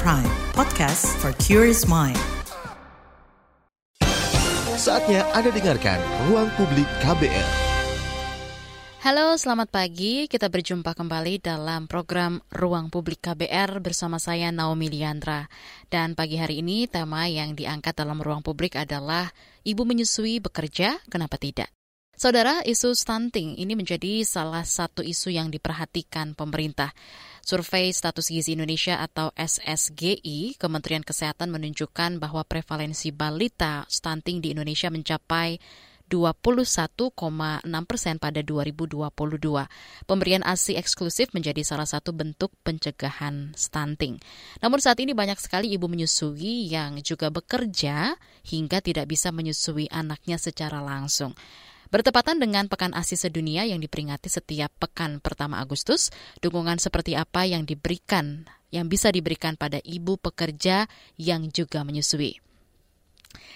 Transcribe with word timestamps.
Prime, 0.00 0.24
podcast 0.56 1.04
for 1.20 1.36
curious 1.36 1.84
mind. 1.84 2.16
Saatnya 4.80 5.20
Anda 5.36 5.52
dengarkan 5.52 6.00
Ruang 6.32 6.48
Publik 6.56 6.88
KBR. 7.04 7.48
Halo, 9.04 9.36
selamat 9.36 9.68
pagi. 9.68 10.24
Kita 10.32 10.48
berjumpa 10.48 10.96
kembali 10.96 11.44
dalam 11.44 11.92
program 11.92 12.40
Ruang 12.48 12.88
Publik 12.88 13.20
KBR 13.20 13.84
bersama 13.84 14.16
saya 14.16 14.48
Naomi 14.48 14.88
Liandra. 14.88 15.44
Dan 15.92 16.16
pagi 16.16 16.40
hari 16.40 16.64
ini 16.64 16.88
tema 16.88 17.28
yang 17.28 17.52
diangkat 17.52 17.92
dalam 17.92 18.24
Ruang 18.24 18.40
Publik 18.40 18.80
adalah 18.80 19.28
Ibu 19.60 19.84
menyusui 19.84 20.40
bekerja, 20.40 21.04
kenapa 21.12 21.36
tidak? 21.36 21.68
Saudara, 22.16 22.62
isu 22.62 22.94
stunting 22.94 23.58
ini 23.58 23.74
menjadi 23.74 24.22
salah 24.22 24.62
satu 24.62 25.02
isu 25.02 25.32
yang 25.32 25.50
diperhatikan 25.50 26.38
pemerintah. 26.38 26.94
Survei 27.42 27.90
Status 27.90 28.30
Gizi 28.30 28.54
Indonesia 28.54 29.02
atau 29.02 29.34
SSGI, 29.34 30.54
Kementerian 30.62 31.02
Kesehatan 31.02 31.50
menunjukkan 31.50 32.22
bahwa 32.22 32.46
prevalensi 32.46 33.10
balita 33.10 33.82
stunting 33.90 34.38
di 34.38 34.54
Indonesia 34.54 34.86
mencapai 34.94 35.58
21,6 36.06 37.10
persen 37.88 38.20
pada 38.20 38.44
2022. 38.44 39.08
Pemberian 40.04 40.44
ASI 40.44 40.76
eksklusif 40.76 41.32
menjadi 41.32 41.64
salah 41.64 41.88
satu 41.88 42.12
bentuk 42.12 42.52
pencegahan 42.60 43.56
stunting. 43.56 44.20
Namun 44.60 44.78
saat 44.84 45.00
ini 45.00 45.16
banyak 45.16 45.40
sekali 45.40 45.72
ibu 45.72 45.88
menyusui 45.88 46.68
yang 46.68 47.00
juga 47.00 47.32
bekerja 47.32 48.14
hingga 48.44 48.84
tidak 48.84 49.08
bisa 49.08 49.32
menyusui 49.32 49.88
anaknya 49.88 50.36
secara 50.36 50.84
langsung. 50.84 51.32
Bertepatan 51.92 52.40
dengan 52.40 52.72
Pekan 52.72 52.96
ASI 52.96 53.20
Sedunia 53.20 53.68
yang 53.68 53.76
diperingati 53.76 54.32
setiap 54.32 54.72
pekan 54.80 55.20
pertama 55.20 55.60
Agustus, 55.60 56.08
dukungan 56.40 56.80
seperti 56.80 57.20
apa 57.20 57.44
yang 57.44 57.68
diberikan, 57.68 58.48
yang 58.72 58.88
bisa 58.88 59.12
diberikan 59.12 59.60
pada 59.60 59.76
ibu 59.84 60.16
pekerja 60.16 60.88
yang 61.20 61.52
juga 61.52 61.84
menyusui. 61.84 62.51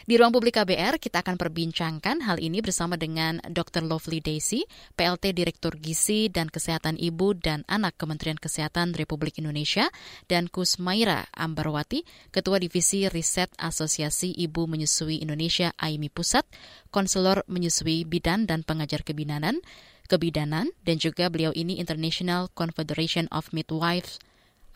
Di 0.06 0.14
ruang 0.14 0.30
publik 0.30 0.54
KBR, 0.54 1.02
kita 1.02 1.26
akan 1.26 1.34
perbincangkan 1.34 2.22
hal 2.30 2.38
ini 2.38 2.62
bersama 2.62 2.94
dengan 2.94 3.42
Dr. 3.42 3.82
Lovely 3.82 4.22
Daisy, 4.22 4.62
PLT 4.94 5.34
Direktur 5.34 5.74
Gizi 5.74 6.30
dan 6.30 6.46
Kesehatan 6.46 6.94
Ibu 6.94 7.42
dan 7.42 7.66
Anak 7.66 7.98
Kementerian 7.98 8.38
Kesehatan 8.38 8.94
Republik 8.94 9.42
Indonesia, 9.42 9.90
dan 10.30 10.46
Kusmaira 10.46 11.26
Ambarwati, 11.34 12.06
Ketua 12.30 12.62
Divisi 12.62 13.10
Riset 13.10 13.50
Asosiasi 13.58 14.30
Ibu 14.30 14.70
Menyusui 14.70 15.18
Indonesia 15.18 15.74
AIMI 15.74 16.06
Pusat, 16.14 16.46
Konselor 16.94 17.42
Menyusui 17.50 18.06
Bidan 18.06 18.46
dan 18.46 18.62
Pengajar 18.62 19.02
Kebidanan, 19.02 19.58
Kebidanan, 20.06 20.70
dan 20.86 21.02
juga 21.02 21.26
beliau 21.34 21.50
ini 21.50 21.82
International 21.82 22.46
Confederation 22.54 23.26
of 23.34 23.50
Midwives 23.50 24.22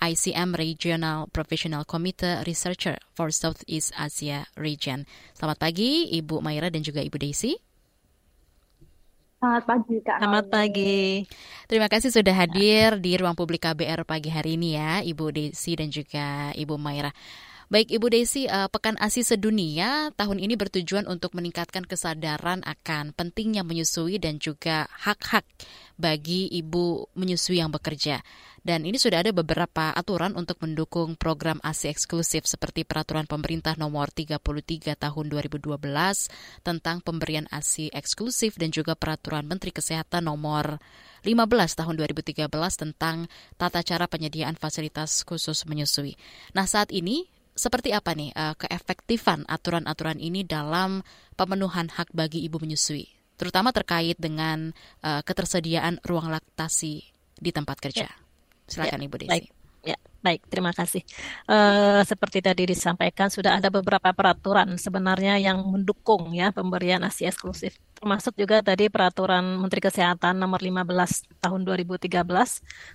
ICM 0.01 0.57
Regional 0.57 1.29
Professional 1.29 1.85
Committee 1.85 2.41
Researcher 2.49 2.97
for 3.13 3.29
Southeast 3.29 3.93
Asia 3.95 4.49
Region. 4.57 5.05
Selamat 5.37 5.61
pagi 5.61 6.09
Ibu 6.17 6.41
Maira 6.41 6.73
dan 6.73 6.81
juga 6.81 7.05
Ibu 7.05 7.21
Desi. 7.21 7.53
Selamat 9.41 9.65
pagi 9.65 9.97
Kak. 10.05 10.17
Selamat 10.21 10.47
pagi. 10.53 11.25
Terima 11.65 11.89
kasih 11.89 12.13
sudah 12.13 12.35
hadir 12.37 13.01
di 13.01 13.17
ruang 13.17 13.33
publik 13.33 13.65
KBR 13.65 14.05
pagi 14.05 14.29
hari 14.29 14.61
ini 14.61 14.77
ya 14.77 15.01
Ibu 15.01 15.33
Desi 15.33 15.73
dan 15.77 15.89
juga 15.89 16.53
Ibu 16.53 16.77
Maira. 16.77 17.09
Baik 17.71 18.03
Ibu 18.03 18.11
Desi, 18.11 18.51
uh, 18.51 18.67
Pekan 18.67 18.99
ASI 18.99 19.23
Sedunia 19.23 20.11
tahun 20.19 20.43
ini 20.43 20.59
bertujuan 20.59 21.07
untuk 21.07 21.39
meningkatkan 21.39 21.87
kesadaran 21.87 22.67
akan 22.67 23.15
pentingnya 23.15 23.63
menyusui 23.63 24.19
dan 24.19 24.43
juga 24.43 24.91
hak-hak 24.91 25.47
bagi 25.95 26.51
ibu 26.51 27.07
menyusui 27.15 27.63
yang 27.63 27.71
bekerja. 27.71 28.27
Dan 28.67 28.83
ini 28.83 28.99
sudah 28.99 29.23
ada 29.23 29.31
beberapa 29.31 29.95
aturan 29.95 30.35
untuk 30.35 30.59
mendukung 30.67 31.15
program 31.15 31.63
ASI 31.63 31.95
eksklusif 31.95 32.43
seperti 32.51 32.83
peraturan 32.83 33.31
pemerintah 33.31 33.79
nomor 33.79 34.11
33 34.11 34.99
tahun 34.99 35.31
2012 35.31 35.71
tentang 36.67 36.99
pemberian 37.07 37.47
ASI 37.55 37.95
eksklusif 37.95 38.59
dan 38.59 38.75
juga 38.75 38.99
peraturan 38.99 39.47
Menteri 39.47 39.71
Kesehatan 39.71 40.27
nomor 40.27 40.83
15 41.23 41.79
tahun 41.79 41.95
2013 42.03 42.51
tentang 42.75 43.31
tata 43.55 43.79
cara 43.87 44.11
penyediaan 44.11 44.59
fasilitas 44.59 45.23
khusus 45.23 45.63
menyusui. 45.71 46.19
Nah, 46.51 46.67
saat 46.67 46.91
ini 46.91 47.39
seperti 47.61 47.93
apa 47.93 48.17
nih 48.17 48.33
uh, 48.33 48.57
keefektifan 48.57 49.45
aturan-aturan 49.45 50.17
ini 50.17 50.49
dalam 50.49 51.05
pemenuhan 51.37 51.93
hak 51.93 52.17
bagi 52.17 52.41
ibu 52.41 52.57
menyusui, 52.57 53.05
terutama 53.37 53.69
terkait 53.77 54.17
dengan 54.17 54.73
uh, 55.05 55.21
ketersediaan 55.21 56.01
ruang 56.01 56.33
laktasi 56.33 57.05
di 57.37 57.51
tempat 57.53 57.77
kerja? 57.77 58.09
Ya. 58.09 58.13
Silakan 58.65 59.05
ya, 59.05 59.07
Ibu 59.11 59.17
Desi. 59.21 59.33
Baik. 59.33 59.47
Ya, 59.81 59.97
baik, 60.21 60.45
terima 60.53 60.77
kasih. 60.77 61.01
Uh, 61.49 62.05
seperti 62.05 62.45
tadi 62.45 62.69
disampaikan, 62.69 63.33
sudah 63.33 63.57
ada 63.57 63.73
beberapa 63.73 64.13
peraturan 64.13 64.77
sebenarnya 64.77 65.41
yang 65.41 65.65
mendukung 65.65 66.37
ya 66.37 66.53
pemberian 66.53 67.01
ASI 67.01 67.25
eksklusif. 67.33 67.81
Termasuk 67.97 68.37
juga 68.37 68.61
tadi 68.61 68.93
peraturan 68.93 69.57
Menteri 69.57 69.81
Kesehatan 69.81 70.37
nomor 70.37 70.61
15 70.61 70.85
tahun 71.41 71.61
2013 71.65 72.13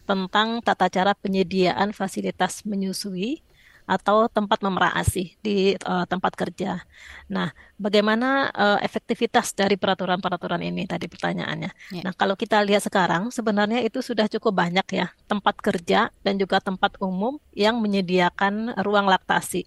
tentang 0.06 0.48
tata 0.62 0.86
cara 0.94 1.18
penyediaan 1.18 1.90
fasilitas 1.90 2.62
menyusui 2.70 3.42
atau 3.86 4.26
tempat 4.30 4.60
memerah 4.66 4.94
ASI 4.98 5.38
di 5.42 5.78
uh, 5.86 6.06
tempat 6.10 6.34
kerja. 6.34 6.82
Nah, 7.30 7.54
bagaimana 7.78 8.50
uh, 8.50 8.80
efektivitas 8.82 9.54
dari 9.54 9.78
peraturan-peraturan 9.78 10.62
ini 10.66 10.90
tadi 10.90 11.06
pertanyaannya. 11.06 11.72
Yeah. 11.94 12.04
Nah, 12.10 12.14
kalau 12.18 12.34
kita 12.34 12.62
lihat 12.66 12.86
sekarang 12.86 13.30
sebenarnya 13.30 13.86
itu 13.86 14.02
sudah 14.02 14.26
cukup 14.26 14.66
banyak 14.66 14.86
ya 14.94 15.08
tempat 15.30 15.58
kerja 15.62 16.10
dan 16.26 16.34
juga 16.42 16.58
tempat 16.62 16.98
umum 16.98 17.38
yang 17.54 17.78
menyediakan 17.78 18.78
ruang 18.82 19.06
laktasi. 19.06 19.66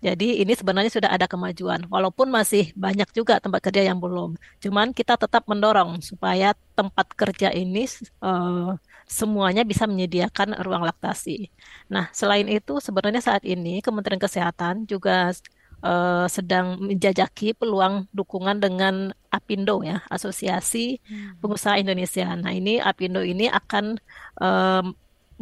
Jadi 0.00 0.40
ini 0.40 0.52
sebenarnya 0.56 0.92
sudah 0.92 1.10
ada 1.12 1.28
kemajuan, 1.28 1.84
walaupun 1.92 2.32
masih 2.32 2.72
banyak 2.72 3.06
juga 3.12 3.36
tempat 3.36 3.60
kerja 3.68 3.84
yang 3.84 4.00
belum. 4.00 4.34
Cuman 4.58 4.96
kita 4.96 5.20
tetap 5.20 5.44
mendorong 5.44 6.00
supaya 6.00 6.56
tempat 6.72 7.06
kerja 7.12 7.52
ini 7.52 7.84
uh, 8.24 8.80
semuanya 9.10 9.66
bisa 9.66 9.90
menyediakan 9.90 10.62
ruang 10.62 10.86
laktasi. 10.86 11.50
Nah, 11.90 12.06
selain 12.14 12.46
itu 12.46 12.78
sebenarnya 12.78 13.18
saat 13.18 13.42
ini 13.42 13.82
Kementerian 13.82 14.22
Kesehatan 14.22 14.86
juga 14.86 15.34
uh, 15.82 16.30
sedang 16.30 16.78
menjajaki 16.78 17.58
peluang 17.58 18.06
dukungan 18.14 18.62
dengan 18.62 19.10
APindo 19.34 19.82
ya, 19.82 20.06
Asosiasi 20.06 21.02
hmm. 21.02 21.42
Pengusaha 21.42 21.82
Indonesia. 21.82 22.30
Nah, 22.38 22.54
ini 22.54 22.78
APindo 22.78 23.26
ini 23.26 23.50
akan 23.50 23.98
uh, 24.38 24.86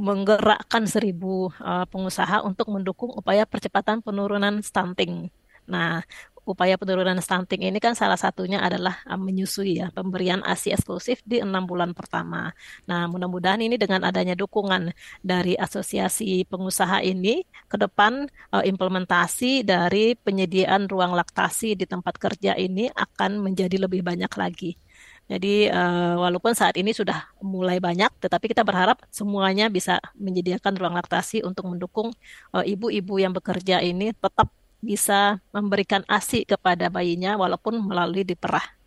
menggerakkan 0.00 0.88
seribu 0.88 1.52
uh, 1.60 1.84
pengusaha 1.92 2.40
untuk 2.48 2.72
mendukung 2.72 3.12
upaya 3.12 3.44
percepatan 3.44 4.00
penurunan 4.00 4.64
stunting. 4.64 5.28
Nah, 5.68 6.00
upaya 6.48 6.80
penurunan 6.80 7.20
stunting 7.20 7.68
ini 7.68 7.76
kan 7.76 7.92
salah 7.92 8.16
satunya 8.16 8.64
adalah 8.64 9.04
uh, 9.04 9.20
menyusui 9.20 9.84
ya, 9.84 9.92
pemberian 9.92 10.40
ASI 10.40 10.72
eksklusif 10.72 11.20
di 11.28 11.44
enam 11.44 11.68
bulan 11.68 11.92
pertama. 11.92 12.50
Nah, 12.88 13.04
mudah-mudahan 13.06 13.60
ini 13.60 13.76
dengan 13.76 14.08
adanya 14.08 14.32
dukungan 14.32 14.88
dari 15.20 15.52
asosiasi 15.60 16.48
pengusaha 16.48 17.04
ini, 17.04 17.44
ke 17.68 17.76
depan 17.76 18.24
uh, 18.56 18.64
implementasi 18.64 19.68
dari 19.68 20.16
penyediaan 20.16 20.88
ruang 20.88 21.12
laktasi 21.12 21.76
di 21.76 21.84
tempat 21.84 22.16
kerja 22.16 22.56
ini 22.56 22.88
akan 22.88 23.44
menjadi 23.44 23.76
lebih 23.84 24.00
banyak 24.00 24.32
lagi. 24.32 24.80
Jadi 25.28 25.68
uh, 25.68 26.16
walaupun 26.16 26.56
saat 26.56 26.80
ini 26.80 26.96
sudah 26.96 27.28
mulai 27.44 27.76
banyak, 27.76 28.08
tetapi 28.16 28.48
kita 28.48 28.64
berharap 28.64 29.04
semuanya 29.12 29.68
bisa 29.68 30.00
menyediakan 30.16 30.72
ruang 30.80 30.96
laktasi 30.96 31.44
untuk 31.44 31.68
mendukung 31.68 32.16
ibu-ibu 32.56 33.14
uh, 33.14 33.20
yang 33.20 33.36
bekerja 33.36 33.84
ini 33.84 34.16
tetap 34.16 34.48
bisa 34.78 35.42
memberikan 35.50 36.06
ASI 36.06 36.46
kepada 36.46 36.86
bayinya 36.88 37.34
walaupun 37.34 37.82
melalui 37.82 38.22
diperah. 38.22 38.78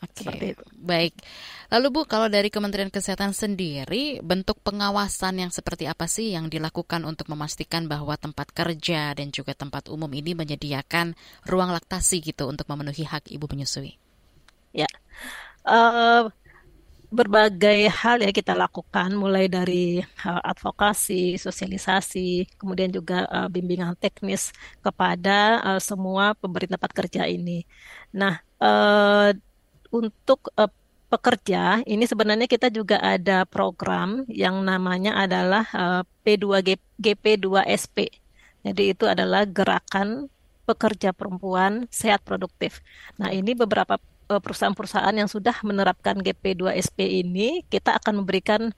Oke, 0.00 0.24
okay. 0.24 0.52
baik. 0.80 1.12
Lalu 1.68 1.86
Bu, 1.92 2.00
kalau 2.08 2.32
dari 2.32 2.48
Kementerian 2.48 2.88
Kesehatan 2.88 3.36
sendiri, 3.36 4.24
bentuk 4.24 4.56
pengawasan 4.64 5.44
yang 5.44 5.52
seperti 5.52 5.84
apa 5.84 6.08
sih 6.08 6.32
yang 6.32 6.48
dilakukan 6.48 7.04
untuk 7.04 7.28
memastikan 7.28 7.84
bahwa 7.84 8.16
tempat 8.16 8.48
kerja 8.48 9.12
dan 9.12 9.28
juga 9.28 9.52
tempat 9.52 9.92
umum 9.92 10.08
ini 10.16 10.32
menyediakan 10.32 11.12
ruang 11.44 11.70
laktasi 11.76 12.24
gitu 12.24 12.48
untuk 12.48 12.64
memenuhi 12.72 13.04
hak 13.04 13.28
ibu 13.28 13.44
menyusui? 13.44 14.00
Ya, 14.72 14.88
uh, 15.68 16.32
berbagai 17.10 17.90
hal 17.90 18.22
ya 18.22 18.30
kita 18.30 18.54
lakukan 18.54 19.10
mulai 19.18 19.50
dari 19.50 19.98
uh, 20.22 20.42
advokasi, 20.46 21.34
sosialisasi, 21.36 22.46
kemudian 22.54 22.94
juga 22.94 23.26
uh, 23.26 23.50
bimbingan 23.50 23.98
teknis 23.98 24.54
kepada 24.78 25.58
uh, 25.66 25.80
semua 25.82 26.38
pemberi 26.38 26.70
tempat 26.70 26.90
kerja 26.94 27.26
ini. 27.26 27.66
Nah, 28.14 28.42
untuk 29.90 30.52
pekerja 31.10 31.82
ini 31.88 32.04
sebenarnya 32.06 32.46
kita 32.46 32.68
juga 32.70 33.00
ada 33.02 33.48
program 33.48 34.22
yang 34.30 34.62
namanya 34.62 35.16
adalah 35.18 35.64
uh, 35.74 36.02
P2G, 36.22 36.78
GP2SP. 37.00 38.20
Jadi 38.60 38.82
itu 38.92 39.08
adalah 39.08 39.48
gerakan 39.48 40.28
pekerja 40.68 41.10
perempuan 41.16 41.88
sehat 41.90 42.22
produktif. 42.22 42.84
Nah, 43.18 43.32
ini 43.32 43.56
beberapa 43.56 43.96
Eh, 43.96 44.09
perusahaan-perusahaan 44.38 45.16
yang 45.18 45.26
sudah 45.26 45.58
menerapkan 45.66 46.14
GP2SP 46.22 47.26
ini, 47.26 47.66
kita 47.66 47.98
akan 47.98 48.22
memberikan 48.22 48.70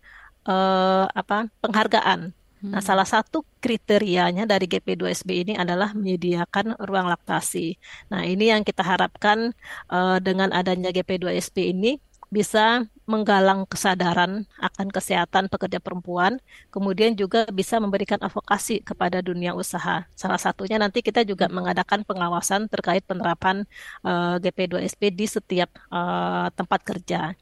uh, 0.48 1.04
apa 1.12 1.52
penghargaan 1.60 2.32
Nah, 2.62 2.78
salah 2.78 3.02
satu 3.02 3.42
kriterianya 3.58 4.46
dari 4.46 4.70
GP2SB 4.70 5.30
ini 5.42 5.52
adalah 5.58 5.90
menyediakan 5.98 6.78
ruang 6.86 7.10
laktasi. 7.10 7.74
Nah, 8.06 8.22
ini 8.22 8.54
yang 8.54 8.62
kita 8.62 8.86
harapkan 8.86 9.50
uh, 9.90 10.22
dengan 10.22 10.54
adanya 10.54 10.94
GP2SB 10.94 11.74
ini 11.74 11.98
bisa 12.32 12.88
menggalang 13.04 13.68
kesadaran 13.68 14.48
akan 14.56 14.88
kesehatan 14.88 15.52
pekerja 15.52 15.84
perempuan, 15.84 16.40
kemudian 16.72 17.12
juga 17.12 17.44
bisa 17.52 17.76
memberikan 17.76 18.16
advokasi 18.24 18.80
kepada 18.80 19.20
dunia 19.20 19.52
usaha. 19.52 20.08
Salah 20.16 20.40
satunya 20.40 20.80
nanti 20.80 21.04
kita 21.04 21.20
juga 21.28 21.52
mengadakan 21.52 22.08
pengawasan 22.08 22.72
terkait 22.72 23.04
penerapan 23.04 23.68
uh, 24.00 24.40
GP2SP 24.40 25.12
di 25.12 25.28
setiap 25.28 25.68
uh, 25.92 26.48
tempat 26.56 26.80
kerja. 26.80 27.36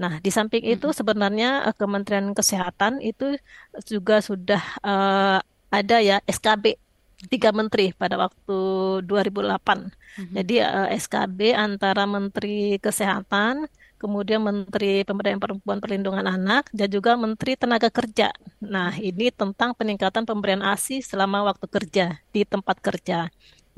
Nah, 0.00 0.16
di 0.24 0.32
samping 0.32 0.64
itu 0.64 0.88
sebenarnya 0.96 1.68
uh, 1.68 1.76
Kementerian 1.76 2.32
Kesehatan 2.32 3.04
itu 3.04 3.36
juga 3.84 4.24
sudah 4.24 4.62
uh, 4.80 5.44
ada 5.68 5.96
ya 6.00 6.24
SKB 6.24 6.80
tiga 7.28 7.52
menteri 7.52 7.92
pada 7.92 8.16
waktu 8.16 8.58
2008. 9.04 9.12
Mm-hmm. 9.60 10.32
Jadi 10.32 10.54
uh, 10.64 10.88
SKB 10.96 11.52
antara 11.52 12.08
Menteri 12.08 12.80
Kesehatan, 12.80 13.68
kemudian 14.00 14.40
Menteri 14.40 15.04
Pemberdayaan 15.04 15.38
Perempuan 15.38 15.78
Perlindungan 15.84 16.24
Anak, 16.24 16.72
dan 16.72 16.88
juga 16.88 17.20
Menteri 17.20 17.60
Tenaga 17.60 17.92
Kerja. 17.92 18.32
Nah, 18.64 18.96
ini 18.96 19.28
tentang 19.28 19.76
peningkatan 19.76 20.24
pemberian 20.24 20.64
ASI 20.64 21.04
selama 21.04 21.44
waktu 21.44 21.68
kerja 21.68 22.06
di 22.32 22.48
tempat 22.48 22.80
kerja. 22.80 23.28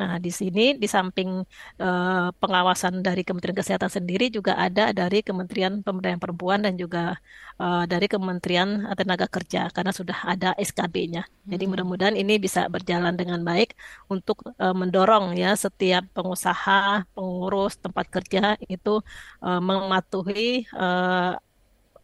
Nah, 0.03 0.19
di 0.19 0.35
sini 0.35 0.75
di 0.83 0.89
samping 0.91 1.31
uh, 1.79 2.29
pengawasan 2.43 3.07
dari 3.07 3.23
Kementerian 3.23 3.55
Kesehatan 3.55 3.87
sendiri 3.87 4.35
juga 4.35 4.59
ada 4.59 4.91
dari 4.91 5.23
Kementerian 5.23 5.79
Pemberdayaan 5.87 6.19
Perempuan 6.19 6.67
dan 6.67 6.75
juga 6.75 7.23
uh, 7.63 7.87
dari 7.87 8.11
Kementerian 8.11 8.91
Tenaga 8.99 9.31
Kerja 9.31 9.71
karena 9.71 9.95
sudah 9.95 10.19
ada 10.27 10.59
SKB-nya. 10.59 11.23
Jadi 11.47 11.63
hmm. 11.63 11.71
mudah-mudahan 11.71 12.17
ini 12.19 12.35
bisa 12.43 12.67
berjalan 12.67 13.15
dengan 13.15 13.47
baik 13.47 13.79
untuk 14.11 14.43
uh, 14.59 14.75
mendorong 14.75 15.39
ya 15.39 15.55
setiap 15.55 16.03
pengusaha, 16.11 17.07
pengurus 17.15 17.79
tempat 17.79 18.11
kerja 18.11 18.59
itu 18.67 18.99
uh, 19.47 19.61
mematuhi 19.63 20.67
uh, 20.75 21.39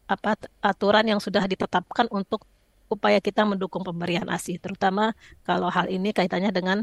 apa 0.07 0.31
aturan 0.63 1.05
yang 1.05 1.21
sudah 1.21 1.43
ditetapkan 1.51 2.07
untuk 2.15 2.47
upaya 2.89 3.21
kita 3.21 3.45
mendukung 3.45 3.85
pemberian 3.85 4.27
ASI, 4.29 4.59
terutama 4.59 5.13
kalau 5.45 5.69
hal 5.69 5.87
ini 5.89 6.11
kaitannya 6.13 6.51
dengan 6.51 6.79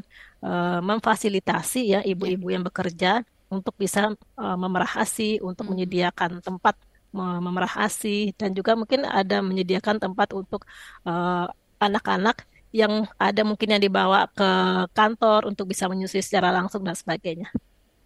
uh, 0.45 0.79
memfasilitasi 0.79 1.81
ya 1.97 1.99
ibu-ibu 2.05 2.47
yang 2.53 2.63
bekerja 2.65 3.25
untuk 3.49 3.73
bisa 3.77 4.13
uh, 4.13 4.57
memerah 4.57 5.01
ASI, 5.01 5.41
untuk 5.41 5.65
hmm. 5.65 5.71
menyediakan 5.73 6.31
tempat 6.41 6.77
memerah 7.15 7.87
ASI 7.87 8.35
dan 8.35 8.51
juga 8.51 8.75
mungkin 8.75 9.07
ada 9.07 9.39
menyediakan 9.39 10.03
tempat 10.03 10.35
untuk 10.35 10.67
anak 11.07 11.55
anak-anak 11.79 12.43
yang 12.75 13.07
ada 13.15 13.41
mungkin 13.47 13.71
yang 13.71 13.79
dibawa 13.79 14.27
ke 14.35 14.49
kantor 14.91 15.47
untuk 15.47 15.71
bisa 15.71 15.87
menyusui 15.87 16.19
secara 16.19 16.51
langsung 16.51 16.83
dan 16.83 16.91
sebagainya. 16.91 17.47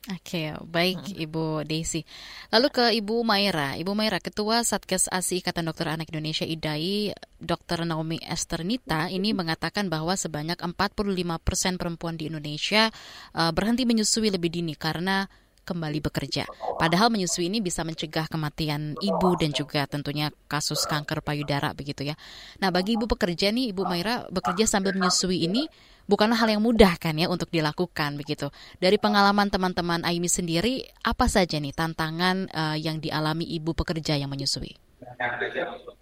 Oke, 0.09 0.57
baik 0.65 1.13
hmm. 1.13 1.21
Ibu 1.21 1.45
Desi. 1.69 2.01
Lalu 2.49 2.67
ke 2.73 2.85
Ibu 2.97 3.21
Maira. 3.21 3.77
Ibu 3.77 3.93
Maira, 3.93 4.17
Ketua 4.17 4.65
Satgas 4.65 5.05
ASI 5.05 5.37
Ikatan 5.37 5.69
Dokter 5.69 5.85
Anak 5.85 6.09
Indonesia 6.09 6.49
IDAI, 6.49 7.13
Dr. 7.37 7.85
Naomi 7.85 8.17
Esternita, 8.25 9.05
ini 9.13 9.37
mengatakan 9.37 9.85
bahwa 9.85 10.17
sebanyak 10.17 10.57
45 10.57 11.13
persen 11.45 11.77
perempuan 11.77 12.17
di 12.17 12.25
Indonesia 12.25 12.89
uh, 13.37 13.53
berhenti 13.53 13.85
menyusui 13.85 14.33
lebih 14.33 14.49
dini 14.49 14.73
karena 14.73 15.29
kembali 15.69 16.01
bekerja. 16.01 16.49
Padahal 16.81 17.13
menyusui 17.13 17.45
ini 17.45 17.61
bisa 17.61 17.85
mencegah 17.85 18.25
kematian 18.25 18.97
ibu 18.97 19.29
dan 19.37 19.53
juga 19.53 19.85
tentunya 19.85 20.33
kasus 20.49 20.89
kanker 20.89 21.21
payudara 21.21 21.77
begitu 21.77 22.09
ya. 22.09 22.17
Nah, 22.57 22.73
bagi 22.73 22.97
ibu 22.97 23.05
pekerja 23.05 23.53
nih, 23.53 23.69
Ibu 23.69 23.85
Maira 23.85 24.25
bekerja 24.33 24.65
sambil 24.65 24.97
menyusui 24.97 25.45
ini 25.45 25.69
bukanlah 26.09 26.41
hal 26.41 26.49
yang 26.57 26.65
mudah 26.65 26.97
kan 26.97 27.13
ya 27.13 27.29
untuk 27.29 27.53
dilakukan 27.53 28.17
begitu. 28.17 28.49
Dari 28.81 28.97
pengalaman 28.97 29.53
teman-teman 29.53 30.01
Aimi 30.01 30.25
sendiri, 30.25 30.89
apa 31.05 31.29
saja 31.29 31.61
nih 31.61 31.77
tantangan 31.77 32.49
uh, 32.49 32.77
yang 32.81 32.97
dialami 32.97 33.45
ibu 33.45 33.77
pekerja 33.77 34.17
yang 34.17 34.33
menyusui? 34.33 34.73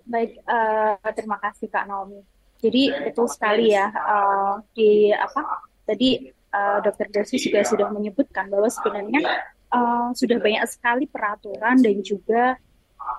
Baik, 0.07 0.39
uh, 0.47 0.95
terima 1.11 1.35
kasih 1.43 1.67
Kak 1.67 1.91
Naomi. 1.91 2.23
Jadi 2.57 2.89
betul 2.89 3.29
sekali 3.29 3.75
ya 3.75 3.91
uh, 3.93 4.57
di 4.73 5.13
apa 5.13 5.61
tadi 5.85 6.33
uh, 6.49 6.79
Dokter 6.81 7.05
Desi 7.13 7.37
juga 7.37 7.61
sudah 7.61 7.93
menyebutkan 7.93 8.49
bahwa 8.49 8.65
sebenarnya 8.65 9.21
uh, 9.71 10.09
sudah 10.15 10.37
banyak 10.39 10.63
sekali 10.69 11.05
peraturan 11.07 11.79
dan 11.79 11.95
juga 12.03 12.55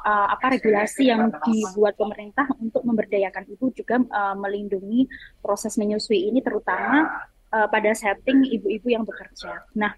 uh, 0.04 0.26
apa 0.32 0.58
regulasi 0.58 1.08
yang 1.08 1.32
dibuat 1.44 1.96
pemerintah 1.96 2.48
untuk 2.60 2.84
memberdayakan 2.84 3.48
ibu 3.48 3.72
juga 3.72 4.00
uh, 4.00 4.36
melindungi 4.36 5.08
proses 5.40 5.76
menyusui 5.80 6.28
ini 6.28 6.44
terutama 6.44 7.28
uh, 7.52 7.68
pada 7.68 7.92
setting 7.96 8.44
ibu-ibu 8.44 8.88
yang 8.92 9.04
bekerja. 9.04 9.64
Nah, 9.76 9.92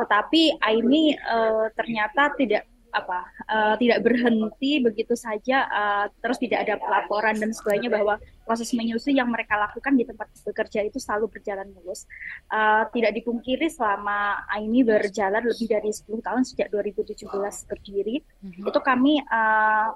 tetapi 0.00 0.60
ini 0.76 1.16
uh, 1.16 1.72
ternyata 1.72 2.34
tidak 2.36 2.68
apa 2.90 3.26
uh, 3.46 3.74
tidak 3.78 4.02
berhenti 4.02 4.82
begitu 4.82 5.14
saja 5.14 5.66
uh, 5.70 6.04
terus 6.22 6.38
tidak 6.42 6.66
ada 6.66 6.74
pelaporan 6.78 7.38
dan 7.38 7.50
sebagainya 7.54 7.90
bahwa 7.90 8.18
proses 8.42 8.74
menyusui 8.74 9.14
yang 9.14 9.30
mereka 9.30 9.54
lakukan 9.54 9.94
di 9.94 10.02
tempat 10.02 10.26
bekerja 10.42 10.82
itu 10.82 10.98
selalu 10.98 11.30
berjalan 11.30 11.70
mulus 11.70 12.04
uh, 12.50 12.86
tidak 12.90 13.14
dipungkiri 13.14 13.70
selama 13.70 14.42
ini 14.58 14.82
berjalan 14.82 15.46
lebih 15.46 15.66
dari 15.70 15.90
10 15.94 16.06
tahun 16.18 16.42
sejak 16.42 16.68
2017 16.74 17.30
berdiri 17.70 18.20
mm-hmm. 18.20 18.66
itu 18.66 18.80
kami 18.82 19.22
uh, 19.30 19.94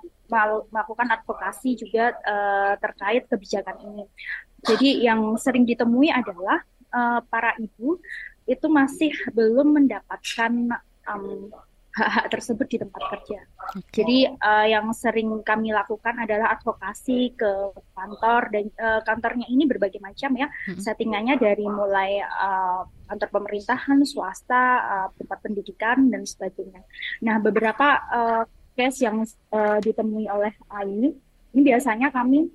melakukan 0.70 1.08
advokasi 1.20 1.76
juga 1.76 2.14
uh, 2.24 2.74
terkait 2.78 3.26
kebijakan 3.26 3.76
ini 3.90 4.04
jadi 4.64 5.12
yang 5.12 5.36
sering 5.36 5.68
ditemui 5.68 6.08
adalah 6.08 6.64
uh, 6.94 7.20
para 7.26 7.52
ibu 7.60 8.00
itu 8.44 8.66
masih 8.68 9.12
belum 9.32 9.82
mendapatkan 9.82 10.52
um, 11.08 11.48
hak-hak 11.94 12.26
tersebut 12.26 12.66
di 12.66 12.78
tempat 12.82 13.02
kerja. 13.06 13.38
Okay. 13.78 14.02
Jadi 14.02 14.18
uh, 14.26 14.66
yang 14.66 14.90
sering 14.90 15.30
kami 15.46 15.70
lakukan 15.70 16.18
adalah 16.18 16.50
advokasi 16.58 17.38
ke 17.38 17.70
kantor 17.94 18.50
dan 18.50 18.64
uh, 18.82 19.00
kantornya 19.06 19.46
ini 19.46 19.62
berbagai 19.70 20.02
macam 20.02 20.34
ya 20.34 20.50
hmm. 20.50 20.82
settingannya 20.82 21.38
dari 21.38 21.62
mulai 21.62 22.18
uh, 22.18 22.82
kantor 23.06 23.28
pemerintahan, 23.30 24.02
swasta, 24.02 24.66
uh, 24.82 25.08
tempat 25.14 25.38
pendidikan 25.38 26.10
dan 26.10 26.26
sebagainya. 26.26 26.82
Nah 27.22 27.38
beberapa 27.38 28.02
uh, 28.10 28.42
case 28.74 29.06
yang 29.06 29.22
uh, 29.54 29.78
ditemui 29.78 30.26
oleh 30.26 30.50
AINI 30.66 31.14
ini 31.54 31.60
biasanya 31.62 32.10
kami 32.10 32.50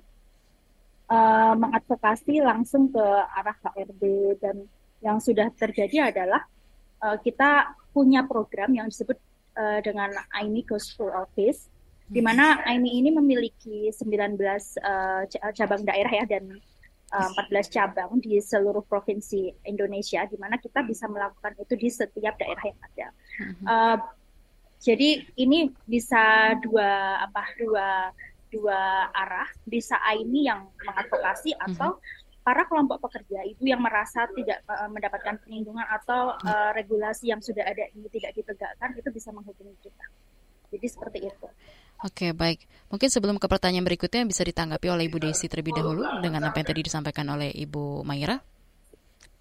uh, 1.08 1.56
mengadvokasi 1.56 2.44
langsung 2.44 2.92
ke 2.92 3.00
arah 3.40 3.56
HRD 3.56 4.36
dan 4.36 4.68
yang 5.00 5.16
sudah 5.16 5.48
terjadi 5.56 6.12
adalah 6.12 6.44
uh, 7.00 7.16
kita 7.16 7.72
punya 7.96 8.28
program 8.28 8.76
yang 8.76 8.86
disebut 8.86 9.16
uh, 9.60 9.78
dengan 9.84 10.08
AIMI 10.32 10.64
School 10.80 11.12
Office, 11.12 11.68
di 12.08 12.24
mana 12.24 12.58
AIMI 12.64 12.90
ini 13.04 13.10
memiliki 13.12 13.92
19 13.92 14.34
uh, 14.34 15.22
eh, 15.28 15.52
cabang 15.54 15.84
daerah 15.86 16.10
ya 16.10 16.24
dan 16.26 16.58
uh, 17.12 17.30
eh, 17.38 17.46
14 17.54 17.70
cabang 17.70 18.18
di 18.18 18.40
seluruh 18.40 18.82
provinsi 18.88 19.52
Indonesia, 19.68 20.24
di 20.24 20.40
mana 20.40 20.56
kita 20.56 20.82
bisa 20.82 21.06
melakukan 21.06 21.54
itu 21.60 21.74
di 21.76 21.88
setiap 21.92 22.34
daerah 22.40 22.64
yang 22.64 22.80
ada. 22.80 23.06
Uh, 23.62 23.98
jadi 24.80 25.28
ini 25.36 25.68
bisa 25.84 26.56
dua 26.64 27.20
apa 27.20 27.44
dua 27.60 28.10
dua 28.50 29.06
arah, 29.14 29.46
bisa 29.62 29.94
AIMI 30.02 30.50
yang 30.50 30.66
mengadvokasi 30.82 31.54
atau 31.54 32.00
para 32.40 32.64
kelompok 32.64 33.04
pekerja 33.04 33.44
ibu 33.44 33.68
yang 33.68 33.84
merasa 33.84 34.24
tidak 34.32 34.64
uh, 34.64 34.88
mendapatkan 34.88 35.36
perlindungan 35.44 35.84
atau 35.84 36.34
uh, 36.34 36.70
regulasi 36.72 37.28
yang 37.28 37.40
sudah 37.44 37.62
ada 37.62 37.84
ini 37.92 38.08
tidak 38.08 38.32
ditegakkan 38.32 38.96
itu 38.96 39.08
bisa 39.12 39.28
menghubungi 39.30 39.76
kita. 39.84 40.06
Jadi 40.70 40.86
seperti 40.86 41.18
itu. 41.26 41.46
Oke, 42.00 42.32
baik. 42.32 42.64
Mungkin 42.88 43.12
sebelum 43.12 43.36
ke 43.36 43.44
pertanyaan 43.44 43.84
berikutnya 43.84 44.24
bisa 44.24 44.40
ditanggapi 44.40 44.88
oleh 44.88 45.04
Ibu 45.10 45.20
Desi 45.20 45.52
terlebih 45.52 45.76
dahulu 45.76 46.00
dengan 46.24 46.48
apa 46.48 46.56
yang 46.62 46.68
tadi 46.72 46.80
disampaikan 46.80 47.28
oleh 47.28 47.52
Ibu 47.52 48.06
Maira. 48.08 48.40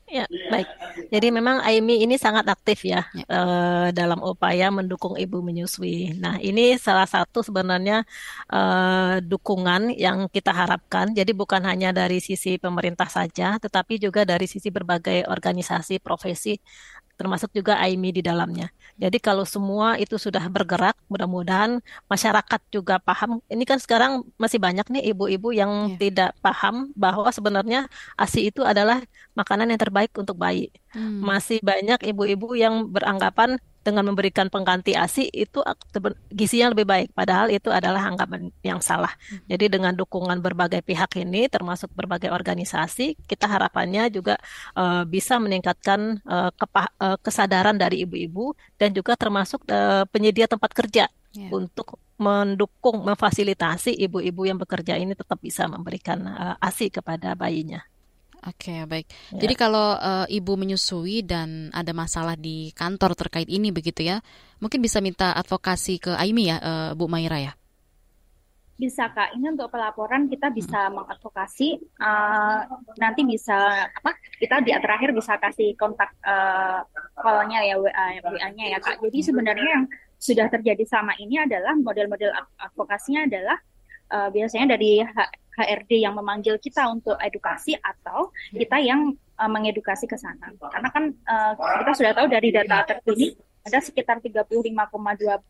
Ya, 0.09 0.25
baik. 0.49 0.65
Jadi 1.13 1.27
memang 1.29 1.61
Aimi 1.61 2.01
ini 2.01 2.17
sangat 2.17 2.49
aktif 2.49 2.81
ya, 2.81 3.05
ya. 3.13 3.25
Uh, 3.29 3.87
dalam 3.93 4.17
upaya 4.25 4.73
mendukung 4.73 5.13
ibu 5.13 5.37
menyusui. 5.45 6.17
Nah, 6.17 6.41
ini 6.41 6.81
salah 6.81 7.05
satu 7.05 7.45
sebenarnya 7.45 8.01
uh, 8.49 9.21
dukungan 9.21 9.93
yang 9.93 10.25
kita 10.33 10.49
harapkan. 10.49 11.13
Jadi 11.13 11.29
bukan 11.37 11.61
hanya 11.61 11.93
dari 11.93 12.17
sisi 12.25 12.57
pemerintah 12.57 13.05
saja, 13.05 13.61
tetapi 13.61 14.01
juga 14.01 14.25
dari 14.25 14.49
sisi 14.49 14.73
berbagai 14.73 15.29
organisasi 15.29 16.01
profesi 16.01 16.57
termasuk 17.19 17.51
juga 17.51 17.75
AIMI 17.83 18.15
di 18.15 18.21
dalamnya. 18.23 18.71
Jadi 18.95 19.19
kalau 19.19 19.43
semua 19.43 19.99
itu 19.99 20.15
sudah 20.15 20.47
bergerak, 20.47 20.95
mudah-mudahan 21.11 21.83
masyarakat 22.07 22.61
juga 22.71 22.95
paham. 23.03 23.43
Ini 23.51 23.63
kan 23.67 23.75
sekarang 23.75 24.23
masih 24.39 24.55
banyak 24.63 24.87
nih 24.87 25.11
ibu-ibu 25.11 25.51
yang 25.51 25.93
yeah. 25.93 25.99
tidak 25.99 26.31
paham 26.39 26.95
bahwa 26.95 27.27
sebenarnya 27.27 27.91
ASI 28.15 28.47
itu 28.55 28.63
adalah 28.63 29.03
makanan 29.35 29.67
yang 29.75 29.79
terbaik 29.83 30.15
untuk 30.15 30.39
bayi. 30.39 30.71
Hmm. 30.95 31.19
Masih 31.19 31.59
banyak 31.59 31.99
ibu-ibu 32.07 32.55
yang 32.55 32.87
beranggapan 32.87 33.59
dengan 33.89 34.05
memberikan 34.05 34.47
pengganti 34.53 34.93
ASI 34.93 35.27
itu 35.33 35.65
gizinya 36.29 36.71
lebih 36.77 36.85
baik 36.85 37.09
padahal 37.17 37.49
itu 37.49 37.73
adalah 37.73 38.05
anggapan 38.05 38.53
yang 38.61 38.77
salah. 38.79 39.09
Hmm. 39.33 39.41
Jadi 39.49 39.65
dengan 39.73 39.97
dukungan 39.97 40.37
berbagai 40.39 40.85
pihak 40.85 41.17
ini 41.17 41.49
termasuk 41.49 41.89
berbagai 41.97 42.29
organisasi 42.29 43.17
kita 43.25 43.49
harapannya 43.49 44.13
juga 44.13 44.37
uh, 44.77 45.03
bisa 45.09 45.41
meningkatkan 45.41 46.21
uh, 46.29 46.53
uh, 46.53 47.17
kesadaran 47.19 47.75
dari 47.75 48.05
ibu-ibu 48.05 48.53
dan 48.77 48.93
juga 48.93 49.17
termasuk 49.17 49.65
uh, 49.67 50.05
penyedia 50.13 50.45
tempat 50.45 50.71
kerja 50.71 51.09
yeah. 51.33 51.49
untuk 51.49 51.97
mendukung 52.19 53.07
memfasilitasi 53.07 53.95
ibu-ibu 53.95 54.43
yang 54.43 54.59
bekerja 54.59 54.99
ini 54.99 55.15
tetap 55.15 55.39
bisa 55.39 55.65
memberikan 55.65 56.19
uh, 56.27 56.55
ASI 56.59 56.91
kepada 56.91 57.33
bayinya. 57.33 57.81
Oke, 58.47 58.71
okay, 58.71 58.87
baik. 58.87 59.07
Ya. 59.35 59.43
Jadi 59.43 59.53
kalau 59.59 59.99
uh, 59.99 60.23
ibu 60.31 60.55
menyusui 60.55 61.27
dan 61.27 61.67
ada 61.75 61.91
masalah 61.91 62.39
di 62.39 62.71
kantor 62.71 63.11
terkait 63.11 63.51
ini 63.51 63.67
begitu 63.75 64.07
ya, 64.07 64.23
mungkin 64.63 64.79
bisa 64.79 65.03
minta 65.03 65.35
advokasi 65.35 65.99
ke 65.99 66.15
Aimi 66.15 66.47
ya, 66.47 66.57
uh, 66.63 66.89
Bu 66.95 67.11
Maira 67.11 67.35
ya. 67.35 67.51
Bisa 68.79 69.11
kak, 69.11 69.35
ini 69.35 69.51
untuk 69.51 69.67
pelaporan 69.67 70.31
kita 70.31 70.55
bisa 70.55 70.87
hmm. 70.87 71.03
mengadvokasi. 71.03 71.83
Uh, 71.99 72.63
nanti 72.95 73.27
bisa 73.27 73.91
apa? 73.91 74.15
Kita 74.39 74.63
di 74.63 74.71
terakhir 74.71 75.11
bisa 75.11 75.35
kasih 75.35 75.75
kontak 75.75 76.15
uh, 76.23 76.79
call-nya 77.19 77.59
ya 77.67 77.75
WA 77.75 78.23
WA-nya 78.23 78.65
ya 78.71 78.79
kak. 78.79 79.03
Jadi 79.03 79.19
sebenarnya 79.19 79.67
yang 79.67 79.85
sudah 80.15 80.47
terjadi 80.47 80.87
sama 80.87 81.11
ini 81.19 81.43
adalah 81.43 81.75
model-model 81.75 82.31
advokasinya 82.55 83.27
adalah 83.27 83.59
uh, 84.15 84.31
biasanya 84.31 84.79
dari 84.79 85.03
HRD 85.59 86.07
yang 86.07 86.15
memanggil 86.15 86.55
kita 86.55 86.87
untuk 86.87 87.19
edukasi 87.19 87.75
atau 87.75 88.31
kita 88.55 88.79
yang 88.79 89.11
uh, 89.35 89.49
mengedukasi 89.51 90.07
ke 90.07 90.15
sana. 90.15 90.55
Karena 90.55 90.89
kan 90.89 91.11
uh, 91.27 91.53
kita 91.83 91.91
sudah 91.99 92.11
tahu 92.15 92.27
dari 92.31 92.49
data 92.55 92.87
terkini 92.87 93.35
ada 93.67 93.79
sekitar 93.83 94.23
35,2 94.23 94.55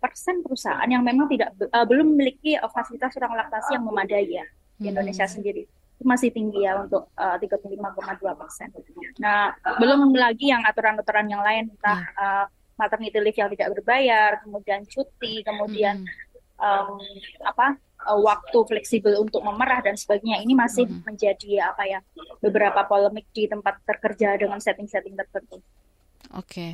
persen 0.02 0.42
perusahaan 0.42 0.90
yang 0.90 1.06
memang 1.06 1.30
tidak 1.30 1.54
uh, 1.70 1.86
belum 1.86 2.18
memiliki 2.18 2.58
uh, 2.58 2.68
fasilitas 2.68 3.14
ruang 3.22 3.38
laktasi 3.38 3.78
yang 3.78 3.86
memadai 3.86 4.26
ya 4.26 4.46
di 4.82 4.90
hmm. 4.90 4.92
Indonesia 4.98 5.26
sendiri. 5.30 5.64
Itu 6.00 6.04
masih 6.08 6.34
tinggi 6.34 6.66
ya 6.66 6.80
untuk 6.82 7.14
uh, 7.14 7.38
35,2 7.38 8.42
persen. 8.42 8.68
Nah 9.22 9.54
belum 9.78 10.10
lagi 10.18 10.50
yang 10.50 10.66
aturan-aturan 10.66 11.28
yang 11.30 11.44
lain 11.46 11.70
entah 11.70 12.00
uh, 12.18 12.46
maternity 12.80 13.20
leave 13.20 13.36
yang 13.36 13.52
tidak 13.52 13.76
berbayar, 13.76 14.40
kemudian 14.42 14.88
cuti, 14.88 15.44
kemudian 15.44 16.08
um, 16.56 16.96
apa 17.44 17.76
uh, 18.08 18.20
waktu 18.20 18.58
fleksibel 18.68 19.20
untuk 19.20 19.44
memerah 19.44 19.84
dan 19.84 19.96
sebagainya 20.00 20.40
ini 20.44 20.54
masih 20.56 20.88
hmm. 20.88 21.04
menjadi 21.04 21.74
apa 21.74 21.84
ya 21.88 22.00
beberapa 22.40 22.86
polemik 22.88 23.28
di 23.36 23.50
tempat 23.50 23.84
terkerja 23.84 24.40
dengan 24.40 24.62
setting-setting 24.62 25.16
tertentu. 25.18 25.60
Oke. 26.36 26.46
Okay. 26.46 26.72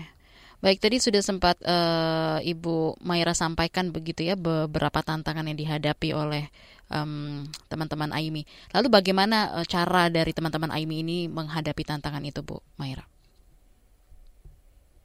Baik, 0.63 0.81
tadi 0.81 0.97
sudah 0.97 1.19
sempat 1.19 1.59
uh, 1.67 2.39
Ibu 2.41 2.97
Maira 3.05 3.35
sampaikan 3.35 3.91
begitu 3.91 4.25
ya 4.25 4.39
beberapa 4.39 5.03
tantangan 5.03 5.45
yang 5.45 5.59
dihadapi 5.59 6.15
oleh 6.15 6.47
teman 6.85 7.49
teman-teman 7.65 8.13
AIMI. 8.13 8.45
Lalu 8.73 8.87
bagaimana 8.93 9.57
uh, 9.57 9.65
cara 9.65 10.07
dari 10.07 10.31
teman-teman 10.31 10.69
AIMI 10.69 10.95
ini 11.01 11.17
menghadapi 11.29 11.81
tantangan 11.81 12.21
itu, 12.21 12.45
Bu 12.45 12.61
Maira? 12.77 13.03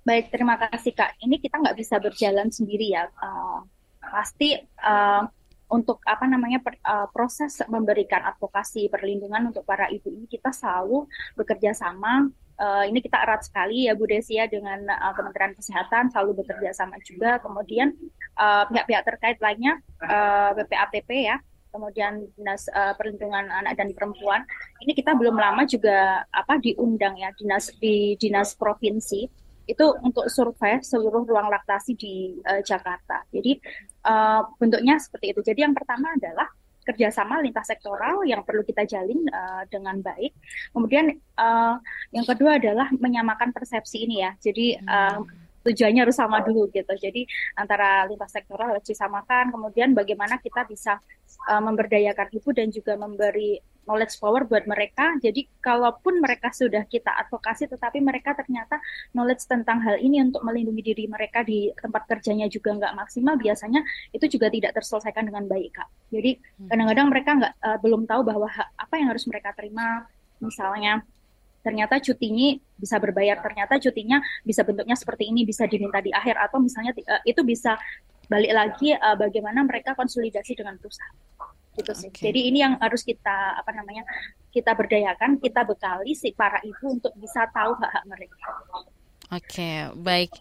Baik, 0.05 0.33
terima 0.33 0.57
kasih 0.57 0.93
Kak. 0.97 1.21
Ini 1.21 1.37
kita 1.41 1.61
nggak 1.61 1.77
bisa 1.77 1.97
berjalan 2.01 2.49
sendiri 2.53 2.97
ya. 2.97 3.09
Uh, 3.21 3.65
pasti 4.01 4.57
uh, 4.81 5.25
untuk 5.71 6.03
apa 6.03 6.27
namanya 6.27 6.59
per, 6.59 6.77
uh, 6.83 7.07
proses 7.15 7.63
memberikan 7.71 8.27
advokasi 8.27 8.91
perlindungan 8.91 9.55
untuk 9.55 9.63
para 9.63 9.87
ibu 9.89 10.11
ini 10.11 10.27
kita 10.27 10.51
selalu 10.51 11.07
bekerja 11.39 11.73
sama. 11.73 12.29
Uh, 12.61 12.85
ini 12.85 13.01
kita 13.01 13.17
erat 13.17 13.41
sekali 13.41 13.89
ya 13.89 13.97
Bu 13.97 14.05
Desi 14.05 14.37
ya 14.37 14.45
dengan 14.45 14.85
uh, 14.85 15.17
Kementerian 15.17 15.57
Kesehatan 15.57 16.13
selalu 16.13 16.45
bekerja 16.45 16.77
sama 16.77 17.01
juga. 17.01 17.41
Kemudian 17.41 17.97
pihak-pihak 18.69 19.03
uh, 19.03 19.09
terkait 19.09 19.39
lainnya 19.41 19.81
uh, 20.05 20.53
BPATP 20.59 21.09
ya 21.25 21.41
kemudian 21.71 22.27
dinas 22.35 22.67
uh, 22.75 22.93
perlindungan 22.99 23.47
anak 23.49 23.79
dan 23.79 23.95
perempuan. 23.95 24.43
Ini 24.83 24.93
kita 24.93 25.15
belum 25.15 25.39
lama 25.39 25.63
juga 25.65 26.27
apa 26.35 26.59
diundang 26.59 27.17
ya 27.17 27.31
dinas 27.39 27.71
di 27.79 28.19
dinas 28.19 28.59
provinsi 28.59 29.31
itu 29.71 29.87
untuk 30.03 30.27
survei 30.27 30.83
seluruh 30.83 31.23
ruang 31.23 31.47
laktasi 31.47 31.95
di 31.95 32.35
uh, 32.43 32.61
Jakarta. 32.61 33.23
Jadi 33.31 33.57
uh, 34.07 34.43
bentuknya 34.59 34.99
seperti 34.99 35.33
itu. 35.33 35.41
Jadi 35.47 35.63
yang 35.63 35.75
pertama 35.75 36.11
adalah 36.15 36.51
kerjasama 36.81 37.45
lintas 37.45 37.69
sektoral 37.69 38.25
yang 38.27 38.43
perlu 38.43 38.67
kita 38.67 38.83
jalin 38.89 39.23
uh, 39.31 39.63
dengan 39.71 40.01
baik. 40.03 40.33
Kemudian 40.75 41.13
uh, 41.39 41.77
yang 42.11 42.27
kedua 42.27 42.59
adalah 42.59 42.91
menyamakan 42.91 43.55
persepsi 43.55 44.09
ini 44.09 44.27
ya. 44.27 44.35
Jadi 44.41 44.75
uh, 44.81 45.23
tujuannya 45.67 46.01
harus 46.09 46.17
sama 46.17 46.41
dulu 46.41 46.69
gitu. 46.73 46.93
Jadi 46.97 47.27
antara 47.57 48.05
lintas 48.09 48.33
sektoral 48.33 48.77
harus 48.77 48.87
disamakan. 48.87 49.53
Kemudian 49.53 49.93
bagaimana 49.93 50.41
kita 50.41 50.65
bisa 50.65 50.99
uh, 51.49 51.63
memberdayakan 51.63 52.29
ibu 52.33 52.51
dan 52.53 52.69
juga 52.73 52.97
memberi 52.97 53.61
knowledge 53.91 54.23
power 54.23 54.47
buat 54.47 54.65
mereka. 54.71 55.19
Jadi 55.19 55.51
kalaupun 55.59 56.23
mereka 56.23 56.55
sudah 56.55 56.87
kita 56.87 57.11
advokasi, 57.27 57.67
tetapi 57.67 57.99
mereka 57.99 58.39
ternyata 58.39 58.79
knowledge 59.17 59.43
tentang 59.51 59.83
hal 59.83 59.99
ini 59.99 60.23
untuk 60.23 60.47
melindungi 60.47 60.83
diri 60.95 61.05
mereka 61.11 61.43
di 61.43 61.75
tempat 61.75 62.07
kerjanya 62.07 62.47
juga 62.47 62.77
nggak 62.77 62.95
maksimal, 62.95 63.35
biasanya 63.35 63.83
itu 64.15 64.39
juga 64.39 64.47
tidak 64.53 64.79
terselesaikan 64.79 65.27
dengan 65.27 65.45
baik, 65.51 65.75
kak. 65.75 65.89
Jadi 66.15 66.39
hmm. 66.39 66.69
kadang-kadang 66.71 67.07
mereka 67.11 67.31
nggak 67.35 67.55
uh, 67.59 67.79
belum 67.83 68.03
tahu 68.07 68.21
bahwa 68.23 68.49
apa 68.55 68.95
yang 68.95 69.09
harus 69.11 69.25
mereka 69.27 69.51
terima, 69.59 70.07
misalnya 70.39 71.03
ternyata 71.61 72.01
cutinya 72.01 72.57
bisa 72.77 72.97
berbayar, 72.97 73.41
ternyata 73.45 73.77
cutinya 73.77 74.21
bisa 74.45 74.65
bentuknya 74.65 74.97
seperti 74.97 75.29
ini, 75.29 75.45
bisa 75.45 75.69
diminta 75.69 76.01
di 76.01 76.13
akhir 76.13 76.37
atau 76.41 76.59
misalnya 76.61 76.97
uh, 76.97 77.23
itu 77.29 77.41
bisa 77.45 77.77
balik 78.31 78.53
lagi 78.55 78.95
uh, 78.95 79.17
bagaimana 79.19 79.67
mereka 79.67 79.93
konsolidasi 79.99 80.57
dengan 80.57 80.79
perusahaan 80.81 81.17
gitu 81.79 81.93
sih. 81.95 82.11
Okay. 82.11 82.31
Jadi 82.31 82.41
ini 82.51 82.59
yang 82.67 82.75
harus 82.83 83.07
kita 83.07 83.57
apa 83.59 83.71
namanya 83.71 84.03
kita 84.51 84.75
berdayakan, 84.75 85.39
kita 85.39 85.63
bekali 85.63 86.13
si 86.19 86.35
para 86.35 86.59
ibu 86.67 86.99
untuk 86.99 87.15
bisa 87.17 87.47
tahu 87.55 87.79
hak-hak 87.79 88.05
mereka. 88.11 88.47
Oke, 89.31 89.63
okay, 89.63 89.75
baik. 89.95 90.35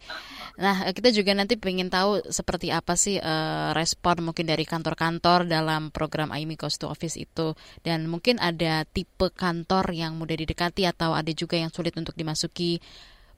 Nah, 0.57 0.89
kita 0.91 1.13
juga 1.13 1.37
nanti 1.37 1.55
ingin 1.61 1.93
tahu 1.93 2.25
seperti 2.25 2.73
apa 2.73 2.97
sih 2.97 3.21
uh, 3.21 3.69
respon 3.77 4.25
mungkin 4.25 4.49
dari 4.49 4.65
kantor-kantor 4.65 5.45
dalam 5.45 5.93
program 5.93 6.33
AIMI 6.33 6.57
Cost 6.57 6.81
to 6.81 6.89
Office 6.89 7.13
itu. 7.15 7.53
Dan 7.85 8.09
mungkin 8.09 8.41
ada 8.41 8.89
tipe 8.89 9.29
kantor 9.29 9.93
yang 9.93 10.17
mudah 10.17 10.33
didekati 10.33 10.89
atau 10.89 11.13
ada 11.13 11.29
juga 11.37 11.61
yang 11.61 11.69
sulit 11.69 11.93
untuk 12.01 12.17
dimasuki 12.17 12.81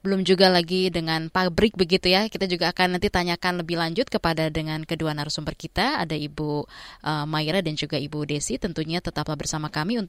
belum 0.01 0.25
juga 0.25 0.49
lagi 0.49 0.89
dengan 0.89 1.27
pabrik 1.27 1.75
begitu 1.75 2.09
ya. 2.09 2.31
Kita 2.31 2.47
juga 2.47 2.71
akan 2.71 2.95
nanti 2.97 3.11
tanyakan 3.11 3.61
lebih 3.61 3.75
lanjut 3.75 4.07
kepada 4.07 4.47
dengan 4.47 4.81
kedua 4.87 5.11
narasumber 5.11 5.53
kita, 5.59 5.99
ada 5.99 6.15
Ibu 6.17 6.65
uh, 7.05 7.25
Mayra 7.27 7.59
dan 7.59 7.75
juga 7.77 7.99
Ibu 7.99 8.23
Desi. 8.23 8.55
Tentunya 8.55 9.03
tetaplah 9.03 9.35
bersama 9.35 9.67
kami 9.67 9.99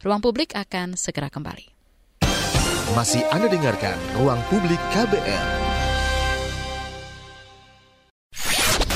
Ruang 0.00 0.22
Publik 0.22 0.54
akan 0.54 0.94
segera 0.94 1.28
kembali. 1.28 1.77
Masih 2.96 3.20
Anda 3.28 3.52
dengarkan 3.52 4.00
Ruang 4.16 4.40
Publik 4.48 4.80
KBR. 4.96 5.46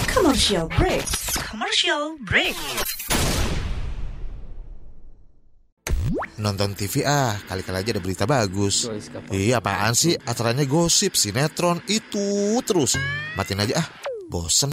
Commercial 0.08 0.64
break. 0.72 1.04
Commercial 1.36 2.16
break. 2.24 2.56
Nonton 6.40 6.72
TV 6.72 7.04
ah, 7.04 7.36
kali-kali 7.44 7.84
aja 7.84 7.90
ada 7.92 8.00
berita 8.00 8.24
bagus. 8.24 8.88
Iya 9.28 9.60
apaan 9.60 9.92
sih? 9.92 10.16
Acaranya 10.24 10.64
gosip, 10.64 11.12
sinetron, 11.12 11.84
itu 11.84 12.56
terus. 12.64 12.96
Matiin 13.36 13.60
aja 13.60 13.84
ah, 13.84 13.88
bosen. 14.32 14.72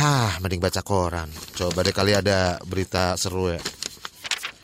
Hah, 0.00 0.40
mending 0.40 0.64
baca 0.64 0.80
koran. 0.80 1.28
Coba 1.52 1.84
deh 1.84 1.92
kali 1.92 2.16
ada 2.16 2.56
berita 2.64 3.12
seru 3.20 3.52
ya. 3.52 3.60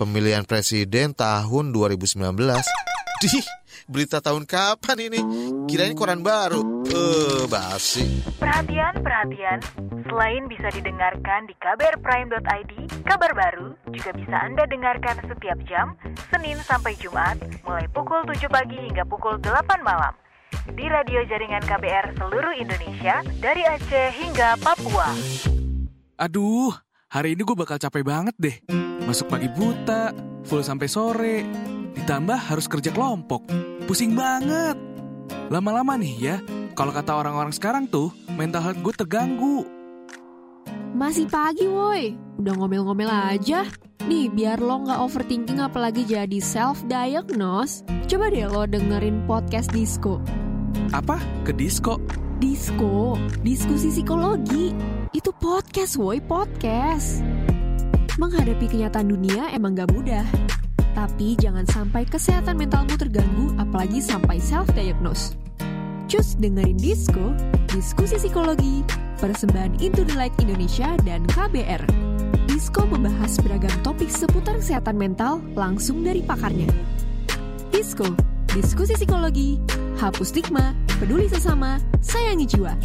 Pemilihan 0.01 0.49
presiden 0.49 1.13
tahun 1.13 1.77
2019. 1.77 2.33
Dih, 3.19 3.43
berita 3.89 4.21
tahun 4.21 4.45
kapan 4.45 5.09
ini? 5.09 5.21
Kirain 5.65 5.97
koran 5.97 6.21
baru. 6.21 6.61
Eh, 6.87 6.95
uh, 6.95 7.43
basi. 7.49 8.21
Perhatian, 8.37 9.01
perhatian. 9.01 9.59
Selain 10.05 10.45
bisa 10.49 10.69
didengarkan 10.73 11.49
di 11.49 11.55
kbrprime.id, 11.57 12.73
kabar 13.05 13.33
baru 13.37 13.77
juga 13.93 14.11
bisa 14.15 14.37
Anda 14.41 14.65
dengarkan 14.65 15.21
setiap 15.27 15.59
jam, 15.69 15.97
Senin 16.33 16.57
sampai 16.65 16.97
Jumat, 16.97 17.37
mulai 17.67 17.85
pukul 17.93 18.25
7 18.25 18.49
pagi 18.49 18.79
hingga 18.79 19.05
pukul 19.05 19.37
8 19.41 19.83
malam. 19.85 20.17
Di 20.69 20.87
radio 20.89 21.25
jaringan 21.29 21.65
KBR 21.65 22.17
seluruh 22.17 22.55
Indonesia, 22.57 23.21
dari 23.41 23.65
Aceh 23.69 24.09
hingga 24.17 24.57
Papua. 24.61 25.13
Aduh, 26.17 26.73
hari 27.09 27.33
ini 27.33 27.41
gue 27.41 27.57
bakal 27.57 27.81
capek 27.81 28.05
banget 28.05 28.37
deh. 28.37 28.57
Masuk 29.09 29.33
pagi 29.33 29.49
buta, 29.49 30.13
full 30.45 30.61
sampai 30.61 30.89
sore, 30.89 31.37
ditambah 31.97 32.37
harus 32.37 32.69
kerja 32.69 32.93
kelompok. 32.93 33.49
Pusing 33.89 34.13
banget. 34.13 34.77
Lama-lama 35.49 35.97
nih 35.97 36.15
ya, 36.21 36.37
kalau 36.77 36.93
kata 36.93 37.17
orang-orang 37.17 37.57
sekarang 37.57 37.89
tuh, 37.89 38.13
mental 38.37 38.61
health 38.61 38.81
gue 38.85 38.95
terganggu. 39.01 39.65
Masih 40.93 41.25
pagi 41.29 41.65
woi, 41.65 42.13
udah 42.37 42.55
ngomel-ngomel 42.61 43.09
aja. 43.09 43.65
Nih, 44.05 44.29
biar 44.29 44.61
lo 44.61 44.85
nggak 44.85 45.01
overthinking 45.01 45.61
apalagi 45.65 46.05
jadi 46.05 46.41
self-diagnose, 46.41 47.85
coba 48.09 48.29
deh 48.29 48.49
lo 48.49 48.69
dengerin 48.69 49.25
podcast 49.25 49.73
Disco. 49.73 50.21
Apa? 50.93 51.17
Ke 51.49 51.57
Disco? 51.57 52.01
Disko, 52.41 53.17
diskusi 53.41 53.89
psikologi. 53.93 54.98
Itu 55.17 55.33
podcast 55.33 55.97
woi, 55.97 56.21
podcast. 56.21 57.25
Menghadapi 58.21 58.69
kenyataan 58.69 59.09
dunia 59.09 59.49
emang 59.57 59.73
gak 59.73 59.89
mudah. 59.97 60.27
Tapi 60.93 61.33
jangan 61.41 61.65
sampai 61.65 62.05
kesehatan 62.05 62.61
mentalmu 62.61 62.93
terganggu 63.01 63.57
apalagi 63.57 64.05
sampai 64.05 64.37
self-diagnose. 64.37 65.33
Cus 66.13 66.37
dengerin 66.37 66.77
Disko, 66.77 67.33
diskusi 67.73 68.21
psikologi, 68.21 68.85
persembahan 69.17 69.81
Into 69.81 70.05
the 70.05 70.13
Light 70.13 70.37
Indonesia 70.45 70.93
dan 71.09 71.25
KBR. 71.25 71.89
Disko 72.45 72.85
membahas 72.85 73.41
beragam 73.41 73.73
topik 73.81 74.13
seputar 74.13 74.61
kesehatan 74.61 75.01
mental 75.01 75.41
langsung 75.57 76.05
dari 76.05 76.21
pakarnya. 76.21 76.69
Disko, 77.73 78.13
diskusi 78.53 78.93
psikologi, 78.93 79.57
hapus 80.05 80.37
stigma, 80.37 80.77
peduli 81.01 81.33
sesama, 81.33 81.81
sayangi 82.05 82.45
jiwa. 82.45 82.77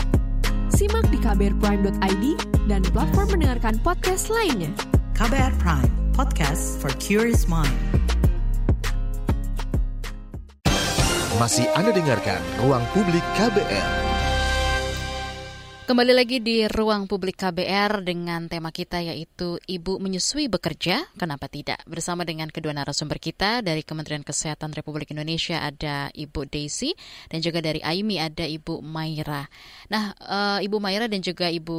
Simak 0.73 1.05
di 1.13 1.21
kbrprime.id 1.21 2.25
dan 2.65 2.81
platform 2.89 3.37
mendengarkan 3.37 3.77
podcast 3.85 4.33
lainnya. 4.33 4.73
KBR 5.13 5.53
Prime, 5.61 5.93
podcast 6.17 6.81
for 6.81 6.89
curious 6.97 7.45
mind. 7.45 7.69
Masih 11.37 11.69
Anda 11.77 11.93
dengarkan 11.93 12.41
Ruang 12.65 12.81
Publik 12.97 13.21
KBR. 13.37 14.02
Kembali 15.83 16.15
lagi 16.15 16.39
di 16.39 16.63
ruang 16.63 17.11
publik 17.11 17.43
KBR 17.43 18.07
dengan 18.07 18.47
tema 18.47 18.71
kita 18.71 19.03
yaitu 19.03 19.59
Ibu 19.67 19.99
menyusui 19.99 20.47
bekerja, 20.47 21.03
kenapa 21.19 21.51
tidak? 21.51 21.83
Bersama 21.83 22.23
dengan 22.23 22.47
kedua 22.47 22.71
narasumber 22.71 23.19
kita 23.19 23.59
dari 23.59 23.83
Kementerian 23.83 24.23
Kesehatan 24.23 24.71
Republik 24.71 25.11
Indonesia 25.11 25.59
ada 25.59 26.07
Ibu 26.15 26.47
Daisy 26.47 26.95
dan 27.27 27.43
juga 27.43 27.59
dari 27.59 27.83
AIMI 27.83 28.15
ada 28.15 28.47
Ibu 28.47 28.79
Maira. 28.79 29.43
Nah, 29.91 30.15
e, 30.15 30.63
Ibu 30.71 30.79
Maira 30.79 31.11
dan 31.11 31.19
juga 31.19 31.51
Ibu 31.51 31.75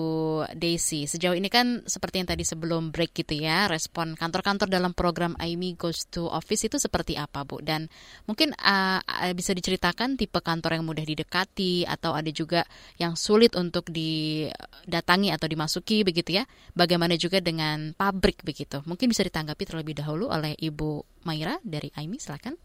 Daisy, 0.53 1.09
sejauh 1.09 1.33
ini 1.33 1.49
kan 1.49 1.89
seperti 1.89 2.21
yang 2.21 2.29
tadi 2.29 2.45
sebelum 2.45 2.93
break 2.93 3.25
gitu 3.25 3.41
ya, 3.41 3.73
respon 3.73 4.21
kantor-kantor 4.21 4.69
dalam 4.69 4.93
program 4.93 5.33
AIMI 5.41 5.81
Goes 5.81 6.13
to 6.13 6.29
Office 6.29 6.69
itu 6.69 6.77
seperti 6.77 7.17
apa 7.17 7.49
Bu? 7.49 7.65
Dan 7.65 7.89
mungkin 8.29 8.53
uh, 8.53 9.01
bisa 9.33 9.57
diceritakan 9.57 10.21
tipe 10.21 10.45
kantor 10.45 10.77
yang 10.77 10.85
mudah 10.85 11.09
didekati 11.09 11.89
atau 11.89 12.13
ada 12.13 12.29
juga 12.29 12.69
yang 13.01 13.17
sulit 13.17 13.57
untuk 13.57 13.94
didatangi 13.95 15.31
atau 15.31 15.47
dimasuki 15.47 16.03
begitu 16.03 16.43
ya. 16.43 16.45
Bagaimana 16.75 17.15
juga 17.15 17.39
dengan 17.39 17.95
pabrik 17.95 18.43
begitu. 18.43 18.83
Mungkin 18.83 19.07
bisa 19.07 19.23
ditanggapi 19.23 19.63
terlebih 19.63 19.95
dahulu 19.95 20.27
oleh 20.27 20.59
Ibu 20.59 21.23
Maira 21.23 21.63
dari 21.63 21.95
AIMI, 21.95 22.19
silakan. 22.19 22.59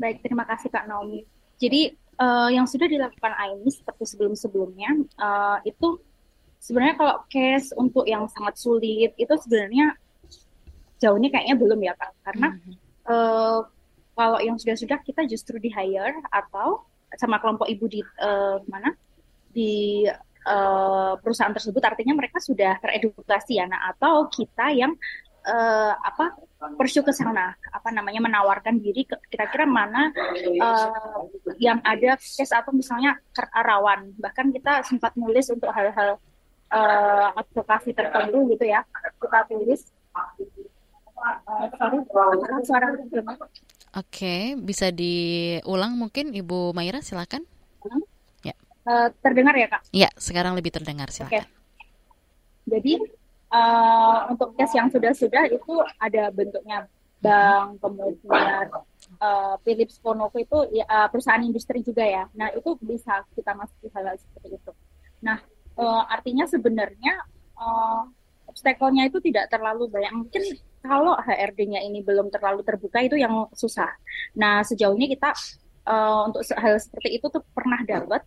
Baik, 0.00 0.24
terima 0.24 0.48
kasih 0.48 0.72
Kak 0.72 0.88
Naomi. 0.88 1.22
Jadi 1.60 1.92
uh, 2.18 2.50
yang 2.50 2.64
sudah 2.64 2.88
dilakukan 2.88 3.32
AIMI 3.36 3.70
seperti 3.70 4.04
sebelum-sebelumnya 4.08 4.90
uh, 5.20 5.58
itu 5.62 6.00
sebenarnya 6.58 6.96
kalau 6.96 7.16
case 7.28 7.70
untuk 7.76 8.08
yang 8.08 8.26
sangat 8.32 8.56
sulit 8.56 9.12
itu 9.20 9.34
sebenarnya 9.36 9.94
jauh 10.98 11.20
ini 11.20 11.28
kayaknya 11.28 11.54
belum 11.60 11.80
ya 11.84 11.94
Kak. 11.94 12.10
Karena 12.24 12.48
mm 12.50 12.58
-hmm. 12.58 12.74
uh, 13.06 13.58
kalau 14.14 14.38
yang 14.40 14.56
sudah-sudah 14.56 14.98
kita 15.04 15.26
justru 15.26 15.60
di 15.60 15.70
hire 15.70 16.22
atau 16.30 16.86
sama 17.14 17.38
kelompok 17.38 17.70
ibu 17.70 17.86
di 17.86 18.00
uh, 18.02 18.58
mana 18.66 18.90
di 19.54 20.04
uh, 20.44 21.14
perusahaan 21.22 21.54
tersebut 21.54 21.80
artinya 21.80 22.18
mereka 22.18 22.42
sudah 22.42 22.76
teredukasi 22.82 23.62
ya. 23.62 23.70
Nah 23.70 23.94
atau 23.94 24.26
kita 24.28 24.74
yang 24.74 24.92
uh, 25.46 25.94
apa 25.94 26.34
pursue 26.74 27.04
ke 27.04 27.12
sana 27.12 27.52
apa 27.68 27.92
namanya 27.92 28.24
menawarkan 28.24 28.80
diri 28.80 29.04
kira-kira 29.28 29.68
mana 29.68 30.08
uh, 30.58 31.28
yang 31.60 31.78
ada 31.84 32.16
case 32.16 32.52
atau 32.52 32.72
misalnya 32.72 33.20
rawan 33.52 34.16
bahkan 34.16 34.48
kita 34.48 34.80
sempat 34.82 35.12
nulis 35.14 35.52
untuk 35.52 35.68
hal-hal 35.70 36.16
uh, 36.72 37.28
advokasi 37.36 37.92
tertentu 37.92 38.48
gitu 38.56 38.64
ya. 38.64 38.82
Kita 39.20 39.44
tulis. 39.48 39.80
Oke, 43.94 44.58
bisa 44.58 44.90
diulang 44.90 45.94
mungkin 45.94 46.34
Ibu 46.34 46.74
Maira 46.74 47.00
silakan. 47.00 47.53
Uh, 48.84 49.08
terdengar 49.24 49.56
ya 49.56 49.66
kak? 49.68 49.82
Iya, 49.96 50.08
sekarang 50.20 50.52
lebih 50.52 50.68
terdengar 50.68 51.08
silakan. 51.08 51.40
Okay. 51.40 51.44
Jadi 52.68 52.94
uh, 53.48 54.16
untuk 54.28 54.52
tes 54.56 54.70
yang 54.76 54.92
sudah-sudah 54.92 55.48
itu 55.48 55.74
ada 55.96 56.28
bentuknya 56.28 56.88
bank, 57.24 57.80
kemudian 57.80 58.68
uh, 59.24 59.56
Philips 59.64 59.96
Konoco 60.04 60.36
itu 60.36 60.58
ya, 60.76 60.84
uh, 60.84 61.08
perusahaan 61.08 61.40
industri 61.40 61.80
juga 61.80 62.04
ya. 62.04 62.28
Nah 62.36 62.52
itu 62.52 62.76
bisa 62.84 63.24
kita 63.32 63.56
masuki 63.56 63.88
hal-hal 63.96 64.20
seperti 64.20 64.60
itu. 64.60 64.72
Nah 65.24 65.40
uh, 65.80 66.04
artinya 66.12 66.44
sebenarnya 66.44 67.24
uh, 67.56 68.04
obstacle-nya 68.44 69.08
itu 69.08 69.24
tidak 69.24 69.48
terlalu 69.48 69.88
banyak. 69.88 70.12
Mungkin 70.12 70.42
kalau 70.84 71.16
HRD-nya 71.16 71.80
ini 71.80 72.04
belum 72.04 72.28
terlalu 72.28 72.60
terbuka 72.60 73.00
itu 73.00 73.16
yang 73.16 73.48
susah. 73.56 73.88
Nah 74.36 74.60
sejauh 74.60 74.92
ini 74.92 75.16
kita 75.16 75.32
uh, 75.88 76.28
untuk 76.28 76.44
hal 76.60 76.76
seperti 76.76 77.16
itu 77.16 77.26
tuh 77.32 77.40
pernah 77.56 77.80
dapat 77.88 78.20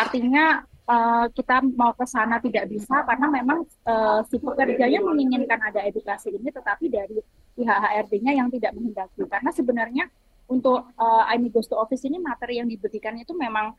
Artinya 0.00 0.64
uh, 0.88 1.26
kita 1.28 1.60
mau 1.76 1.92
ke 1.92 2.08
sana 2.08 2.40
tidak 2.40 2.72
bisa 2.72 3.04
karena 3.04 3.26
memang 3.28 3.68
uh, 3.84 4.24
si 4.24 4.40
pekerjanya 4.40 5.04
menginginkan 5.04 5.60
ada 5.60 5.84
edukasi 5.84 6.32
ini, 6.32 6.48
tetapi 6.48 6.88
dari 6.88 7.20
pihak 7.52 7.76
HRD-nya 7.76 8.32
yang 8.40 8.48
tidak 8.48 8.72
menghendaki. 8.72 9.28
Karena 9.28 9.50
sebenarnya 9.52 10.04
untuk 10.48 10.88
uh, 10.96 11.24
IMI 11.36 11.52
Goes 11.52 11.68
Office 11.70 12.08
ini 12.08 12.16
materi 12.16 12.58
yang 12.58 12.66
diberikan 12.66 13.14
itu 13.20 13.36
memang 13.36 13.76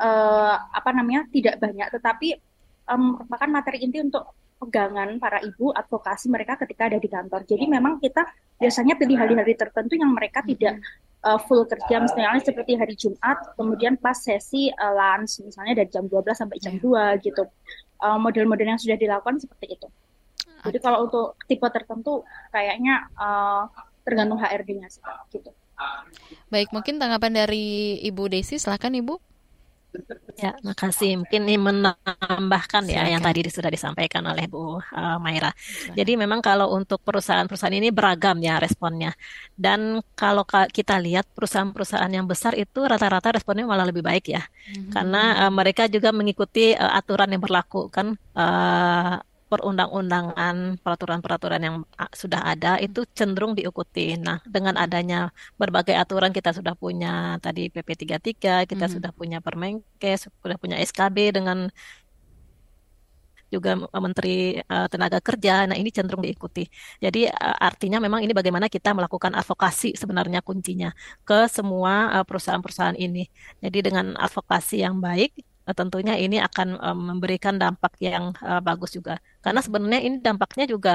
uh, 0.00 0.54
apa 0.72 0.90
namanya 0.96 1.28
tidak 1.28 1.60
banyak, 1.60 1.92
tetapi 1.94 2.40
um, 2.88 3.20
merupakan 3.20 3.48
materi 3.52 3.84
inti 3.84 4.00
untuk 4.00 4.24
pegangan 4.58 5.22
para 5.22 5.38
ibu 5.38 5.70
advokasi 5.70 6.26
mereka 6.26 6.58
ketika 6.58 6.90
ada 6.90 6.98
di 6.98 7.06
kantor. 7.06 7.46
Jadi 7.46 7.70
memang 7.70 8.02
kita 8.02 8.26
biasanya 8.58 8.98
pilih 8.98 9.14
hari-hari 9.14 9.54
tertentu 9.54 9.94
yang 9.94 10.10
mereka 10.10 10.42
tidak 10.42 10.82
uh, 11.24 11.40
full 11.40 11.66
kerja 11.66 11.98
misalnya 12.02 12.38
seperti 12.42 12.78
hari 12.78 12.94
Jumat, 12.94 13.54
kemudian 13.58 13.98
pas 13.98 14.14
sesi 14.14 14.70
uh, 14.70 14.92
lunch 14.94 15.42
misalnya 15.42 15.82
dari 15.82 15.90
jam 15.90 16.04
12 16.06 16.22
sampai 16.34 16.56
jam 16.62 16.74
yeah. 16.78 17.18
2 17.18 17.26
gitu. 17.26 17.42
Uh, 17.98 18.14
model-model 18.14 18.62
yang 18.62 18.78
sudah 18.78 18.94
dilakukan 18.94 19.42
seperti 19.42 19.74
itu. 19.74 19.88
Jadi 20.58 20.78
kalau 20.82 21.06
untuk 21.06 21.38
tipe 21.46 21.66
tertentu 21.70 22.22
kayaknya 22.50 23.10
uh, 23.18 23.66
tergantung 24.02 24.38
HRD-nya 24.38 24.90
sih 24.90 25.02
gitu. 25.34 25.50
Baik, 26.50 26.74
mungkin 26.74 26.98
tanggapan 26.98 27.46
dari 27.46 27.98
Ibu 28.02 28.26
Desi, 28.26 28.58
silakan 28.58 28.98
Ibu. 28.98 29.14
Ya, 30.38 30.54
makasih. 30.62 31.18
Mungkin 31.18 31.50
ini 31.50 31.58
menambahkan 31.58 32.86
ya 32.86 33.10
yang 33.10 33.18
tadi 33.18 33.42
sudah 33.50 33.66
disampaikan 33.74 34.22
oleh 34.22 34.46
Bu 34.46 34.78
uh, 34.78 35.18
Maira. 35.18 35.50
Jadi 35.98 36.14
memang 36.14 36.38
kalau 36.38 36.70
untuk 36.78 37.02
perusahaan-perusahaan 37.02 37.74
ini 37.74 37.90
beragam 37.90 38.38
ya 38.38 38.62
responnya. 38.62 39.18
Dan 39.58 39.98
kalau 40.14 40.46
kita 40.46 40.94
lihat 41.02 41.26
perusahaan-perusahaan 41.34 42.12
yang 42.14 42.30
besar 42.30 42.54
itu 42.54 42.86
rata-rata 42.86 43.34
responnya 43.34 43.66
malah 43.66 43.90
lebih 43.90 44.06
baik 44.06 44.30
ya. 44.30 44.46
Hmm. 44.46 44.94
Karena 44.94 45.22
uh, 45.46 45.52
mereka 45.52 45.90
juga 45.90 46.14
mengikuti 46.14 46.70
uh, 46.70 46.94
aturan 46.94 47.34
yang 47.34 47.42
berlaku 47.42 47.90
kan 47.90 48.14
uh, 48.38 49.18
perundang-undangan, 49.48 50.78
peraturan-peraturan 50.84 51.62
yang 51.64 51.76
sudah 52.12 52.44
ada 52.44 52.76
itu 52.78 53.08
cenderung 53.16 53.56
diikuti. 53.56 54.14
Nah, 54.20 54.38
dengan 54.44 54.76
adanya 54.76 55.32
berbagai 55.56 55.96
aturan 55.96 56.30
kita 56.36 56.52
sudah 56.52 56.76
punya 56.76 57.40
tadi 57.40 57.72
PP 57.72 57.88
33, 58.04 58.68
kita 58.68 58.76
mm 58.76 58.80
-hmm. 58.84 58.94
sudah 58.94 59.10
punya 59.16 59.38
Permenkes, 59.40 60.28
sudah 60.28 60.60
punya 60.60 60.76
SKB 60.84 61.40
dengan 61.40 61.72
juga 63.48 63.80
Menteri 63.96 64.60
uh, 64.60 64.86
Tenaga 64.92 65.18
Kerja. 65.24 65.64
Nah, 65.64 65.76
ini 65.76 65.88
cenderung 65.88 66.20
diikuti. 66.20 66.68
Jadi 67.00 67.26
uh, 67.28 67.56
artinya 67.58 67.98
memang 67.98 68.20
ini 68.20 68.36
bagaimana 68.36 68.68
kita 68.68 68.92
melakukan 68.92 69.32
advokasi 69.32 69.96
sebenarnya 69.96 70.44
kuncinya 70.44 70.92
ke 71.24 71.48
semua 71.48 72.20
uh, 72.20 72.24
perusahaan-perusahaan 72.28 72.96
ini. 73.00 73.24
Jadi 73.64 73.78
dengan 73.88 74.14
advokasi 74.20 74.84
yang 74.84 75.00
baik 75.00 75.32
tentunya 75.76 76.14
ini 76.16 76.40
akan 76.40 76.78
um, 76.80 76.98
memberikan 77.14 77.56
dampak 77.56 77.96
yang 78.00 78.32
uh, 78.40 78.60
bagus 78.64 78.96
juga. 78.96 79.20
Karena 79.44 79.60
sebenarnya 79.60 80.00
ini 80.04 80.16
dampaknya 80.20 80.64
juga 80.68 80.94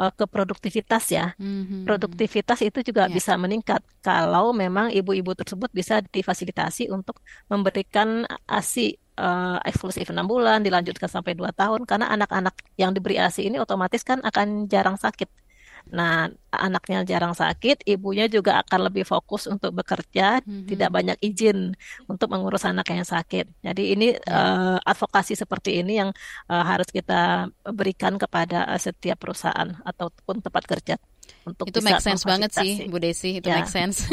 uh, 0.00 0.12
ke 0.12 0.24
produktivitas 0.28 1.04
ya. 1.12 1.32
Mm-hmm. 1.36 1.84
Produktivitas 1.84 2.60
itu 2.64 2.80
juga 2.80 3.08
yeah. 3.08 3.14
bisa 3.14 3.36
meningkat 3.36 3.80
kalau 4.00 4.52
memang 4.56 4.92
ibu-ibu 4.92 5.36
tersebut 5.36 5.68
bisa 5.72 6.00
difasilitasi 6.00 6.88
untuk 6.88 7.20
memberikan 7.48 8.24
ASI 8.48 8.96
uh, 9.18 9.58
eksklusif 9.62 10.10
enam 10.10 10.26
bulan, 10.26 10.64
dilanjutkan 10.64 11.08
sampai 11.10 11.36
dua 11.36 11.52
tahun. 11.52 11.84
Karena 11.84 12.10
anak-anak 12.12 12.54
yang 12.80 12.96
diberi 12.96 13.20
ASI 13.20 13.48
ini 13.48 13.60
otomatis 13.60 14.02
kan 14.02 14.20
akan 14.24 14.66
jarang 14.70 14.96
sakit 14.96 15.43
Nah, 15.92 16.32
anaknya 16.48 17.04
jarang 17.04 17.36
sakit, 17.36 17.84
ibunya 17.84 18.24
juga 18.30 18.64
akan 18.64 18.88
lebih 18.88 19.04
fokus 19.04 19.44
untuk 19.44 19.76
bekerja, 19.76 20.40
mm-hmm. 20.40 20.66
tidak 20.70 20.90
banyak 20.90 21.16
izin 21.20 21.76
untuk 22.08 22.32
mengurus 22.32 22.64
anak 22.64 22.88
yang 22.88 23.04
sakit. 23.04 23.44
Jadi 23.60 23.82
ini 23.92 24.08
uh, 24.30 24.80
advokasi 24.80 25.36
seperti 25.36 25.84
ini 25.84 26.00
yang 26.00 26.10
uh, 26.48 26.64
harus 26.64 26.88
kita 26.88 27.52
berikan 27.74 28.16
kepada 28.16 28.64
uh, 28.70 28.80
setiap 28.80 29.20
perusahaan 29.20 29.76
ataupun 29.84 30.40
tempat 30.40 30.64
kerja. 30.64 30.96
Untuk 31.44 31.68
itu 31.68 31.78
make 31.84 32.00
sense 32.00 32.24
banget 32.24 32.50
sih. 32.56 32.88
Bu 32.88 32.96
Desi 32.96 33.38
itu 33.40 33.46
Ya. 33.48 33.60
make 33.60 33.68
sense 33.70 34.08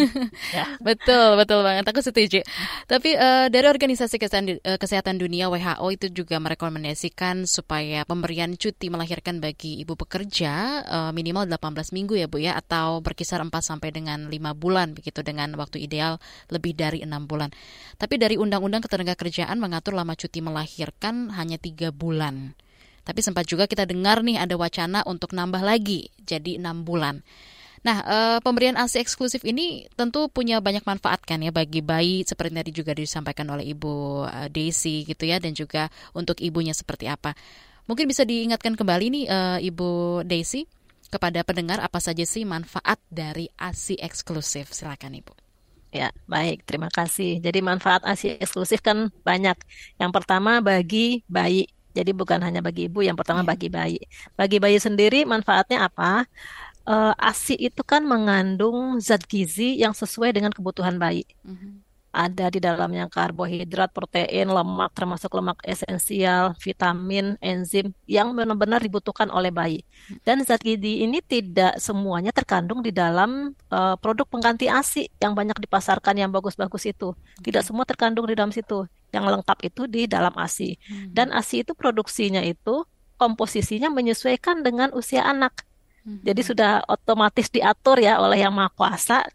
Ya. 0.52 0.66
betul 0.88 1.40
betul 1.40 1.64
banget 1.64 1.88
aku 1.88 2.04
setuju 2.04 2.44
tapi 2.88 3.16
eh, 3.16 3.48
dari 3.48 3.68
organisasi 3.68 4.20
kesehatan, 4.20 4.60
eh, 4.60 4.78
kesehatan 4.78 5.16
dunia 5.22 5.48
WHO 5.48 5.88
itu 5.96 6.08
juga 6.24 6.38
merekomendasikan 6.44 7.48
supaya 7.48 8.04
pemberian 8.04 8.56
cuti 8.60 8.92
melahirkan 8.92 9.40
bagi 9.40 9.80
ibu 9.80 9.96
pekerja 9.96 10.54
eh, 10.84 11.12
minimal 11.16 11.48
18 11.48 11.96
minggu 11.96 12.20
ya 12.20 12.28
Bu 12.28 12.44
ya 12.44 12.56
atau 12.60 13.00
berkisar 13.00 13.40
4 13.40 13.52
sampai 13.64 13.90
dengan 13.96 14.28
5 14.28 14.52
bulan 14.58 14.92
begitu 14.92 15.24
dengan 15.24 15.56
waktu 15.56 15.84
ideal 15.84 16.20
lebih 16.52 16.76
dari 16.76 17.04
enam 17.04 17.26
bulan 17.26 17.50
tapi 17.96 18.20
dari 18.20 18.36
undang-undang 18.36 18.84
ketenagakerjaan 18.84 19.56
mengatur 19.58 19.96
lama 19.96 20.14
cuti 20.18 20.44
melahirkan 20.44 21.32
hanya 21.36 21.56
tiga 21.56 21.94
bulan 21.96 22.54
tapi 23.02 23.20
sempat 23.26 23.50
juga 23.50 23.66
kita 23.66 23.86
dengar 23.86 24.22
nih 24.22 24.42
ada 24.42 24.56
wacana 24.58 25.02
untuk 25.08 25.34
nambah 25.34 25.62
lagi 25.62 26.10
jadi 26.22 26.62
enam 26.62 26.86
bulan. 26.86 27.26
Nah, 27.82 27.98
eh, 28.06 28.38
pemberian 28.46 28.78
ASI 28.78 29.02
eksklusif 29.02 29.42
ini 29.42 29.90
tentu 29.98 30.30
punya 30.30 30.62
banyak 30.62 30.86
manfaat 30.86 31.26
kan 31.26 31.42
ya 31.42 31.50
bagi 31.50 31.82
bayi 31.82 32.22
seperti 32.22 32.54
tadi 32.54 32.72
juga 32.74 32.94
disampaikan 32.94 33.50
oleh 33.50 33.74
Ibu 33.74 34.26
eh, 34.30 34.48
Desi 34.54 35.02
gitu 35.02 35.26
ya 35.26 35.42
dan 35.42 35.58
juga 35.58 35.90
untuk 36.14 36.38
ibunya 36.46 36.78
seperti 36.78 37.10
apa. 37.10 37.34
Mungkin 37.90 38.06
bisa 38.06 38.22
diingatkan 38.22 38.78
kembali 38.78 39.06
nih 39.10 39.26
eh, 39.26 39.60
Ibu 39.74 40.22
Desi 40.30 40.62
kepada 41.10 41.42
pendengar 41.42 41.82
apa 41.82 41.98
saja 41.98 42.22
sih 42.22 42.46
manfaat 42.46 43.02
dari 43.10 43.50
ASI 43.58 43.98
eksklusif. 43.98 44.70
Silakan 44.78 45.18
Ibu. 45.18 45.34
Ya, 45.92 46.14
baik. 46.30 46.64
Terima 46.64 46.88
kasih. 46.88 47.44
Jadi 47.44 47.60
manfaat 47.60 48.06
ASI 48.08 48.40
eksklusif 48.40 48.80
kan 48.80 49.12
banyak. 49.28 49.58
Yang 50.00 50.12
pertama 50.16 50.64
bagi 50.64 51.26
bayi. 51.28 51.68
Jadi 51.98 52.12
bukan 52.16 52.40
hanya 52.46 52.60
bagi 52.64 52.88
ibu, 52.88 53.00
yang 53.08 53.18
pertama 53.20 53.42
bagi 53.44 53.68
bayi. 53.72 54.00
Bagi 54.40 54.58
bayi 54.64 54.78
sendiri 54.80 55.28
manfaatnya 55.28 55.78
apa? 55.88 56.26
Eh, 56.90 57.14
ASI 57.30 57.56
itu 57.68 57.82
kan 57.86 58.02
mengandung 58.08 58.98
zat 59.08 59.24
gizi 59.30 59.78
yang 59.84 59.94
sesuai 59.94 60.32
dengan 60.36 60.52
kebutuhan 60.56 60.98
bayi. 60.98 61.24
Ada 62.12 62.52
di 62.52 62.60
dalamnya 62.60 63.08
karbohidrat, 63.08 63.96
protein, 63.96 64.52
lemak, 64.52 64.92
termasuk 64.92 65.32
lemak 65.32 65.64
esensial, 65.64 66.54
vitamin, 66.60 67.40
enzim 67.40 67.96
yang 68.04 68.36
benar-benar 68.36 68.84
dibutuhkan 68.84 69.32
oleh 69.32 69.48
bayi. 69.48 69.88
Dan 70.28 70.44
zat 70.44 70.60
gizi 70.60 71.08
ini 71.08 71.24
tidak 71.24 71.80
semuanya 71.80 72.36
terkandung 72.36 72.84
di 72.84 72.92
dalam 72.92 73.56
eh, 73.72 73.96
produk 73.98 74.28
pengganti 74.28 74.68
ASI 74.68 75.08
yang 75.24 75.32
banyak 75.32 75.56
dipasarkan 75.64 76.20
yang 76.20 76.30
bagus-bagus 76.36 76.92
itu. 76.92 77.16
Tidak 77.40 77.64
semua 77.64 77.88
terkandung 77.88 78.28
di 78.28 78.36
dalam 78.36 78.52
situ. 78.52 78.84
Yang 79.16 79.26
lengkap 79.40 79.58
itu 79.64 79.88
di 79.88 80.08
dalam 80.08 80.36
ASI. 80.36 80.76
Dan 81.08 81.32
ASI 81.32 81.64
itu 81.64 81.72
produksinya 81.72 82.44
itu 82.44 82.84
komposisinya 83.16 83.88
menyesuaikan 83.88 84.66
dengan 84.66 84.92
usia 84.92 85.24
anak. 85.24 85.64
Jadi 86.02 86.42
sudah 86.42 86.82
otomatis 86.90 87.54
diatur 87.54 88.02
ya 88.02 88.18
oleh 88.18 88.42
yang 88.42 88.50
maha 88.58 88.74
kuasa 88.74 89.30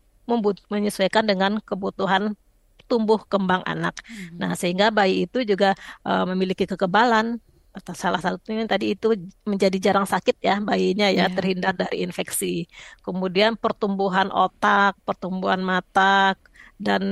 menyesuaikan 0.66 1.22
dengan 1.22 1.62
kebutuhan 1.62 2.34
tumbuh 2.90 3.18
kembang 3.32 3.62
anak. 3.72 3.94
Nah, 4.40 4.50
sehingga 4.60 4.86
bayi 4.98 5.14
itu 5.24 5.38
juga 5.50 5.66
eh, 6.08 6.24
memiliki 6.30 6.64
kekebalan. 6.70 7.26
Atau 7.76 7.92
Salah 8.02 8.20
satunya 8.24 8.64
tadi 8.72 8.84
itu 8.96 9.06
menjadi 9.50 9.76
jarang 9.86 10.06
sakit 10.12 10.36
ya 10.48 10.54
bayinya 10.68 11.06
ya, 11.18 11.28
Iya. 11.28 11.34
terhindar 11.36 11.72
dari 11.80 11.96
infeksi. 12.06 12.46
Kemudian 13.04 13.52
pertumbuhan 13.62 14.28
otak, 14.32 14.96
pertumbuhan 15.06 15.60
mata 15.70 16.32
dan 16.86 17.02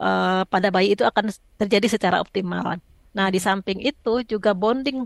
eh, 0.00 0.42
pada 0.52 0.68
bayi 0.74 0.88
itu 0.94 1.04
akan 1.10 1.24
terjadi 1.60 1.86
secara 1.94 2.16
optimal. 2.24 2.80
Nah, 3.16 3.26
di 3.34 3.40
samping 3.46 3.78
itu 3.88 4.10
juga 4.32 4.50
bonding 4.56 4.96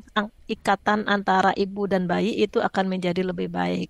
ikatan 0.55 1.00
antara 1.14 1.50
ibu 1.62 1.81
dan 1.92 2.02
bayi 2.11 2.31
itu 2.44 2.59
akan 2.68 2.85
menjadi 2.92 3.20
lebih 3.31 3.48
baik. 3.59 3.88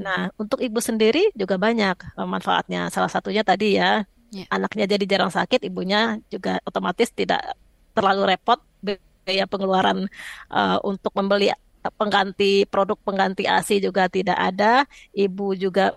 Nah, 0.00 0.32
untuk 0.40 0.58
ibu 0.66 0.78
sendiri 0.88 1.18
juga 1.40 1.56
banyak 1.64 1.96
eh, 2.18 2.28
manfaatnya. 2.34 2.78
Salah 2.94 3.10
satunya 3.12 3.42
tadi 3.50 3.76
ya, 3.80 4.04
Ya. 4.32 4.48
anaknya 4.48 4.88
jadi 4.96 5.04
jarang 5.04 5.28
sakit, 5.28 5.60
ibunya 5.68 6.16
juga 6.32 6.56
otomatis 6.64 7.12
tidak 7.12 7.52
terlalu 7.92 8.32
repot 8.32 8.56
biaya 8.80 9.44
pengeluaran 9.46 10.08
eh, 10.50 10.78
untuk 10.82 11.12
membeli 11.14 11.52
pengganti 11.98 12.64
produk 12.70 12.98
pengganti 13.02 13.44
ASI 13.46 13.82
juga 13.82 14.08
tidak 14.08 14.38
ada. 14.38 14.88
Ibu 15.12 15.58
juga 15.58 15.94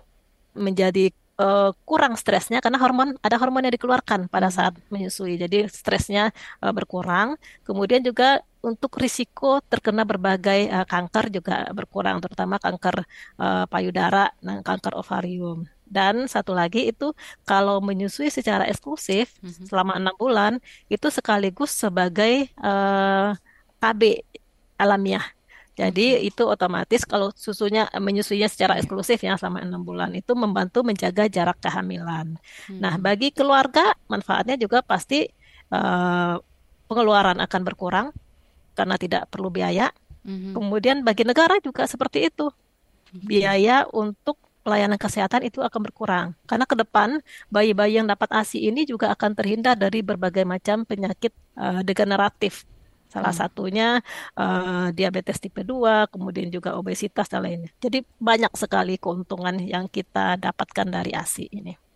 menjadi 0.52 1.10
eh, 1.40 1.70
kurang 1.88 2.14
stresnya 2.20 2.58
karena 2.64 2.78
hormon 2.82 3.16
ada 3.22 3.36
hormon 3.40 3.64
yang 3.66 3.74
dikeluarkan 3.76 4.28
pada 4.28 4.48
saat 4.52 4.74
menyusui. 4.92 5.40
Jadi 5.40 5.66
stresnya 5.70 6.30
eh, 6.62 6.72
berkurang. 6.74 7.40
Kemudian 7.66 8.02
juga 8.04 8.42
untuk 8.66 8.98
risiko 8.98 9.62
terkena 9.70 10.02
berbagai 10.04 10.60
eh, 10.68 10.86
kanker 10.86 11.30
juga 11.30 11.66
berkurang, 11.72 12.18
terutama 12.24 12.58
kanker 12.58 12.96
eh, 13.42 13.64
payudara 13.70 14.30
dan 14.42 14.60
kanker 14.66 14.92
ovarium. 14.98 15.75
Dan 15.86 16.26
satu 16.26 16.50
lagi 16.50 16.90
itu 16.90 17.14
kalau 17.46 17.78
menyusui 17.78 18.26
secara 18.28 18.66
eksklusif 18.66 19.30
selama 19.70 19.94
enam 19.94 20.14
bulan 20.18 20.58
itu 20.90 21.06
sekaligus 21.14 21.70
sebagai 21.70 22.50
eh, 22.50 23.30
KB 23.78 24.02
alamiah. 24.76 25.22
Jadi 25.76 26.24
itu 26.24 26.42
otomatis 26.48 27.04
kalau 27.04 27.28
susunya 27.36 27.84
menyusuinya 27.92 28.48
secara 28.48 28.80
eksklusif 28.80 29.20
ya 29.20 29.36
selama 29.36 29.60
enam 29.60 29.84
bulan 29.84 30.10
itu 30.16 30.32
membantu 30.32 30.80
menjaga 30.82 31.28
jarak 31.28 31.60
kehamilan. 31.60 32.40
Nah 32.80 32.94
bagi 32.96 33.30
keluarga 33.30 33.92
manfaatnya 34.10 34.56
juga 34.58 34.80
pasti 34.82 35.28
eh, 35.70 36.34
pengeluaran 36.88 37.38
akan 37.42 37.62
berkurang 37.62 38.06
karena 38.74 38.96
tidak 38.98 39.30
perlu 39.30 39.48
biaya. 39.52 39.92
Kemudian 40.26 41.06
bagi 41.06 41.22
negara 41.22 41.62
juga 41.62 41.86
seperti 41.86 42.26
itu 42.34 42.50
biaya 43.14 43.86
untuk 43.94 44.36
pelayanan 44.66 44.98
kesehatan 44.98 45.46
itu 45.46 45.62
akan 45.62 45.78
berkurang 45.86 46.26
karena 46.50 46.66
ke 46.66 46.74
depan 46.74 47.22
bayi-bayi 47.54 48.02
yang 48.02 48.10
dapat 48.10 48.34
ASI 48.34 48.66
ini 48.66 48.82
juga 48.82 49.14
akan 49.14 49.38
terhindar 49.38 49.78
dari 49.78 50.02
berbagai 50.02 50.42
macam 50.42 50.82
penyakit 50.82 51.30
eh, 51.54 51.86
degeneratif. 51.86 52.66
Salah 53.06 53.30
satunya 53.30 54.02
eh, 54.34 54.90
diabetes 54.90 55.38
tipe 55.38 55.62
2, 55.62 56.10
kemudian 56.10 56.50
juga 56.50 56.74
obesitas 56.74 57.30
dan 57.30 57.46
lainnya. 57.46 57.70
Jadi 57.78 58.02
banyak 58.18 58.50
sekali 58.58 58.98
keuntungan 58.98 59.62
yang 59.62 59.86
kita 59.86 60.34
dapatkan 60.34 60.90
dari 60.90 61.14
ASI 61.14 61.46
ini. 61.54 61.86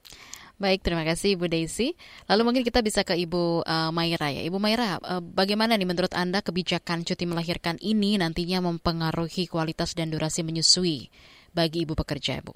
Baik, 0.61 0.85
terima 0.85 1.09
kasih 1.09 1.41
Ibu 1.41 1.49
Daisy. 1.49 1.97
Lalu 2.29 2.43
mungkin 2.45 2.63
kita 2.63 2.85
bisa 2.87 3.03
ke 3.03 3.19
Ibu 3.19 3.67
eh, 3.67 3.91
Maira 3.91 4.31
ya. 4.31 4.47
Ibu 4.47 4.63
Maira, 4.63 5.03
eh, 5.03 5.19
bagaimana 5.19 5.75
nih 5.75 5.91
menurut 5.91 6.15
Anda 6.15 6.39
kebijakan 6.47 7.03
cuti 7.03 7.27
melahirkan 7.27 7.83
ini 7.83 8.15
nantinya 8.15 8.63
mempengaruhi 8.63 9.51
kualitas 9.51 9.99
dan 9.99 10.15
durasi 10.15 10.47
menyusui 10.47 11.11
bagi 11.51 11.85
ibu 11.85 11.95
pekerja, 11.99 12.41
Bu? 12.43 12.55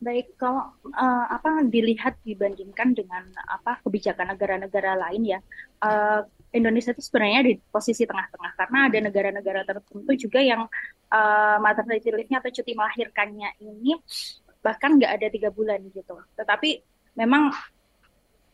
Baik, 0.00 0.32
kalau 0.40 0.72
eh, 0.88 1.26
apa 1.28 1.60
dilihat 1.68 2.16
dibandingkan 2.24 2.96
dengan 2.96 3.20
apa 3.44 3.84
kebijakan 3.84 4.32
negara-negara 4.32 4.96
lain 4.96 5.36
ya, 5.36 5.38
eh, 5.84 6.20
Indonesia 6.56 6.96
itu 6.96 7.04
sebenarnya 7.04 7.40
di 7.44 7.54
posisi 7.68 8.08
tengah-tengah 8.08 8.52
karena 8.56 8.78
ada 8.88 8.98
negara-negara 8.98 9.60
tertentu 9.68 10.12
juga 10.16 10.40
yang 10.40 10.64
eh, 11.12 11.56
maternity 11.60 12.08
leave-nya 12.16 12.40
atau 12.40 12.48
cuti 12.48 12.72
melahirkannya 12.72 13.48
ini 13.60 13.92
bahkan 14.64 14.96
nggak 14.96 15.12
ada 15.20 15.26
tiga 15.28 15.48
bulan 15.52 15.84
gitu. 15.92 16.16
Tetapi 16.32 16.70
memang 17.20 17.52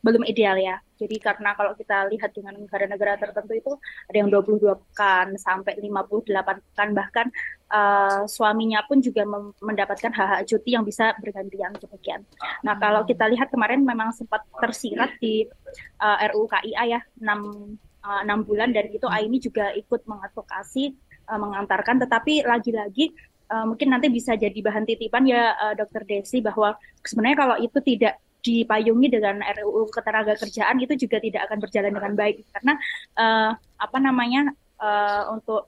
belum 0.07 0.23
ideal 0.23 0.55
ya. 0.59 0.79
Jadi 0.97 1.19
karena 1.19 1.59
kalau 1.59 1.75
kita 1.75 2.07
lihat 2.15 2.31
dengan 2.31 2.55
negara-negara 2.57 3.19
tertentu 3.19 3.53
itu 3.59 3.73
ada 4.07 4.17
yang 4.17 4.31
22 4.31 4.63
pekan 4.63 5.35
sampai 5.35 5.75
58 5.83 6.63
pekan 6.63 6.89
bahkan 6.95 7.27
eh, 7.67 8.21
suaminya 8.31 8.83
pun 8.87 9.03
juga 9.03 9.27
mendapatkan 9.59 10.13
hak-hak 10.15 10.41
cuti 10.47 10.71
yang 10.79 10.85
bisa 10.87 11.15
bergantian 11.19 11.75
demikian. 11.75 12.23
Nah, 12.63 12.79
kalau 12.79 13.03
kita 13.03 13.27
lihat 13.27 13.51
kemarin 13.51 13.83
memang 13.83 14.15
sempat 14.15 14.47
tersirat 14.63 15.19
di 15.19 15.47
eh, 16.03 16.27
RUU 16.31 16.47
KIA 16.47 16.83
ya 16.99 17.01
6 17.19 17.27
eh, 18.07 18.23
6 18.23 18.49
bulan 18.49 18.71
dan 18.71 18.87
itu 18.91 19.07
Aini 19.11 19.43
juga 19.43 19.75
ikut 19.75 20.07
mengadvokasi 20.07 20.85
eh, 21.27 21.39
mengantarkan. 21.39 21.99
Tetapi 22.07 22.47
lagi-lagi 22.47 23.11
eh, 23.51 23.65
mungkin 23.67 23.89
nanti 23.91 24.09
bisa 24.15 24.39
jadi 24.39 24.59
bahan 24.63 24.87
titipan 24.87 25.27
ya 25.27 25.55
eh, 25.59 25.75
Dokter 25.75 26.07
Desi 26.07 26.39
bahwa 26.39 26.79
sebenarnya 27.03 27.39
kalau 27.39 27.57
itu 27.59 27.79
tidak 27.83 28.23
dipayungi 28.47 29.11
dengan 29.11 29.43
RUU 29.43 29.91
Ketenagakerjaan 29.91 30.79
itu 30.79 30.95
juga 30.95 31.19
tidak 31.19 31.51
akan 31.51 31.59
berjalan 31.59 31.91
dengan 31.91 32.15
baik. 32.15 32.47
Karena 32.55 32.79
eh, 33.19 33.51
apa 33.59 33.99
namanya 33.99 34.55
eh, 34.79 35.25
untuk 35.35 35.67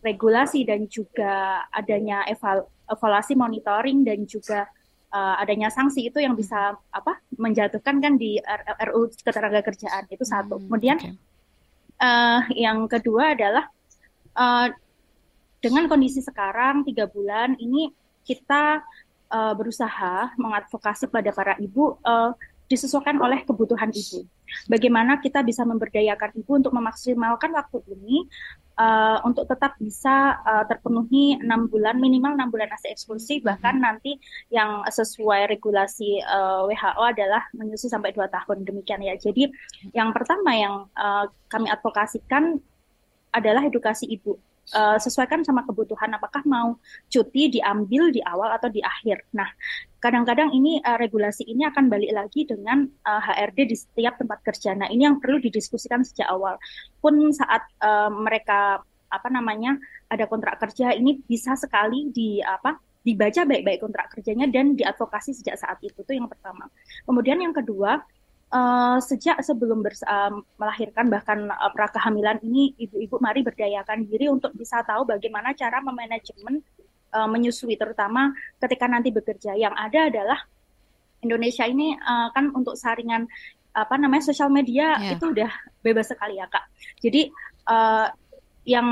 regulasi 0.00 0.64
dan 0.64 0.88
juga 0.88 1.64
adanya 1.70 2.24
eval- 2.28 2.68
evaluasi 2.88 3.36
monitoring 3.36 4.02
dan 4.02 4.24
juga 4.24 4.66
eh, 5.12 5.34
adanya 5.40 5.68
sanksi 5.68 6.08
itu 6.08 6.18
yang 6.18 6.34
bisa 6.34 6.76
apa 6.90 7.20
menjatuhkan 7.36 8.00
kan 8.00 8.16
di 8.16 8.40
RUU 8.90 9.12
Ketenagakerjaan 9.20 10.08
itu 10.10 10.24
satu. 10.24 10.58
Kemudian 10.58 10.98
eh, 12.00 12.40
yang 12.56 12.88
kedua 12.88 13.36
adalah 13.36 13.68
eh, 14.34 14.66
dengan 15.60 15.84
kondisi 15.86 16.24
sekarang 16.24 16.88
tiga 16.88 17.04
bulan 17.04 17.54
ini 17.60 17.92
kita 18.24 18.80
eh, 19.28 19.54
berusaha 19.54 20.32
mengadvokasi 20.40 21.12
pada 21.12 21.30
para 21.30 21.54
ibu 21.60 22.00
eh, 22.00 22.32
disesuaikan 22.70 23.18
oleh 23.18 23.42
kebutuhan 23.42 23.90
ibu. 23.90 24.22
Bagaimana 24.70 25.18
kita 25.18 25.42
bisa 25.42 25.66
memberdayakan 25.66 26.38
ibu 26.38 26.50
untuk 26.58 26.72
memaksimalkan 26.74 27.50
waktu 27.50 27.82
ini 27.90 28.26
uh, 28.80 29.18
untuk 29.28 29.44
tetap 29.44 29.76
bisa 29.76 30.40
uh, 30.40 30.64
terpenuhi 30.64 31.36
enam 31.36 31.68
bulan 31.68 32.00
minimal 32.00 32.32
enam 32.32 32.48
bulan 32.48 32.72
ASI 32.72 32.96
eksklusif 32.96 33.44
bahkan 33.44 33.76
hmm. 33.76 33.84
nanti 33.84 34.16
yang 34.48 34.80
sesuai 34.88 35.52
regulasi 35.52 36.24
uh, 36.24 36.64
WHO 36.64 37.02
adalah 37.04 37.44
menyusui 37.52 37.92
sampai 37.92 38.16
dua 38.16 38.32
tahun. 38.32 38.64
Demikian 38.64 39.04
ya. 39.04 39.14
Jadi 39.20 39.52
yang 39.92 40.16
pertama 40.16 40.56
yang 40.56 40.88
uh, 40.96 41.28
kami 41.52 41.68
advokasikan 41.68 42.56
adalah 43.30 43.62
edukasi 43.62 44.10
ibu 44.10 44.34
uh, 44.74 44.98
sesuaikan 44.98 45.42
sama 45.42 45.66
kebutuhan 45.66 46.10
apakah 46.14 46.42
mau 46.46 46.78
cuti 47.10 47.60
diambil 47.60 48.10
di 48.14 48.22
awal 48.22 48.54
atau 48.54 48.70
di 48.70 48.82
akhir. 48.82 49.26
Nah, 49.34 49.48
kadang-kadang 49.98 50.54
ini 50.54 50.78
uh, 50.80 50.98
regulasi 50.98 51.46
ini 51.46 51.66
akan 51.68 51.90
balik 51.90 52.12
lagi 52.14 52.46
dengan 52.46 52.86
uh, 52.86 53.20
eh, 53.20 53.22
HRD 53.46 53.58
di 53.70 53.76
setiap 53.76 54.14
tempat 54.18 54.38
kerja. 54.46 54.74
Nah, 54.74 54.88
ini 54.88 55.06
yang 55.06 55.18
perlu 55.18 55.42
didiskusikan 55.42 56.06
sejak 56.06 56.30
awal. 56.30 56.56
Pun 57.02 57.30
saat 57.34 57.66
uh, 57.82 58.10
mereka 58.10 58.82
apa 59.10 59.26
namanya 59.26 59.74
ada 60.06 60.30
kontrak 60.30 60.62
kerja 60.62 60.94
ini 60.94 61.18
bisa 61.26 61.58
sekali 61.58 62.14
di 62.14 62.38
apa 62.38 62.78
dibaca 63.02 63.42
baik-baik 63.42 63.80
kontrak 63.82 64.06
kerjanya 64.12 64.46
dan 64.46 64.78
diadvokasi 64.78 65.34
sejak 65.34 65.56
saat 65.58 65.82
itu 65.82 65.98
itu 65.98 66.12
yang 66.14 66.30
pertama. 66.30 66.68
Kemudian 67.08 67.40
yang 67.42 67.50
kedua 67.56 67.98
uh, 68.50 68.98
sejak 68.98 69.40
sebelum 69.40 69.82
bers 69.82 70.02
uh, 70.04 70.34
melahirkan 70.58 71.06
bahkan 71.08 71.48
uh, 71.50 71.70
pra 71.72 71.88
kehamilan 71.90 72.38
ini 72.44 72.74
ibu-ibu 72.76 73.18
mari 73.22 73.40
berdayakan 73.46 74.06
diri 74.06 74.30
untuk 74.30 74.52
bisa 74.54 74.82
tahu 74.84 75.06
bagaimana 75.06 75.54
cara 75.54 75.80
memanajemen 75.80 76.62
uh, 77.14 77.28
menyusui 77.30 77.78
terutama 77.78 78.34
ketika 78.58 78.86
nanti 78.90 79.14
bekerja. 79.14 79.54
Yang 79.56 79.74
ada 79.78 80.00
adalah 80.10 80.40
Indonesia 81.20 81.64
ini 81.66 81.94
uh, 81.96 82.28
kan 82.34 82.50
untuk 82.52 82.74
saringan 82.74 83.28
apa 83.70 83.94
namanya 83.94 84.34
sosial 84.34 84.50
media 84.50 84.98
yeah. 84.98 85.14
itu 85.14 85.30
udah 85.30 85.50
bebas 85.78 86.10
sekali 86.10 86.42
ya 86.42 86.50
kak. 86.50 86.66
Jadi 86.98 87.30
uh, 87.70 88.10
yang 88.68 88.88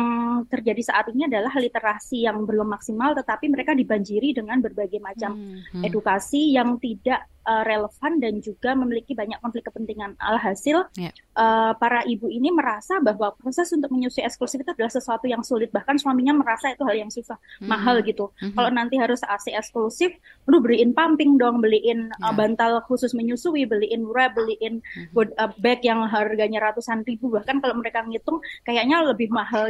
terjadi 0.49 0.81
saat 0.81 1.13
ini 1.13 1.29
adalah 1.29 1.53
literasi 1.53 2.25
yang 2.25 2.49
belum 2.49 2.73
maksimal, 2.73 3.13
tetapi 3.13 3.53
mereka 3.53 3.77
dibanjiri 3.77 4.33
dengan 4.33 4.65
berbagai 4.65 4.97
macam 4.97 5.37
hmm, 5.37 5.77
hmm. 5.77 5.83
edukasi 5.85 6.57
yang 6.57 6.81
tidak 6.81 7.29
uh, 7.49 7.63
relevan 7.65 8.21
dan 8.21 8.39
juga 8.45 8.77
memiliki 8.77 9.17
banyak 9.17 9.41
konflik 9.43 9.67
kepentingan. 9.67 10.15
Alhasil, 10.21 10.87
yeah. 10.95 11.11
Ya. 11.11 11.13
uh, 11.35 11.73
para 11.81 12.05
ibu 12.05 12.29
ini 12.29 12.53
merasa 12.53 13.01
bahwa 13.01 13.33
proses 13.35 13.73
untuk 13.73 13.89
menyusui 13.91 14.23
eksklusif 14.23 14.61
itu 14.63 14.71
adalah 14.77 14.93
sesuatu 14.93 15.25
yang 15.25 15.41
sulit. 15.41 15.73
Bahkan 15.73 15.99
suaminya 15.99 16.37
merasa 16.37 16.71
itu 16.71 16.85
hal 16.85 16.97
yang 16.97 17.11
susah, 17.11 17.41
hmm. 17.61 17.69
mahal 17.69 18.05
gitu. 18.05 18.31
Hmm. 18.39 18.55
Kalau 18.55 18.71
nanti 18.71 19.01
harus 19.01 19.25
ASI 19.25 19.57
eksklusif, 19.57 20.15
lu 20.47 20.61
beliin 20.61 20.93
pumping 20.93 21.41
dong, 21.41 21.65
beliin 21.65 22.13
yeah. 22.15 22.29
uh, 22.29 22.33
ya. 22.33 22.37
bantal 22.37 22.73
khusus 22.87 23.17
menyusui, 23.17 23.67
beliin 23.67 24.07
wrap, 24.07 24.37
beliin 24.39 24.85
hmm. 24.85 25.17
uh, 25.17 25.51
bag 25.59 25.83
yang 25.83 26.05
harganya 26.07 26.63
ratusan 26.71 27.03
ribu. 27.03 27.33
Bahkan 27.33 27.65
kalau 27.65 27.75
mereka 27.81 28.05
ngitung, 28.07 28.39
kayaknya 28.63 29.03
lebih 29.03 29.33
mahal 29.33 29.49
hal 29.49 29.67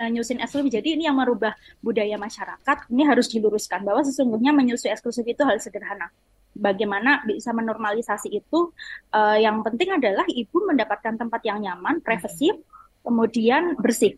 uh, 0.00 0.08
nyusin 0.08 0.38
eksklusif. 0.40 0.70
Jadi 0.72 0.88
ini 0.96 1.04
yang 1.10 1.18
merubah 1.18 1.52
budaya 1.82 2.16
masyarakat. 2.16 2.76
Ini 2.88 3.02
harus 3.04 3.26
diluruskan 3.28 3.82
bahwa 3.82 4.06
sesungguhnya 4.06 4.54
menyusui 4.54 4.88
eksklusif 4.88 5.26
itu 5.26 5.42
hal 5.42 5.58
sederhana. 5.58 6.08
Bagaimana 6.56 7.20
bisa 7.28 7.52
menormalisasi 7.52 8.32
itu? 8.32 8.72
Uh, 9.12 9.36
yang 9.36 9.60
penting 9.60 9.92
adalah 9.92 10.24
ibu 10.24 10.64
mendapatkan 10.64 11.20
tempat 11.20 11.40
yang 11.44 11.60
nyaman, 11.60 12.00
privacy, 12.00 12.52
kemudian 13.04 13.76
bersih. 13.76 14.16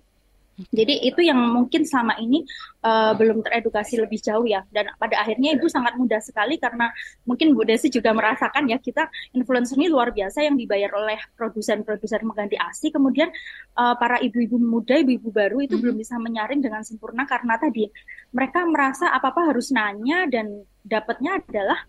Jadi 0.75 1.07
itu 1.07 1.23
yang 1.23 1.39
mungkin 1.39 1.87
selama 1.87 2.19
ini 2.19 2.43
uh, 2.83 3.15
belum 3.15 3.47
teredukasi 3.47 4.03
lebih 4.03 4.19
jauh 4.19 4.43
ya. 4.43 4.67
Dan 4.75 4.91
pada 4.99 5.23
akhirnya 5.23 5.55
ibu 5.55 5.71
sangat 5.71 5.95
mudah 5.95 6.19
sekali 6.19 6.59
karena 6.59 6.91
mungkin 7.23 7.55
Bu 7.55 7.63
Desi 7.63 7.87
juga 7.87 8.11
merasakan 8.11 8.67
ya 8.67 8.83
kita 8.83 9.07
influencer 9.39 9.79
ini 9.79 9.87
luar 9.87 10.11
biasa 10.11 10.43
yang 10.43 10.59
dibayar 10.59 10.91
oleh 10.99 11.19
produsen-produsen 11.39 12.27
mengganti 12.27 12.59
ASI. 12.59 12.91
Kemudian 12.91 13.31
uh, 13.79 13.95
para 13.95 14.19
ibu-ibu 14.19 14.59
muda, 14.59 14.99
ibu-ibu 14.99 15.31
baru 15.31 15.63
itu 15.63 15.71
mm 15.71 15.71
-hmm. 15.79 15.83
belum 15.87 15.97
bisa 16.03 16.15
menyaring 16.19 16.59
dengan 16.59 16.83
sempurna 16.83 17.23
karena 17.23 17.55
tadi 17.55 17.87
mereka 18.35 18.67
merasa 18.67 19.15
apa-apa 19.15 19.55
harus 19.55 19.71
nanya 19.71 20.27
dan 20.27 20.67
dapatnya 20.83 21.39
adalah 21.39 21.87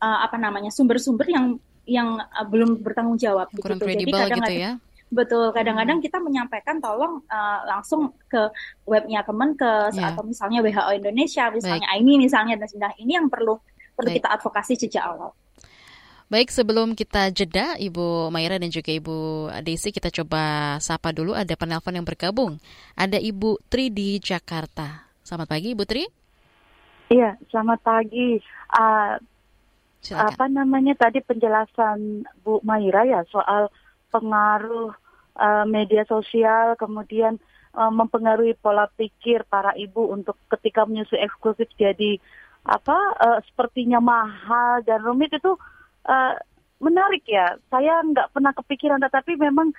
uh, 0.00 0.18
apa 0.24 0.36
namanya 0.36 0.72
sumber-sumber 0.72 1.26
yang 1.28 1.46
yang 1.86 2.18
uh, 2.18 2.46
belum 2.46 2.82
bertanggung 2.82 3.18
jawab. 3.20 3.48
Kurang 3.56 3.78
gitu. 3.78 4.06
Jadi 4.06 4.12
kadang 4.12 4.40
gitu 4.42 4.54
ya 4.56 4.72
Betul, 5.06 5.54
kadang-kadang 5.54 6.02
kita 6.02 6.18
menyampaikan 6.18 6.82
tolong 6.82 7.22
uh, 7.30 7.60
langsung 7.62 8.10
ke 8.26 8.50
webnya 8.90 9.22
Kemenkes 9.22 9.94
yeah. 9.94 10.10
atau 10.10 10.26
misalnya 10.26 10.66
WHO 10.66 10.90
Indonesia, 10.98 11.46
misalnya 11.54 11.86
Baik. 11.86 12.00
ini 12.02 12.12
misalnya 12.26 12.54
dan 12.58 12.70
nah 12.74 12.92
ini 12.98 13.14
yang 13.14 13.30
perlu 13.30 13.54
perlu 13.94 14.10
Baik. 14.10 14.18
kita 14.18 14.28
advokasi 14.34 14.74
sejak 14.74 15.06
awal. 15.06 15.30
Baik, 16.26 16.50
sebelum 16.50 16.98
kita 16.98 17.30
jeda, 17.30 17.78
Ibu 17.78 18.34
Maira 18.34 18.58
dan 18.58 18.66
juga 18.66 18.90
Ibu 18.90 19.46
Desi, 19.62 19.94
kita 19.94 20.10
coba 20.10 20.74
sapa 20.82 21.14
dulu. 21.14 21.38
Ada 21.38 21.54
penelpon 21.54 21.94
yang 21.94 22.02
bergabung. 22.02 22.58
Ada 22.98 23.22
Ibu 23.22 23.62
Tri 23.70 23.94
di 23.94 24.18
Jakarta. 24.18 25.06
Selamat 25.22 25.54
pagi, 25.54 25.70
Ibu 25.70 25.86
Tri. 25.86 26.02
Iya, 27.14 27.38
selamat 27.46 27.78
pagi. 27.78 28.42
Uh, 28.74 29.22
apa 30.14 30.46
namanya 30.46 30.94
tadi 30.94 31.18
penjelasan 31.24 32.28
Bu 32.44 32.62
Maira 32.62 33.02
ya 33.02 33.26
soal 33.26 33.72
pengaruh 34.14 34.94
uh, 35.36 35.64
media 35.66 36.06
sosial, 36.06 36.78
kemudian 36.78 37.40
uh, 37.76 37.92
mempengaruhi 37.92 38.56
pola 38.58 38.88
pikir 38.94 39.44
para 39.48 39.74
ibu 39.76 40.12
untuk 40.12 40.38
ketika 40.56 40.88
menyusui 40.88 41.20
eksklusif 41.20 41.68
jadi 41.76 42.18
apa 42.66 42.98
uh, 43.22 43.38
sepertinya 43.46 44.02
mahal 44.02 44.82
dan 44.82 45.02
rumit 45.02 45.30
itu 45.30 45.54
uh, 46.08 46.34
menarik 46.82 47.22
ya. 47.28 47.56
Saya 47.70 48.02
nggak 48.02 48.32
pernah 48.34 48.52
kepikiran, 48.56 49.00
tetapi 49.00 49.38
memang 49.38 49.70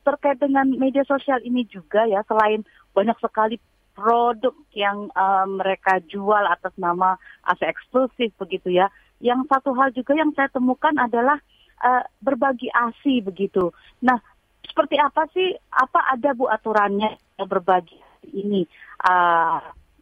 terkait 0.00 0.40
dengan 0.40 0.64
media 0.64 1.04
sosial 1.04 1.44
ini 1.44 1.68
juga 1.68 2.08
ya, 2.08 2.24
selain 2.24 2.64
banyak 2.96 3.16
sekali 3.20 3.60
produk 3.92 4.56
yang 4.72 5.12
uh, 5.12 5.44
mereka 5.44 6.00
jual 6.08 6.40
atas 6.48 6.72
nama 6.80 7.20
AC 7.44 7.60
eksklusif 7.68 8.32
begitu 8.40 8.72
ya. 8.72 8.88
Yang 9.20 9.46
satu 9.52 9.76
hal 9.76 9.92
juga 9.92 10.16
yang 10.16 10.32
saya 10.32 10.48
temukan 10.48 10.96
adalah 10.96 11.36
uh, 11.84 12.04
berbagi 12.24 12.72
asi 12.72 13.20
begitu. 13.20 13.72
Nah, 14.00 14.16
seperti 14.64 14.96
apa 14.96 15.28
sih? 15.32 15.52
Apa 15.72 16.12
ada 16.16 16.32
bu 16.32 16.48
aturannya 16.48 17.20
berbagi 17.44 18.00
ini? 18.32 18.64
Uh, 19.04 19.60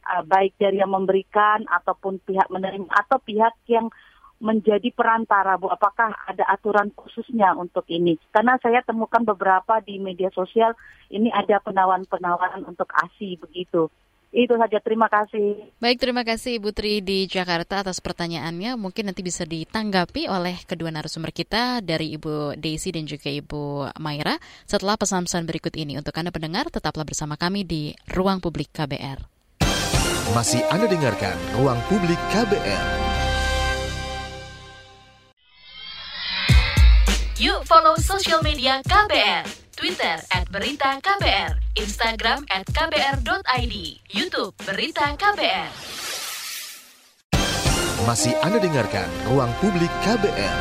uh, 0.08 0.22
baik 0.24 0.56
dari 0.56 0.80
yang 0.80 0.90
memberikan 0.94 1.68
ataupun 1.68 2.22
pihak 2.24 2.48
menerima 2.48 2.88
atau 2.88 3.20
pihak 3.20 3.54
yang 3.68 3.92
menjadi 4.38 4.94
perantara 4.94 5.58
Bu 5.58 5.66
apakah 5.66 6.14
ada 6.30 6.46
aturan 6.46 6.94
khususnya 6.94 7.58
untuk 7.58 7.82
ini 7.90 8.14
karena 8.30 8.54
saya 8.62 8.86
temukan 8.86 9.26
beberapa 9.26 9.82
di 9.82 9.98
media 9.98 10.30
sosial 10.30 10.78
ini 11.10 11.26
ada 11.34 11.58
penawaran-penawaran 11.58 12.62
untuk 12.62 12.86
ASI 12.94 13.34
begitu 13.34 13.90
itu 14.28 14.52
saja, 14.60 14.76
terima 14.84 15.08
kasih. 15.08 15.72
Baik, 15.80 15.96
terima 15.96 16.20
kasih 16.20 16.60
Ibu 16.60 16.76
Tri 16.76 17.00
di 17.00 17.24
Jakarta 17.24 17.80
atas 17.80 18.04
pertanyaannya. 18.04 18.76
Mungkin 18.76 19.08
nanti 19.08 19.24
bisa 19.24 19.48
ditanggapi 19.48 20.28
oleh 20.28 20.60
kedua 20.68 20.92
narasumber 20.92 21.32
kita 21.32 21.80
dari 21.80 22.12
Ibu 22.20 22.60
Desi 22.60 22.92
dan 22.92 23.08
juga 23.08 23.32
Ibu 23.32 23.88
Maira 23.96 24.36
setelah 24.68 25.00
pesan-pesan 25.00 25.48
berikut 25.48 25.72
ini. 25.80 25.96
Untuk 25.96 26.12
Anda 26.20 26.28
pendengar, 26.28 26.68
tetaplah 26.68 27.08
bersama 27.08 27.40
kami 27.40 27.64
di 27.64 27.96
Ruang 28.12 28.44
Publik 28.44 28.68
KBR. 28.76 29.24
Masih 30.36 30.60
Anda 30.68 30.84
dengarkan 30.84 31.36
Ruang 31.56 31.80
Publik 31.88 32.20
KBR. 32.28 32.84
Yuk 37.38 37.62
follow 37.64 37.94
sosial 37.96 38.42
media 38.42 38.82
KBR 38.82 39.67
Twitter 39.78 40.18
at 40.34 40.42
Berita 40.50 40.98
KBR, 40.98 41.54
Instagram 41.78 42.42
at 42.50 42.66
kbr.id, 42.66 43.74
Youtube 44.10 44.50
Berita 44.66 45.14
KBR. 45.14 45.70
Masih 48.02 48.34
Anda 48.42 48.58
dengarkan 48.58 49.06
Ruang 49.30 49.54
Publik 49.62 49.86
KBR. 50.02 50.58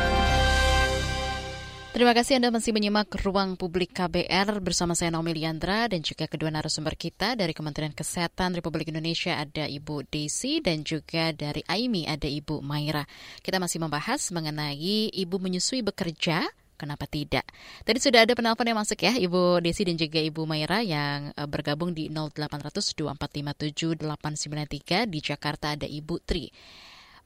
Terima 1.90 2.14
kasih 2.14 2.38
Anda 2.38 2.54
masih 2.54 2.70
menyimak 2.70 3.10
Ruang 3.26 3.58
Publik 3.58 3.90
KBR 3.90 4.62
bersama 4.62 4.94
saya 4.94 5.10
Naomi 5.10 5.34
Liandra 5.34 5.90
dan 5.90 5.98
juga 5.98 6.30
kedua 6.30 6.54
narasumber 6.54 6.94
kita 6.94 7.34
dari 7.34 7.50
Kementerian 7.50 7.90
Kesehatan 7.90 8.54
Republik 8.54 8.94
Indonesia 8.94 9.34
ada 9.34 9.66
Ibu 9.66 10.06
Desi 10.06 10.62
dan 10.62 10.86
juga 10.86 11.34
dari 11.34 11.66
AIMI 11.66 12.06
ada 12.06 12.30
Ibu 12.30 12.62
Maira. 12.62 13.02
Kita 13.42 13.58
masih 13.58 13.82
membahas 13.82 14.30
mengenai 14.30 15.10
ibu 15.10 15.42
menyusui 15.42 15.82
bekerja 15.82 16.46
kenapa 16.78 17.10
tidak? 17.10 17.42
Tadi 17.82 17.98
sudah 17.98 18.22
ada 18.22 18.32
penelpon 18.38 18.70
yang 18.70 18.78
masuk 18.78 19.02
ya, 19.02 19.18
Ibu 19.18 19.58
Desi 19.58 19.82
dan 19.82 19.98
juga 19.98 20.22
Ibu 20.22 20.46
Maira 20.46 20.78
yang 20.80 21.34
uh, 21.34 21.50
bergabung 21.50 21.90
di 21.90 22.06
0800 22.06 22.94
2457 22.94 23.98
893 24.06 25.10
di 25.10 25.18
Jakarta 25.18 25.74
ada 25.74 25.90
Ibu 25.90 26.22
Tri 26.22 26.46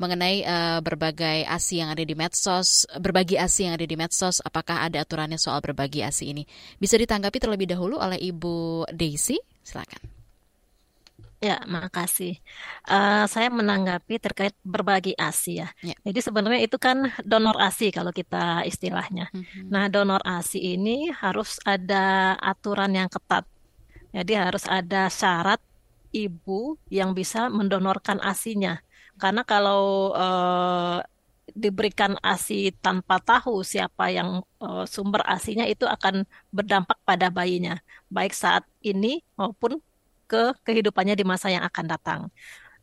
mengenai 0.00 0.42
uh, 0.42 0.80
berbagai 0.82 1.46
asi 1.46 1.78
yang 1.78 1.94
ada 1.94 2.02
di 2.02 2.16
medsos, 2.18 2.90
berbagi 2.98 3.38
asi 3.38 3.70
yang 3.70 3.78
ada 3.78 3.86
di 3.86 3.94
medsos, 3.94 4.42
apakah 4.42 4.82
ada 4.82 4.98
aturannya 4.98 5.38
soal 5.38 5.62
berbagi 5.62 6.02
asi 6.02 6.34
ini? 6.34 6.42
Bisa 6.80 6.98
ditanggapi 6.98 7.38
terlebih 7.38 7.70
dahulu 7.70 8.02
oleh 8.02 8.18
Ibu 8.18 8.88
Desi, 8.90 9.38
silakan. 9.62 10.21
Ya, 11.42 11.58
makasih. 11.66 12.38
Uh, 12.86 13.26
saya 13.26 13.50
menanggapi 13.50 14.22
terkait 14.22 14.54
berbagi 14.62 15.18
ASI 15.18 15.66
ya. 15.66 15.68
ya. 15.82 15.98
Jadi 16.06 16.22
sebenarnya 16.22 16.62
itu 16.62 16.78
kan 16.78 17.10
donor 17.26 17.58
ASI 17.58 17.90
kalau 17.90 18.14
kita 18.14 18.62
istilahnya. 18.62 19.26
Mm 19.34 19.42
-hmm. 19.42 19.62
Nah, 19.66 19.90
donor 19.90 20.22
ASI 20.22 20.78
ini 20.78 21.10
harus 21.10 21.58
ada 21.66 22.38
aturan 22.38 22.94
yang 22.94 23.10
ketat 23.10 23.42
Jadi 24.14 24.38
harus 24.38 24.68
ada 24.70 25.10
syarat 25.10 25.58
ibu 26.14 26.78
yang 26.94 27.10
bisa 27.10 27.50
mendonorkan 27.50 28.22
asinya. 28.22 28.78
Karena 29.18 29.42
kalau 29.42 30.14
uh, 30.14 31.02
diberikan 31.50 32.14
ASI 32.22 32.70
tanpa 32.78 33.18
tahu 33.18 33.66
siapa 33.66 34.14
yang 34.14 34.46
uh, 34.62 34.86
sumber 34.86 35.26
ASInya 35.26 35.66
itu 35.66 35.90
akan 35.90 36.22
berdampak 36.54 37.02
pada 37.02 37.34
bayinya, 37.34 37.82
baik 38.08 38.30
saat 38.30 38.62
ini 38.84 39.26
maupun 39.34 39.82
ke 40.32 40.56
kehidupannya 40.64 41.12
di 41.12 41.24
masa 41.28 41.52
yang 41.52 41.60
akan 41.68 41.84
datang. 41.84 42.20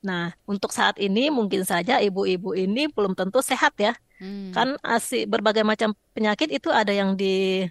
Nah, 0.06 0.32
untuk 0.46 0.70
saat 0.70 1.02
ini 1.02 1.34
mungkin 1.34 1.66
saja 1.66 1.98
ibu-ibu 1.98 2.54
ini 2.54 2.88
belum 2.94 3.18
tentu 3.18 3.42
sehat 3.42 3.74
ya. 3.82 3.98
Hmm. 4.22 4.54
Kan 4.54 4.68
ASI 4.86 5.26
berbagai 5.26 5.66
macam 5.66 5.98
penyakit 6.14 6.54
itu 6.54 6.70
ada 6.70 6.94
yang 6.94 7.18
di 7.18 7.66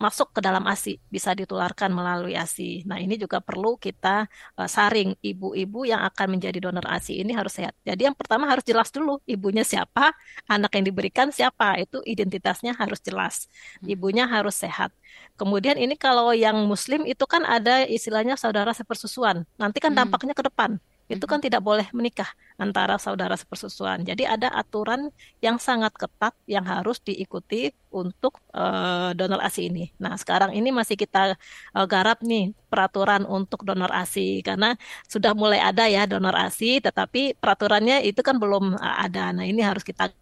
masuk 0.00 0.32
ke 0.32 0.40
dalam 0.40 0.64
ASI, 0.64 0.96
bisa 1.12 1.36
ditularkan 1.36 1.92
melalui 1.92 2.32
ASI. 2.32 2.88
Nah, 2.88 2.96
ini 2.96 3.20
juga 3.20 3.44
perlu 3.44 3.76
kita 3.76 4.24
uh, 4.56 4.64
saring 4.64 5.12
ibu-ibu 5.20 5.84
yang 5.84 6.00
akan 6.08 6.40
menjadi 6.40 6.56
donor 6.56 6.88
ASI 6.88 7.20
ini 7.20 7.36
harus 7.36 7.60
sehat. 7.60 7.76
Jadi 7.84 8.08
yang 8.08 8.16
pertama 8.16 8.48
harus 8.48 8.64
jelas 8.64 8.88
dulu 8.88 9.20
ibunya 9.28 9.60
siapa, 9.60 10.16
anak 10.48 10.72
yang 10.72 10.88
diberikan 10.88 11.28
siapa, 11.28 11.76
itu 11.76 12.00
identitasnya 12.08 12.72
harus 12.80 12.96
jelas. 13.04 13.44
Hmm. 13.84 13.92
Ibunya 13.92 14.24
harus 14.24 14.56
sehat. 14.56 14.88
Kemudian 15.36 15.76
ini 15.76 16.00
kalau 16.00 16.32
yang 16.32 16.56
muslim 16.64 17.04
itu 17.04 17.28
kan 17.28 17.44
ada 17.44 17.84
istilahnya 17.84 18.40
saudara 18.40 18.72
sepersusuan. 18.72 19.44
Nanti 19.60 19.84
kan 19.84 19.92
hmm. 19.92 20.00
dampaknya 20.00 20.32
ke 20.32 20.48
depan 20.48 20.80
itu 21.10 21.26
kan 21.26 21.42
tidak 21.42 21.58
boleh 21.66 21.90
menikah 21.90 22.30
antara 22.54 22.94
saudara 23.02 23.34
sepersusuan. 23.34 24.06
Jadi 24.06 24.22
ada 24.22 24.46
aturan 24.54 25.10
yang 25.42 25.58
sangat 25.58 25.90
ketat 25.98 26.30
yang 26.46 26.62
harus 26.62 27.02
diikuti 27.02 27.74
untuk 27.90 28.38
uh, 28.54 29.10
donor 29.18 29.42
ASI 29.42 29.66
ini. 29.66 29.90
Nah, 29.98 30.14
sekarang 30.14 30.54
ini 30.54 30.70
masih 30.70 30.94
kita 30.94 31.34
uh, 31.74 31.86
garap 31.90 32.22
nih 32.22 32.54
peraturan 32.70 33.26
untuk 33.26 33.66
donor 33.66 33.90
ASI 33.90 34.46
karena 34.46 34.78
sudah 35.10 35.34
mulai 35.34 35.58
ada 35.58 35.90
ya 35.90 36.06
donor 36.06 36.38
ASI 36.38 36.78
tetapi 36.78 37.34
peraturannya 37.42 38.06
itu 38.06 38.22
kan 38.22 38.38
belum 38.38 38.78
ada. 38.78 39.34
Nah, 39.34 39.42
ini 39.42 39.66
harus 39.66 39.82
kita 39.82 40.14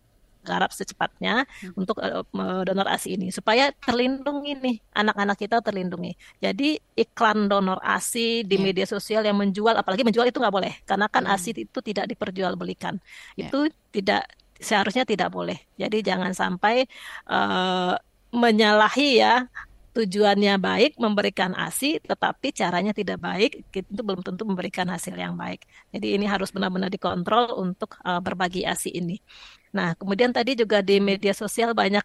garap 0.48 0.72
secepatnya 0.72 1.44
hmm. 1.44 1.76
untuk 1.76 2.00
uh, 2.00 2.24
donor 2.64 2.88
ASI 2.88 3.20
ini 3.20 3.28
supaya 3.28 3.68
terlindungi 3.84 4.56
nih 4.56 4.76
anak-anak 4.96 5.36
kita 5.36 5.60
terlindungi. 5.60 6.16
Jadi 6.40 6.80
iklan 6.96 7.52
donor 7.52 7.76
ASI 7.84 8.48
di 8.48 8.56
yeah. 8.56 8.64
media 8.64 8.86
sosial 8.88 9.20
yang 9.28 9.36
menjual 9.36 9.76
apalagi 9.76 10.08
menjual 10.08 10.24
itu 10.24 10.40
nggak 10.40 10.54
boleh 10.56 10.72
karena 10.88 11.06
kan 11.12 11.28
hmm. 11.28 11.34
ASI 11.36 11.50
itu 11.52 11.78
tidak 11.84 12.08
diperjualbelikan. 12.08 12.96
Yeah. 13.36 13.52
Itu 13.52 13.68
tidak 13.92 14.24
seharusnya 14.56 15.04
tidak 15.04 15.28
boleh. 15.30 15.60
Jadi 15.76 16.00
jangan 16.00 16.32
sampai 16.32 16.88
uh, 17.28 17.94
menyalahi 18.32 19.20
ya 19.20 19.46
tujuannya 19.98 20.62
baik 20.62 20.92
memberikan 21.00 21.58
ASI 21.58 21.98
tetapi 21.98 22.54
caranya 22.54 22.94
tidak 22.94 23.18
baik 23.18 23.66
itu 23.74 24.02
belum 24.04 24.22
tentu 24.22 24.46
memberikan 24.46 24.86
hasil 24.86 25.18
yang 25.18 25.34
baik. 25.34 25.66
Jadi 25.90 26.14
ini 26.14 26.22
harus 26.28 26.54
benar-benar 26.54 26.86
dikontrol 26.86 27.58
untuk 27.58 27.98
uh, 28.06 28.22
berbagi 28.22 28.62
ASI 28.62 28.94
ini. 28.94 29.18
Nah, 29.72 29.92
kemudian 29.98 30.32
tadi 30.32 30.56
juga 30.56 30.80
di 30.80 30.98
media 30.98 31.32
sosial 31.36 31.76
banyak 31.76 32.04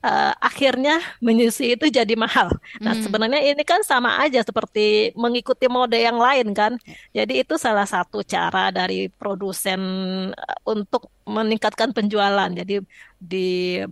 uh, 0.00 0.32
akhirnya 0.40 1.00
menyusui 1.20 1.76
itu 1.76 1.86
jadi 1.92 2.14
mahal. 2.16 2.52
Nah, 2.80 2.96
hmm. 2.96 3.02
sebenarnya 3.04 3.40
ini 3.42 3.62
kan 3.62 3.84
sama 3.84 4.20
aja 4.22 4.40
seperti 4.40 5.12
mengikuti 5.16 5.68
mode 5.68 5.96
yang 5.96 6.16
lain 6.16 6.56
kan. 6.56 6.78
Jadi 7.12 7.44
itu 7.44 7.54
salah 7.60 7.84
satu 7.84 8.24
cara 8.24 8.72
dari 8.72 9.08
produsen 9.12 9.80
uh, 10.32 10.58
untuk 10.64 11.12
meningkatkan 11.28 11.92
penjualan. 11.92 12.50
Jadi 12.52 12.80
di 13.16 13.82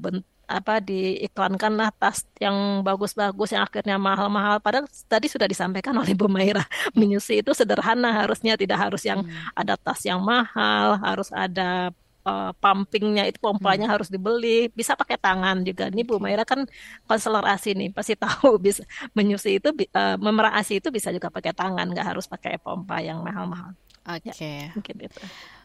apa 0.44 0.76
diiklankanlah 0.76 1.88
tas 1.96 2.28
yang 2.36 2.84
bagus-bagus 2.84 3.56
yang 3.56 3.64
akhirnya 3.64 3.96
mahal-mahal 3.96 4.60
padahal 4.60 4.84
tadi 5.08 5.26
sudah 5.28 5.48
disampaikan 5.48 5.96
oleh 5.96 6.12
Bu 6.12 6.28
Maira 6.28 6.60
menyusui 6.92 7.40
itu 7.40 7.56
sederhana 7.56 8.12
harusnya 8.12 8.54
tidak 8.60 8.76
harus 8.76 9.02
yang 9.08 9.24
hmm. 9.24 9.56
ada 9.56 9.74
tas 9.80 10.04
yang 10.04 10.20
mahal 10.20 11.00
harus 11.00 11.32
ada 11.32 11.90
uh, 12.24 12.50
pumpingnya 12.56 13.28
itu 13.28 13.38
pompanya 13.38 13.87
hmm. 13.87 13.94
harus 13.94 14.08
dibeli. 14.08 14.68
Bisa 14.72 14.96
pakai 14.96 15.20
tangan 15.20 15.62
juga. 15.62 15.92
Ini 15.92 16.02
Bu 16.02 16.18
Maira 16.18 16.42
kan 16.42 16.64
konselor 17.04 17.44
ASI 17.44 17.76
nih 17.76 17.92
pasti 17.92 18.18
tahu 18.24 18.58
bisa 18.58 18.82
menyusui 19.12 19.60
itu 19.60 19.70
uh, 19.94 20.16
memerah 20.18 20.56
ASI 20.58 20.80
itu 20.80 20.88
bisa 20.88 21.12
juga 21.12 21.28
pakai 21.28 21.52
tangan 21.52 21.87
nggak 21.92 22.16
harus 22.16 22.26
pakai 22.26 22.58
pompa 22.58 22.98
yang 23.04 23.20
mahal-mahal. 23.22 23.76
Oke. 24.04 24.32
okay. 24.32 24.68
ya, 24.68 24.76
mungkin 24.76 24.96
itu. 25.00 25.20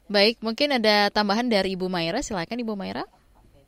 Baik 0.09 0.35
mungkin 0.39 0.69
ada 0.79 1.11
tambahan 1.11 1.47
dari 1.47 1.75
Ibu 1.75 1.87
Maira. 1.91 2.23
Silakan 2.23 2.59
Ibu 2.61 2.75
Maira. 2.75 3.03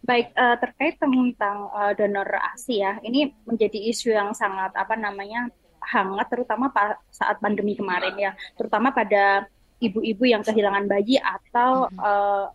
Baik, 0.02 0.34
uh, 0.34 0.58
terkait 0.58 0.98
tentang 0.98 1.70
uh, 1.70 1.94
donor 1.94 2.26
ASI 2.26 2.82
ya, 2.82 2.98
ini 3.06 3.30
menjadi 3.46 3.78
isu 3.94 4.10
yang 4.10 4.34
sangat 4.34 4.74
apa 4.74 4.98
namanya 4.98 5.46
hangat, 5.78 6.26
terutama 6.26 6.74
saat 7.14 7.38
pandemi 7.38 7.78
kemarin 7.78 8.18
ya, 8.18 8.34
terutama 8.58 8.90
pada 8.90 9.46
ibu-ibu 9.82 10.26
yang 10.30 10.46
kehilangan 10.46 10.86
bayi 10.86 11.18
atau 11.22 11.90
hmm. 11.90 11.98
uh, 12.02 12.46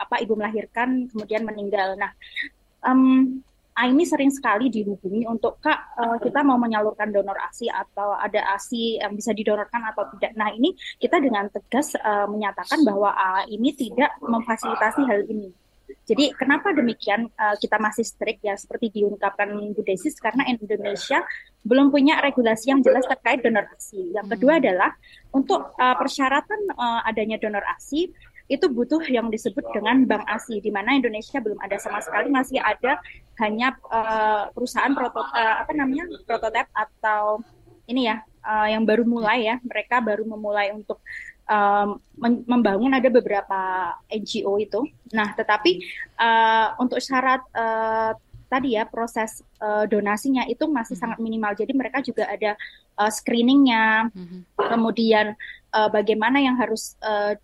apa 0.00 0.24
ibu 0.24 0.32
melahirkan 0.32 1.04
kemudian 1.12 1.44
meninggal. 1.44 2.00
Nah, 2.00 2.16
um, 2.88 3.44
ini 3.80 4.04
sering 4.04 4.28
sekali 4.28 4.68
dihubungi 4.68 5.24
untuk 5.24 5.56
kak 5.62 5.96
uh, 5.96 6.16
kita 6.20 6.44
mau 6.44 6.60
menyalurkan 6.60 7.08
donor 7.08 7.38
ASI 7.48 7.72
atau 7.72 8.12
ada 8.12 8.52
ASI 8.52 9.00
yang 9.00 9.16
bisa 9.16 9.32
didonorkan 9.32 9.80
atau 9.88 10.04
tidak. 10.16 10.36
Nah 10.36 10.52
ini 10.52 10.76
kita 11.00 11.16
dengan 11.16 11.48
tegas 11.48 11.96
uh, 11.96 12.28
menyatakan 12.28 12.84
bahwa 12.84 13.14
uh, 13.14 13.44
ini 13.48 13.72
tidak 13.72 14.12
memfasilitasi 14.20 15.00
hal 15.08 15.24
ini. 15.30 15.48
Jadi 16.06 16.34
kenapa 16.34 16.74
demikian 16.74 17.30
uh, 17.38 17.54
kita 17.58 17.78
masih 17.78 18.02
strict 18.02 18.42
ya 18.42 18.54
seperti 18.58 18.90
diungkapkan 19.00 19.50
Bu 19.74 19.82
Desis 19.82 20.18
karena 20.18 20.46
Indonesia 20.46 21.22
belum 21.62 21.90
punya 21.94 22.18
regulasi 22.18 22.74
yang 22.74 22.82
jelas 22.82 23.06
terkait 23.06 23.42
donor 23.42 23.66
ASI. 23.74 24.14
Yang 24.14 24.26
kedua 24.36 24.58
hmm. 24.58 24.60
adalah 24.66 24.90
untuk 25.30 25.70
uh, 25.78 25.96
persyaratan 25.98 26.74
uh, 26.74 27.06
adanya 27.06 27.38
donor 27.38 27.62
ASI 27.62 28.10
itu 28.50 28.66
butuh 28.66 28.98
yang 29.06 29.30
disebut 29.30 29.62
dengan 29.70 30.02
bank 30.10 30.26
ASI 30.26 30.58
di 30.58 30.74
mana 30.74 30.98
Indonesia 30.98 31.38
belum 31.38 31.62
ada 31.62 31.78
sama 31.78 32.02
sekali 32.02 32.26
masih 32.26 32.58
ada 32.58 32.98
hanya 33.38 33.78
uh, 33.86 34.50
perusahaan 34.50 34.90
proto 34.90 35.22
uh, 35.22 35.62
apa 35.62 35.70
namanya 35.70 36.10
prototipe 36.26 36.66
atau 36.74 37.46
ini 37.86 38.10
ya 38.10 38.26
uh, 38.42 38.66
yang 38.66 38.82
baru 38.82 39.06
mulai 39.06 39.46
ya 39.46 39.56
mereka 39.62 40.02
baru 40.02 40.26
memulai 40.26 40.74
untuk 40.74 40.98
um, 41.46 42.02
membangun 42.50 42.90
ada 42.90 43.06
beberapa 43.06 43.94
NGO 44.10 44.58
itu 44.58 44.82
nah 45.14 45.30
tetapi 45.30 45.86
uh, 46.18 46.74
untuk 46.82 46.98
syarat 46.98 47.46
uh, 47.54 48.18
tadi 48.50 48.74
ya 48.74 48.82
proses 48.82 49.46
uh, 49.62 49.86
donasinya 49.86 50.42
itu 50.50 50.66
masih 50.66 50.98
hmm. 50.98 51.02
sangat 51.06 51.18
minimal. 51.22 51.54
Jadi 51.54 51.70
mereka 51.70 52.02
juga 52.02 52.26
ada 52.26 52.58
uh, 52.98 53.06
screeningnya, 53.06 54.10
hmm. 54.10 54.58
kemudian 54.58 55.38
uh, 55.70 55.86
bagaimana 55.86 56.42
yang 56.42 56.58
harus 56.58 56.98
uh, 56.98 57.38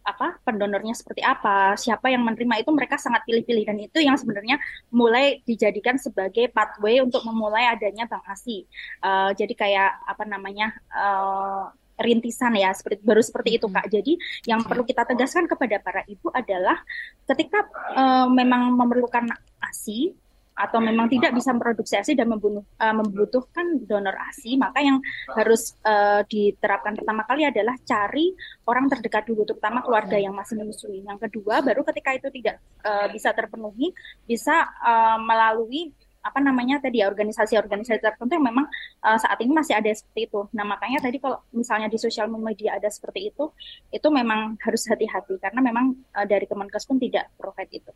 apa 0.00 0.40
pendonornya 0.42 0.96
seperti 0.96 1.20
apa, 1.20 1.76
siapa 1.76 2.08
yang 2.08 2.24
menerima 2.24 2.64
itu 2.64 2.70
mereka 2.72 2.96
sangat 2.96 3.22
pilih-pilih 3.28 3.64
dan 3.68 3.78
itu 3.78 3.98
yang 4.00 4.16
sebenarnya 4.16 4.56
mulai 4.90 5.44
dijadikan 5.44 6.00
sebagai 6.00 6.48
pathway 6.50 7.04
untuk 7.04 7.20
memulai 7.28 7.68
adanya 7.68 8.08
bank 8.08 8.24
ASI. 8.26 8.64
Uh, 9.04 9.30
jadi 9.36 9.54
kayak 9.54 9.90
apa 10.08 10.24
namanya 10.24 10.72
uh, 10.90 11.68
rintisan 12.00 12.56
ya 12.56 12.72
seperti 12.72 13.04
baru 13.04 13.20
seperti 13.20 13.60
itu 13.60 13.66
kak. 13.68 13.86
Jadi 13.92 14.16
yang 14.48 14.64
perlu 14.64 14.82
kita 14.88 15.04
tegaskan 15.04 15.44
kepada 15.44 15.76
para 15.84 16.02
ibu 16.08 16.32
adalah 16.32 16.80
ketika 17.28 17.68
uh, 17.92 18.26
memang 18.32 18.72
memerlukan 18.72 19.28
ASI 19.60 20.16
atau 20.60 20.76
memang 20.76 21.08
tidak 21.08 21.32
bisa 21.32 21.56
memproduksi 21.56 21.96
ASI 21.96 22.12
dan 22.12 22.28
membunuh, 22.28 22.60
uh, 22.76 22.92
membutuhkan 22.92 23.80
donor 23.88 24.12
ASI, 24.28 24.60
maka 24.60 24.84
yang 24.84 25.00
harus 25.32 25.72
uh, 25.88 26.20
diterapkan 26.28 26.92
pertama 27.00 27.24
kali 27.24 27.48
adalah 27.48 27.72
cari 27.80 28.36
orang 28.68 28.92
terdekat 28.92 29.24
dulu, 29.24 29.48
terutama 29.48 29.80
keluarga 29.80 30.20
yang 30.20 30.36
masih 30.36 30.60
menyusui. 30.60 31.00
Yang 31.00 31.28
kedua, 31.28 31.64
baru 31.64 31.80
ketika 31.88 32.12
itu 32.12 32.28
tidak 32.28 32.60
uh, 32.84 33.08
bisa 33.08 33.32
terpenuhi, 33.32 33.96
bisa 34.28 34.68
uh, 34.84 35.16
melalui 35.16 35.96
apa 36.20 36.38
namanya 36.38 36.84
tadi 36.84 37.00
ya 37.00 37.08
organisasi-organisasi 37.08 38.00
tertentu 38.00 38.32
yang 38.36 38.46
memang 38.52 38.68
uh, 39.00 39.16
saat 39.16 39.40
ini 39.40 39.56
masih 39.56 39.80
ada 39.80 39.88
seperti 39.88 40.28
itu. 40.28 40.40
Nah 40.52 40.64
makanya 40.68 41.00
tadi 41.00 41.16
kalau 41.16 41.40
misalnya 41.56 41.88
di 41.88 41.96
sosial 41.96 42.28
media 42.28 42.76
ada 42.76 42.92
seperti 42.92 43.32
itu, 43.32 43.48
itu 43.88 44.08
memang 44.12 44.60
harus 44.60 44.84
hati-hati 44.84 45.40
karena 45.40 45.60
memang 45.64 45.96
uh, 46.12 46.26
dari 46.28 46.44
Kemenkes 46.44 46.84
pun 46.84 47.00
tidak 47.00 47.32
provide 47.40 47.72
itu. 47.72 47.92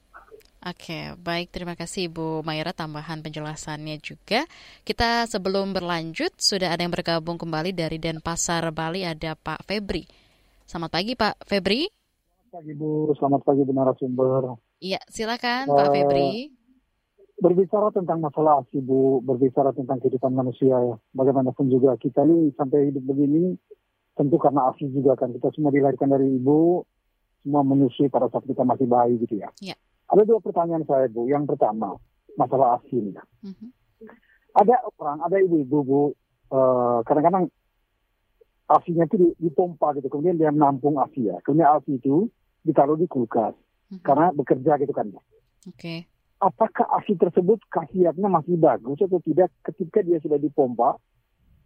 Oke, 0.64 1.12
baik. 1.20 1.52
Terima 1.52 1.76
kasih 1.76 2.08
Ibu 2.08 2.40
Maira 2.40 2.72
tambahan 2.72 3.20
penjelasannya 3.20 4.00
juga. 4.00 4.48
Kita 4.80 5.28
sebelum 5.28 5.76
berlanjut, 5.76 6.32
sudah 6.40 6.72
ada 6.72 6.80
yang 6.80 6.88
bergabung 6.88 7.36
kembali 7.36 7.76
dari 7.76 8.00
Denpasar, 8.00 8.72
Bali, 8.72 9.04
ada 9.04 9.36
Pak 9.36 9.68
Febri. 9.68 10.08
Selamat 10.64 10.96
pagi 10.96 11.12
Pak 11.12 11.44
Febri. 11.44 11.84
Selamat 11.84 12.48
pagi 12.48 12.72
Bu, 12.80 13.12
selamat 13.12 13.40
pagi 13.44 13.60
Bu 13.60 13.72
narasumber. 13.76 14.42
Iya, 14.80 15.00
silakan 15.12 15.68
uh, 15.68 15.76
Pak 15.76 15.88
Febri. 15.92 16.63
Berbicara 17.34 17.90
tentang 17.90 18.22
masalah 18.22 18.62
ASI 18.62 18.78
Bu, 18.78 19.18
berbicara 19.20 19.74
tentang 19.74 19.98
kehidupan 19.98 20.32
manusia 20.32 20.74
ya. 20.78 20.96
Bagaimanapun 21.18 21.66
juga 21.66 21.98
kita 21.98 22.22
ini 22.22 22.54
sampai 22.54 22.94
hidup 22.94 23.04
begini, 23.10 23.58
tentu 24.14 24.38
karena 24.38 24.70
ASI 24.70 24.90
juga 24.94 25.18
kan. 25.18 25.34
Kita 25.34 25.50
semua 25.50 25.74
dilahirkan 25.74 26.14
dari 26.14 26.30
ibu, 26.30 26.86
semua 27.42 27.66
menyusui 27.66 28.06
pada 28.06 28.30
saat 28.30 28.46
kita 28.46 28.62
masih 28.62 28.86
bayi 28.86 29.18
gitu 29.18 29.42
ya. 29.42 29.50
Iya 29.58 29.74
ada 30.10 30.22
dua 30.22 30.38
pertanyaan 30.40 30.84
saya 30.84 31.08
Bu. 31.08 31.26
Yang 31.26 31.56
pertama 31.56 31.96
masalah 32.36 32.78
asin. 32.80 33.16
Mm-hmm. 33.42 33.70
Ada 34.54 34.86
orang, 34.98 35.18
ada 35.26 35.36
ibu-ibu 35.42 35.78
Bu, 35.82 36.02
uh, 36.54 37.02
kadang-kadang 37.02 37.50
asinya 38.70 39.04
itu 39.10 39.34
dipompa 39.42 39.92
gitu, 39.98 40.06
kemudian 40.06 40.38
dia 40.38 40.54
menampung 40.54 41.02
asi 41.02 41.26
ya. 41.26 41.42
Kemudian 41.42 41.74
asi 41.74 41.98
itu 41.98 42.30
ditaruh 42.62 42.96
di 42.96 43.04
kulkas 43.10 43.52
hmm. 43.92 44.00
karena 44.00 44.32
bekerja 44.32 44.78
gitu 44.80 44.94
kan. 44.94 45.10
Oke. 45.10 45.20
Okay. 45.74 45.98
Apakah 46.42 46.90
asi 46.98 47.14
tersebut 47.14 47.62
khasiatnya 47.70 48.28
masih 48.28 48.58
bagus 48.58 48.98
atau 49.00 49.22
tidak 49.22 49.54
ketika 49.64 50.02
dia 50.02 50.18
sudah 50.20 50.36
dipompa, 50.36 50.98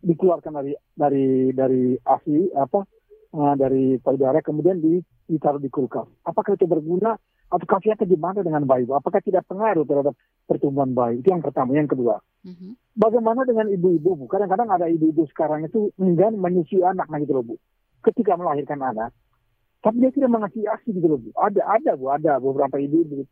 dikeluarkan 0.04 0.52
dari 0.62 0.72
dari 0.94 1.28
dari 1.50 1.82
asi 2.06 2.52
apa 2.54 2.86
uh, 3.34 3.54
dari 3.58 3.98
payudara 3.98 4.38
kemudian 4.44 4.78
ditaruh 5.26 5.58
di 5.58 5.70
kulkas. 5.72 6.06
Apakah 6.22 6.54
itu 6.54 6.68
berguna 6.68 7.18
atau 7.48 7.66
khasiatnya 7.66 8.06
gimana 8.06 8.44
dengan 8.44 8.62
bayi? 8.68 8.84
Apakah 8.86 9.24
tidak 9.24 9.48
pengaruh 9.48 9.88
terhadap 9.88 10.14
pertumbuhan 10.44 10.92
bayi? 10.92 11.24
Itu 11.24 11.32
yang 11.32 11.40
pertama. 11.40 11.72
Yang 11.72 11.96
kedua, 11.96 12.20
mm-hmm. 12.44 12.70
bagaimana 12.94 13.48
dengan 13.48 13.66
ibu-ibu? 13.72 14.20
Bu? 14.20 14.24
Kadang-kadang 14.28 14.68
ada 14.68 14.86
ibu-ibu 14.86 15.24
sekarang 15.32 15.64
itu 15.64 15.90
enggan 15.96 16.36
menyusui 16.36 16.84
anak, 16.84 17.08
nah 17.08 17.18
gitu 17.18 17.40
loh 17.40 17.44
bu. 17.44 17.54
Ketika 18.04 18.36
melahirkan 18.36 18.78
anak, 18.84 19.16
tapi 19.80 20.04
dia 20.04 20.12
tidak 20.12 20.30
mengasih 20.30 20.68
asi 20.68 20.92
gitu 20.92 21.08
loh 21.08 21.18
bu. 21.18 21.32
Ada, 21.40 21.60
ada 21.64 21.90
bu, 21.96 22.12
ada 22.12 22.36
beberapa 22.36 22.76
ibu-ibu 22.76 23.24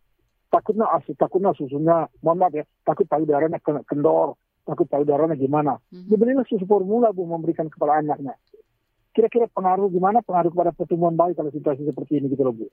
takutnya 0.49 0.87
asi, 0.95 1.13
takutnya 1.19 1.53
susunya, 1.55 2.07
mohon 2.23 2.39
maaf 2.41 2.55
ya, 2.55 2.65
takut 2.87 3.07
payudaranya 3.07 3.59
kendor, 3.63 4.39
takut 4.67 4.87
payudaranya 4.91 5.35
gimana. 5.35 5.79
Mm-hmm. 5.91 6.09
Diberilah 6.11 6.47
susu 6.47 6.65
formula 6.65 7.11
bu 7.11 7.27
memberikan 7.27 7.71
kepala 7.71 8.01
anaknya 8.01 8.35
kira-kira 9.17 9.49
pengaruh 9.49 9.89
gimana 9.89 10.21
pengaruh 10.21 10.53
kepada 10.53 10.77
pertumbuhan 10.77 11.17
bayi 11.17 11.33
kalau 11.33 11.49
situasi 11.49 11.89
seperti 11.89 12.21
ini 12.21 12.29
gitu 12.29 12.45
loh 12.45 12.53
Bu. 12.53 12.69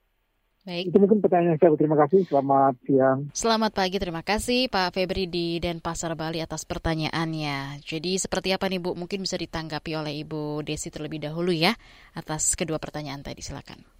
Baik. 0.64 0.92
Itu 0.92 0.98
mungkin 1.00 1.20
pertanyaan 1.20 1.60
saya. 1.60 1.76
Terima 1.76 2.00
kasih. 2.00 2.24
Selamat 2.24 2.76
siang. 2.88 3.20
Selamat 3.36 3.72
pagi. 3.76 4.00
Terima 4.00 4.24
kasih 4.24 4.72
Pak 4.72 4.96
Febri 4.96 5.28
di 5.28 5.60
Denpasar, 5.60 6.16
Bali 6.16 6.40
atas 6.40 6.64
pertanyaannya. 6.64 7.84
Jadi 7.84 8.16
seperti 8.16 8.56
apa 8.56 8.72
nih 8.72 8.80
Bu? 8.80 8.96
Mungkin 8.96 9.24
bisa 9.24 9.36
ditanggapi 9.36 9.92
oleh 9.92 10.24
Ibu 10.24 10.64
Desi 10.64 10.88
terlebih 10.88 11.20
dahulu 11.20 11.52
ya 11.52 11.76
atas 12.16 12.56
kedua 12.56 12.80
pertanyaan 12.80 13.20
tadi. 13.24 13.44
Silakan. 13.44 13.93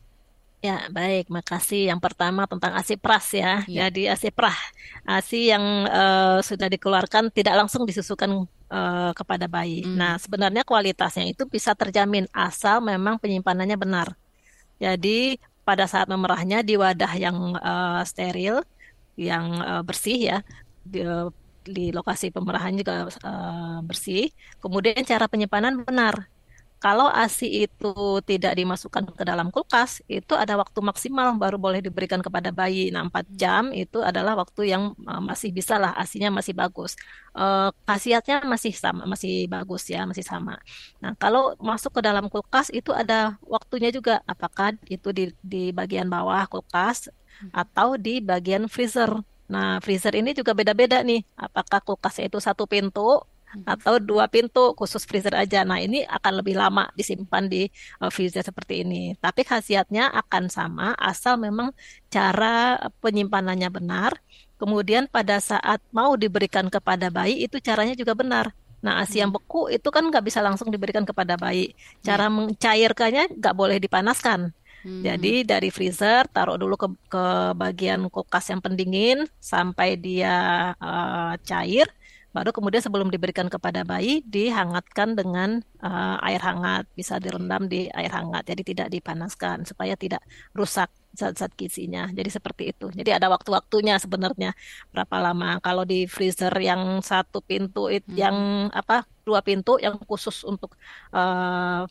Ya, 0.64 0.88
baik. 0.88 1.28
Makasih. 1.28 1.92
Yang 1.92 2.00
pertama 2.00 2.48
tentang 2.48 2.72
ASI 2.80 2.96
pras 2.96 3.36
ya. 3.36 3.68
ya. 3.68 3.92
Jadi 3.92 4.08
ASI 4.08 4.32
prah, 4.32 4.56
ASI 5.04 5.52
yang 5.52 5.84
uh, 5.92 6.40
sudah 6.40 6.72
dikeluarkan 6.72 7.36
tidak 7.36 7.60
langsung 7.60 7.84
disusukan 7.84 8.48
uh, 8.72 9.12
kepada 9.12 9.52
bayi. 9.52 9.84
Hmm. 9.84 10.00
Nah, 10.00 10.16
sebenarnya 10.16 10.64
kualitasnya 10.64 11.28
itu 11.28 11.44
bisa 11.44 11.76
terjamin 11.76 12.32
asal 12.32 12.80
memang 12.80 13.20
penyimpanannya 13.20 13.76
benar. 13.76 14.16
Jadi 14.80 15.36
pada 15.68 15.84
saat 15.84 16.08
memerahnya 16.08 16.64
di 16.64 16.80
wadah 16.80 17.12
yang 17.20 17.60
uh, 17.60 18.00
steril, 18.08 18.64
yang 19.20 19.60
uh, 19.60 19.84
bersih 19.84 20.32
ya, 20.32 20.38
di, 20.88 21.04
di 21.68 21.92
lokasi 21.92 22.32
pemerahan 22.32 22.72
juga 22.72 23.04
uh, 23.08 23.84
bersih. 23.84 24.32
Kemudian 24.64 25.04
cara 25.04 25.28
penyimpanan 25.28 25.84
benar. 25.84 26.32
Kalau 26.84 27.08
ASI 27.08 27.64
itu 27.64 27.96
tidak 28.28 28.60
dimasukkan 28.60 29.16
ke 29.16 29.24
dalam 29.24 29.48
kulkas, 29.56 30.04
itu 30.12 30.36
ada 30.36 30.60
waktu 30.60 30.84
maksimal 30.84 31.32
baru 31.40 31.56
boleh 31.56 31.80
diberikan 31.80 32.20
kepada 32.20 32.52
bayi. 32.52 32.92
Nah, 32.92 33.08
4 33.08 33.24
jam 33.40 33.64
itu 33.72 34.04
adalah 34.04 34.36
waktu 34.36 34.76
yang 34.76 34.92
uh, 35.08 35.24
masih 35.24 35.56
bisa 35.56 35.80
lah, 35.80 35.96
ASINya 35.96 36.28
masih 36.28 36.52
bagus. 36.52 37.00
Uh, 37.32 37.72
khasiatnya 37.88 38.44
masih 38.44 38.76
sama, 38.76 39.08
masih 39.08 39.48
bagus 39.48 39.88
ya, 39.88 40.04
masih 40.04 40.28
sama. 40.28 40.60
Nah, 41.00 41.16
kalau 41.16 41.56
masuk 41.64 41.96
ke 41.96 42.02
dalam 42.04 42.28
kulkas 42.28 42.68
itu 42.76 42.92
ada 42.92 43.40
waktunya 43.48 43.88
juga, 43.88 44.20
apakah 44.28 44.76
itu 44.92 45.16
di, 45.16 45.32
di 45.40 45.72
bagian 45.72 46.12
bawah 46.12 46.44
kulkas 46.52 47.08
atau 47.56 47.96
di 47.96 48.20
bagian 48.20 48.68
freezer. 48.68 49.24
Nah, 49.48 49.80
freezer 49.80 50.12
ini 50.20 50.36
juga 50.36 50.52
beda-beda 50.52 51.00
nih. 51.00 51.24
Apakah 51.40 51.80
kulkasnya 51.80 52.28
itu 52.28 52.44
satu 52.44 52.68
pintu 52.68 53.24
atau 53.62 54.02
dua 54.02 54.26
pintu 54.26 54.74
khusus 54.74 55.06
freezer 55.06 55.38
aja. 55.38 55.62
Nah, 55.62 55.78
ini 55.78 56.02
akan 56.04 56.42
lebih 56.42 56.58
lama 56.58 56.90
disimpan 56.98 57.46
di 57.46 57.70
uh, 58.02 58.10
freezer 58.10 58.42
seperti 58.42 58.82
ini. 58.82 59.14
Tapi 59.22 59.46
khasiatnya 59.46 60.10
akan 60.10 60.50
sama 60.50 60.98
asal 60.98 61.38
memang 61.38 61.70
cara 62.10 62.82
penyimpanannya 63.00 63.70
benar. 63.70 64.18
Kemudian 64.58 65.12
pada 65.12 65.38
saat 65.44 65.84
mau 65.94 66.16
diberikan 66.16 66.72
kepada 66.72 67.12
bayi 67.14 67.46
itu 67.46 67.60
caranya 67.60 67.94
juga 67.94 68.16
benar. 68.18 68.56
Nah, 68.84 69.00
ASI 69.00 69.24
yang 69.24 69.32
hmm. 69.32 69.40
beku 69.40 69.72
itu 69.72 69.88
kan 69.88 70.04
nggak 70.04 70.28
bisa 70.28 70.44
langsung 70.44 70.68
diberikan 70.68 71.08
kepada 71.08 71.40
bayi. 71.40 71.72
Cara 72.04 72.28
yeah. 72.28 72.36
mencairkannya 72.36 73.24
nggak 73.40 73.56
boleh 73.56 73.80
dipanaskan. 73.80 74.52
Hmm. 74.84 75.00
Jadi 75.00 75.48
dari 75.48 75.72
freezer 75.72 76.28
taruh 76.28 76.60
dulu 76.60 76.76
ke, 76.76 76.88
ke 77.08 77.26
bagian 77.56 78.12
kulkas 78.12 78.52
yang 78.52 78.60
pendingin 78.60 79.24
sampai 79.40 79.96
dia 79.96 80.36
uh, 80.76 81.40
cair. 81.48 81.88
Baru 82.34 82.50
kemudian 82.50 82.82
sebelum 82.82 83.14
diberikan 83.14 83.46
kepada 83.46 83.86
bayi 83.86 84.26
dihangatkan 84.26 85.14
dengan 85.14 85.62
uh, 85.86 86.18
air 86.26 86.42
hangat, 86.42 86.90
bisa 86.98 87.22
direndam 87.22 87.70
di 87.70 87.86
air 87.94 88.10
hangat. 88.10 88.50
Jadi 88.50 88.74
tidak 88.74 88.88
dipanaskan 88.90 89.70
supaya 89.70 89.94
tidak 89.94 90.26
rusak 90.58 90.90
zat-zat 91.14 91.54
gizinya. 91.54 92.10
Jadi 92.10 92.30
seperti 92.34 92.74
itu. 92.74 92.90
Jadi 92.90 93.14
ada 93.14 93.30
waktu-waktunya 93.30 94.02
sebenarnya 94.02 94.58
berapa 94.90 95.16
lama. 95.22 95.62
Kalau 95.62 95.86
di 95.86 96.10
freezer 96.10 96.52
yang 96.58 97.06
satu 97.06 97.46
pintu 97.46 97.88
hmm. 97.88 98.18
yang 98.18 98.36
apa 98.74 99.06
dua 99.22 99.46
pintu 99.46 99.78
yang 99.78 100.02
khusus 100.02 100.42
untuk 100.42 100.74
uh, 101.14 101.86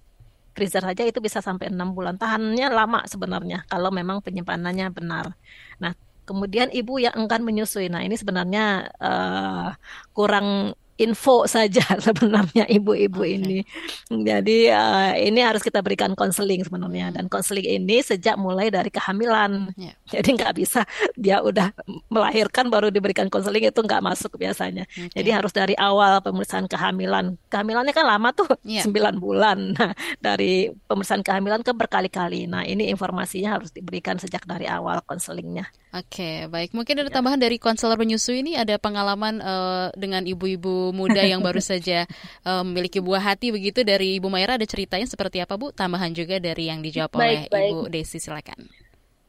freezer 0.52 0.84
saja 0.84 1.06
itu 1.06 1.22
bisa 1.22 1.38
sampai 1.38 1.70
enam 1.70 1.94
bulan. 1.94 2.18
Tahannya 2.18 2.66
lama 2.66 3.06
sebenarnya 3.06 3.64
kalau 3.70 3.94
memang 3.94 4.20
penyimpanannya 4.20 4.90
benar. 4.90 5.38
Nah, 5.78 5.94
kemudian 6.24 6.70
ibu 6.70 6.98
yang 7.02 7.14
enggan 7.18 7.42
menyusui. 7.42 7.90
Nah, 7.90 8.02
ini 8.04 8.14
sebenarnya 8.14 8.90
uh, 8.98 9.74
kurang 10.14 10.76
info 11.00 11.48
saja 11.50 11.82
sebenarnya 12.06 12.68
ibu-ibu 12.68 13.26
okay. 13.26 13.36
ini. 13.40 13.58
Jadi 14.06 14.70
uh, 14.70 15.16
ini 15.18 15.40
harus 15.42 15.64
kita 15.64 15.80
berikan 15.80 16.14
konseling 16.14 16.62
sebenarnya 16.62 17.10
dan 17.16 17.26
konseling 17.26 17.64
ini 17.64 18.04
sejak 18.04 18.38
mulai 18.38 18.70
dari 18.70 18.92
kehamilan. 18.92 19.74
Yeah. 19.74 19.96
Jadi 20.06 20.38
nggak 20.38 20.54
bisa 20.54 20.86
dia 21.18 21.42
udah 21.42 21.74
melahirkan 22.12 22.70
baru 22.70 22.94
diberikan 22.94 23.26
konseling 23.32 23.66
itu 23.66 23.80
nggak 23.82 24.02
masuk 24.04 24.38
biasanya. 24.38 24.86
Okay. 24.86 25.22
Jadi 25.22 25.30
harus 25.34 25.50
dari 25.50 25.74
awal 25.74 26.22
pemeriksaan 26.22 26.70
kehamilan. 26.70 27.34
Kehamilannya 27.50 27.92
kan 27.96 28.06
lama 28.06 28.30
tuh 28.30 28.48
yeah. 28.62 28.86
9 28.86 29.18
bulan. 29.18 29.74
Nah, 29.82 29.96
dari 30.20 30.70
pemeriksaan 30.86 31.24
kehamilan 31.24 31.64
ke 31.64 31.72
berkali-kali. 31.74 32.46
Nah, 32.46 32.62
ini 32.62 32.92
informasinya 32.92 33.58
harus 33.58 33.72
diberikan 33.74 34.20
sejak 34.20 34.44
dari 34.46 34.68
awal 34.68 35.00
konselingnya. 35.02 35.66
Oke, 35.92 36.48
baik. 36.48 36.72
Mungkin 36.72 37.04
ada 37.04 37.12
ya. 37.12 37.20
tambahan 37.20 37.36
dari 37.36 37.60
konselor 37.60 38.00
penyusui 38.00 38.40
ini 38.40 38.56
ada 38.56 38.80
pengalaman 38.80 39.44
uh, 39.44 39.92
dengan 39.92 40.24
ibu-ibu 40.24 40.88
muda 40.88 41.20
yang 41.20 41.44
baru 41.44 41.60
saja 41.74 42.08
uh, 42.48 42.64
memiliki 42.64 42.96
buah 42.96 43.20
hati 43.20 43.52
begitu 43.52 43.84
dari 43.84 44.16
Ibu 44.16 44.32
Maira 44.32 44.56
ada 44.56 44.64
ceritanya 44.64 45.04
seperti 45.04 45.44
apa 45.44 45.60
Bu? 45.60 45.68
Tambahan 45.68 46.16
juga 46.16 46.40
dari 46.40 46.72
yang 46.72 46.80
dijawab 46.80 47.12
baik, 47.12 47.20
oleh 47.20 47.40
baik. 47.52 47.68
Ibu 47.68 47.78
Desi 47.92 48.16
silakan. 48.16 48.72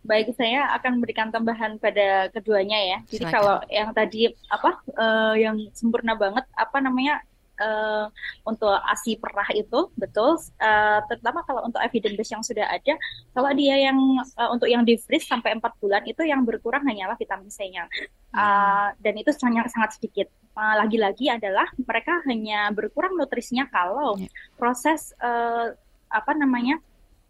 Baik, 0.07 0.31
saya 0.39 0.71
akan 0.79 0.99
memberikan 0.99 1.35
tambahan 1.35 1.83
pada 1.83 2.31
keduanya 2.31 2.79
ya. 2.79 2.97
Jadi 3.11 3.27
silakan. 3.27 3.35
kalau 3.35 3.55
yang 3.67 3.89
tadi 3.91 4.21
apa 4.47 4.71
uh, 4.95 5.35
yang 5.35 5.55
sempurna 5.75 6.15
banget 6.15 6.47
apa 6.55 6.79
namanya 6.79 7.19
uh, 7.63 8.05
untuk 8.43 8.75
ASI 8.91 9.15
perah 9.15 9.47
itu 9.55 9.87
betul 9.95 10.35
uh, 10.59 10.99
terutama 11.07 11.47
kalau 11.47 11.63
untuk 11.63 11.79
evidence 11.79 12.19
base 12.19 12.31
yang 12.35 12.43
sudah 12.43 12.67
ada 12.67 12.93
kalau 13.31 13.49
dia 13.55 13.79
yang 13.79 13.97
uh, 14.35 14.49
untuk 14.51 14.67
yang 14.67 14.83
di 14.83 14.99
freeze 14.99 15.23
sampai 15.23 15.55
empat 15.55 15.79
bulan 15.79 16.03
itu 16.03 16.27
yang 16.27 16.43
berkurang 16.43 16.83
hanyalah 16.83 17.15
vitamin 17.15 17.47
C-nya 17.47 17.87
uh, 18.35 18.91
dan 18.99 19.13
itu 19.15 19.31
sangat 19.31 19.71
sangat 19.71 19.95
sedikit 19.95 20.27
lagi-lagi 20.53 21.31
uh, 21.31 21.39
adalah 21.39 21.65
mereka 21.79 22.21
hanya 22.29 22.69
berkurang 22.75 23.15
nutrisinya 23.15 23.65
kalau 23.71 24.19
yeah. 24.19 24.29
proses 24.59 25.15
uh, 25.23 25.73
apa 26.13 26.31
namanya 26.37 26.77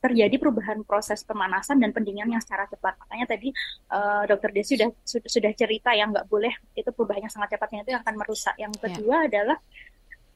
terjadi 0.04 0.36
perubahan 0.36 0.84
proses 0.84 1.24
pemanasan 1.24 1.80
dan 1.80 1.96
pendinginan 1.96 2.36
yang 2.36 2.44
secara 2.44 2.68
cepat. 2.68 3.00
Makanya 3.08 3.26
tadi 3.32 3.56
uh, 3.88 4.28
Dokter 4.28 4.52
Desi 4.52 4.76
sudah 4.76 4.92
sudah 5.08 5.52
cerita 5.56 5.96
yang 5.96 6.12
nggak 6.12 6.28
boleh 6.28 6.52
itu 6.76 6.92
perubahannya 6.92 7.32
sangat 7.32 7.56
cepatnya 7.56 7.88
itu 7.88 7.96
yang 7.96 8.04
akan 8.04 8.16
merusak. 8.20 8.56
Yang 8.60 8.72
ya. 8.76 8.80
kedua 8.84 9.16
yeah. 9.24 9.28
adalah 9.32 9.58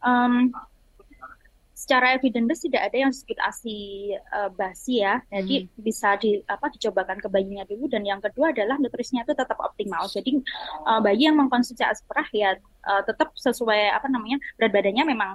um, 0.03 0.51
secara 1.77 2.17
evidence 2.17 2.65
tidak 2.65 2.89
ada 2.89 2.97
yang 3.05 3.11
disebut 3.13 3.37
ASI 3.37 3.77
uh, 4.33 4.49
basi 4.49 5.05
ya. 5.05 5.21
Jadi 5.29 5.69
hmm. 5.69 5.79
bisa 5.85 6.17
di 6.17 6.41
apa 6.49 6.73
dicobakan 6.73 7.21
ke 7.21 7.29
bayinya 7.29 7.63
dulu 7.69 7.85
dan 7.85 8.01
yang 8.01 8.17
kedua 8.17 8.49
adalah 8.49 8.81
nutrisinya 8.81 9.21
itu 9.23 9.37
tetap 9.37 9.55
optimal. 9.61 10.09
Jadi 10.09 10.41
uh, 10.89 10.99
bayi 10.99 11.29
yang 11.29 11.37
mengkonsumsi 11.37 11.85
ASI 11.85 12.01
perah 12.09 12.27
ya 12.33 12.57
uh, 12.89 13.01
tetap 13.05 13.29
sesuai 13.37 13.93
apa 13.93 14.09
namanya 14.09 14.41
berat 14.57 14.73
badannya 14.73 15.05
memang 15.05 15.31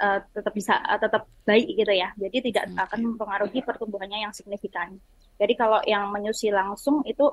uh, 0.00 0.18
tetap 0.32 0.52
bisa 0.54 0.78
uh, 0.80 1.00
tetap 1.00 1.28
baik 1.44 1.68
gitu 1.74 1.92
ya. 1.92 2.14
Jadi 2.16 2.52
tidak 2.52 2.70
hmm. 2.70 2.78
akan 2.78 2.98
mempengaruhi 3.12 3.60
pertumbuhannya 3.66 4.24
yang 4.24 4.32
signifikan. 4.32 4.96
Jadi 5.40 5.58
kalau 5.58 5.82
yang 5.82 6.12
menyusui 6.14 6.54
langsung 6.54 7.02
itu 7.02 7.26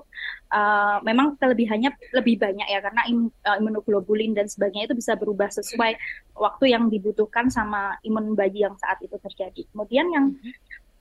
uh, 0.49 0.97
memang 1.05 1.37
kelebihannya 1.37 1.93
lebih 2.15 2.41
banyak 2.41 2.65
ya 2.65 2.79
karena 2.81 3.05
im, 3.05 3.29
uh, 3.45 3.57
imunoglobulin 3.61 4.33
dan 4.33 4.49
sebagainya 4.49 4.89
itu 4.89 4.97
bisa 4.97 5.13
berubah 5.13 5.51
sesuai 5.53 5.93
waktu 6.33 6.73
yang 6.73 6.89
dibutuhkan 6.89 7.53
sama 7.53 8.01
imun 8.01 8.33
bayi 8.33 8.65
yang 8.65 8.73
saat 8.81 8.97
itu 9.05 9.13
terjadi. 9.21 9.61
Kemudian 9.69 10.09
yang 10.09 10.25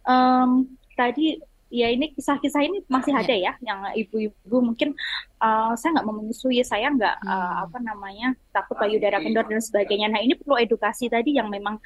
um, 0.04 0.68
tadi 0.98 1.40
ya 1.68 1.92
ini 1.92 2.12
kisah-kisah 2.16 2.64
ini 2.64 2.80
masih 2.88 3.12
ada 3.12 3.34
ya 3.36 3.52
yang 3.60 3.84
ibu-ibu 3.92 4.56
mungkin 4.64 4.96
uh, 5.40 5.76
saya 5.76 6.00
nggak 6.00 6.08
menyusui 6.08 6.64
saya 6.64 6.88
nggak 6.88 7.16
hmm. 7.20 7.28
uh, 7.28 7.54
apa 7.68 7.78
namanya 7.84 8.32
takut 8.52 8.76
payudara 8.80 9.20
kendor 9.20 9.44
dan 9.44 9.60
sebagainya 9.60 10.08
nah 10.08 10.20
ini 10.20 10.32
perlu 10.32 10.56
edukasi 10.56 11.12
tadi 11.12 11.36
yang 11.36 11.52
memang 11.52 11.76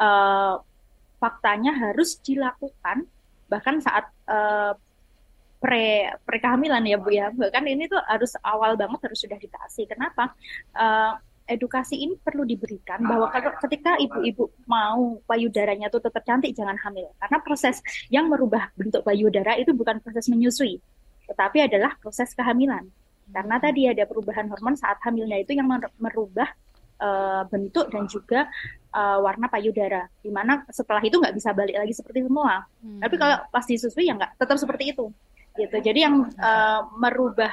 uh, 0.00 0.56
faktanya 1.20 1.76
harus 1.76 2.16
dilakukan 2.24 3.04
bahkan 3.46 3.78
saat 3.78 4.08
uh, 4.26 4.72
pre 5.56 6.12
pre 6.22 6.38
kehamilan 6.38 6.84
ya 6.84 6.96
Bu 7.00 7.10
ya. 7.10 7.32
Bahkan 7.32 7.64
ini 7.66 7.88
tuh 7.88 8.00
harus 8.04 8.36
awal 8.44 8.76
banget 8.76 9.08
harus 9.08 9.18
sudah 9.18 9.38
dikasih. 9.40 9.88
Kenapa? 9.88 10.36
Uh, 10.76 11.16
edukasi 11.46 12.02
ini 12.02 12.14
perlu 12.18 12.42
diberikan 12.42 12.98
bahwa 13.06 13.30
kalau 13.30 13.54
ketika 13.62 13.94
ibu-ibu 14.02 14.50
mau 14.66 15.22
payudaranya 15.30 15.86
tuh 15.88 16.02
tetap 16.02 16.26
cantik 16.26 16.52
jangan 16.52 16.74
hamil. 16.82 17.10
Karena 17.22 17.38
proses 17.40 17.80
yang 18.10 18.26
merubah 18.26 18.70
bentuk 18.74 19.06
payudara 19.06 19.54
itu 19.56 19.70
bukan 19.72 20.02
proses 20.02 20.26
menyusui 20.26 20.82
tetapi 21.26 21.58
adalah 21.66 21.98
proses 21.98 22.30
kehamilan. 22.38 22.86
Karena 23.34 23.58
tadi 23.58 23.90
ada 23.90 24.06
perubahan 24.06 24.46
hormon 24.46 24.78
saat 24.78 25.02
hamilnya 25.02 25.42
itu 25.42 25.58
yang 25.58 25.66
merubah 25.98 26.46
uh, 27.02 27.42
bentuk 27.50 27.90
dan 27.90 28.06
juga 28.06 28.46
uh, 28.94 29.18
warna 29.18 29.50
payudara. 29.50 30.06
Di 30.22 30.30
mana 30.30 30.62
setelah 30.70 31.02
itu 31.02 31.18
nggak 31.18 31.34
bisa 31.34 31.50
balik 31.50 31.74
lagi 31.74 31.94
seperti 31.94 32.22
semula 32.26 32.62
hmm. 32.82 33.00
tapi 33.02 33.14
kalau 33.18 33.36
pas 33.50 33.64
disusui 33.66 34.06
ya 34.06 34.14
nggak 34.14 34.38
tetap 34.38 34.56
seperti 34.58 34.94
itu 34.94 35.10
gitu. 35.56 35.76
Jadi 35.80 36.04
yang 36.04 36.28
uh, 36.38 36.80
merubah 36.96 37.52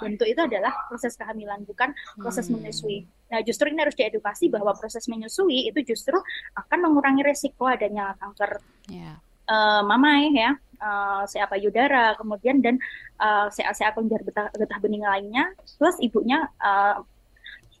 bentuk 0.00 0.28
itu 0.28 0.40
adalah 0.40 0.72
proses 0.86 1.16
kehamilan 1.16 1.64
bukan 1.64 1.92
proses 2.20 2.46
hmm. 2.48 2.60
menyusui. 2.60 3.04
Nah, 3.28 3.40
justru 3.44 3.68
ini 3.68 3.84
harus 3.84 3.96
diedukasi 3.96 4.48
bahwa 4.48 4.72
proses 4.72 5.04
menyusui 5.08 5.68
itu 5.68 5.80
justru 5.84 6.16
akan 6.56 6.78
mengurangi 6.88 7.20
resiko 7.20 7.68
adanya 7.68 8.16
kanker 8.16 8.60
yeah. 8.88 9.20
Ya. 9.48 9.52
uh, 9.52 9.82
mamai 9.84 10.32
ya, 10.32 10.56
uh, 10.80 11.28
CA 11.28 11.46
payudara, 11.50 12.16
kemudian 12.16 12.64
dan 12.64 12.80
uh, 13.20 13.52
CA 13.52 13.72
CA 13.76 13.92
kelenjar 13.92 14.24
getah, 14.24 14.48
getah 14.54 14.78
bening 14.80 15.04
lainnya, 15.04 15.52
plus 15.76 15.96
ibunya 16.00 16.48
uh, 16.62 17.04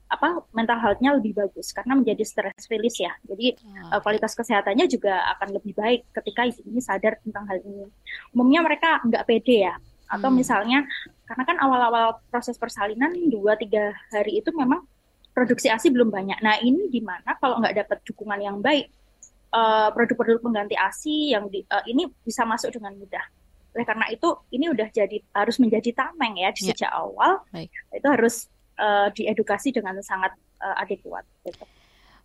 apa 0.08 0.40
mental 0.56 0.80
health-nya 0.80 1.20
lebih 1.20 1.36
bagus 1.36 1.70
karena 1.76 1.92
menjadi 1.92 2.24
stress 2.24 2.64
release 2.72 2.98
ya. 3.04 3.12
Jadi 3.28 3.60
hmm. 3.60 3.92
uh, 3.92 4.00
kualitas 4.00 4.32
kesehatannya 4.32 4.88
juga 4.88 5.20
akan 5.36 5.60
lebih 5.60 5.76
baik 5.76 6.08
ketika 6.16 6.48
ini 6.48 6.80
sadar 6.80 7.20
tentang 7.20 7.44
hal 7.44 7.60
ini. 7.60 7.84
Umumnya 8.32 8.64
mereka 8.64 9.04
nggak 9.04 9.24
pede 9.28 9.68
ya. 9.68 9.76
Atau 10.08 10.32
hmm. 10.32 10.36
misalnya 10.40 10.78
karena 11.28 11.44
kan 11.44 11.56
awal-awal 11.60 12.24
proses 12.32 12.56
persalinan 12.56 13.12
dua 13.28 13.60
tiga 13.60 13.92
hari 14.08 14.40
itu 14.40 14.48
memang 14.56 14.80
produksi 15.36 15.68
ASI 15.68 15.92
belum 15.92 16.08
banyak. 16.08 16.40
Nah 16.40 16.56
ini 16.64 16.88
gimana 16.88 17.36
kalau 17.36 17.60
nggak 17.60 17.84
dapat 17.84 17.98
dukungan 18.08 18.40
yang 18.40 18.58
baik 18.64 18.88
uh, 19.52 19.92
produk-produk 19.92 20.40
pengganti 20.40 20.74
ASI 20.74 21.36
yang 21.36 21.52
di, 21.52 21.64
uh, 21.68 21.84
ini 21.84 22.08
bisa 22.24 22.48
masuk 22.48 22.72
dengan 22.72 22.96
mudah. 22.96 23.24
Oleh 23.76 23.84
karena 23.84 24.08
itu 24.08 24.28
ini 24.50 24.72
udah 24.72 24.88
jadi 24.88 25.20
harus 25.36 25.56
menjadi 25.60 25.92
tameng 25.94 26.40
ya 26.40 26.50
di 26.56 26.66
ya. 26.66 26.72
sejak 26.72 26.90
awal. 26.90 27.44
Baik. 27.52 27.70
Itu 27.92 28.08
harus 28.08 28.48
uh, 28.78 29.10
diedukasi 29.12 29.74
dengan 29.74 29.98
sangat 30.00 30.32
uh, 30.62 30.80
adekuat. 30.80 31.26
Gitu. 31.44 31.66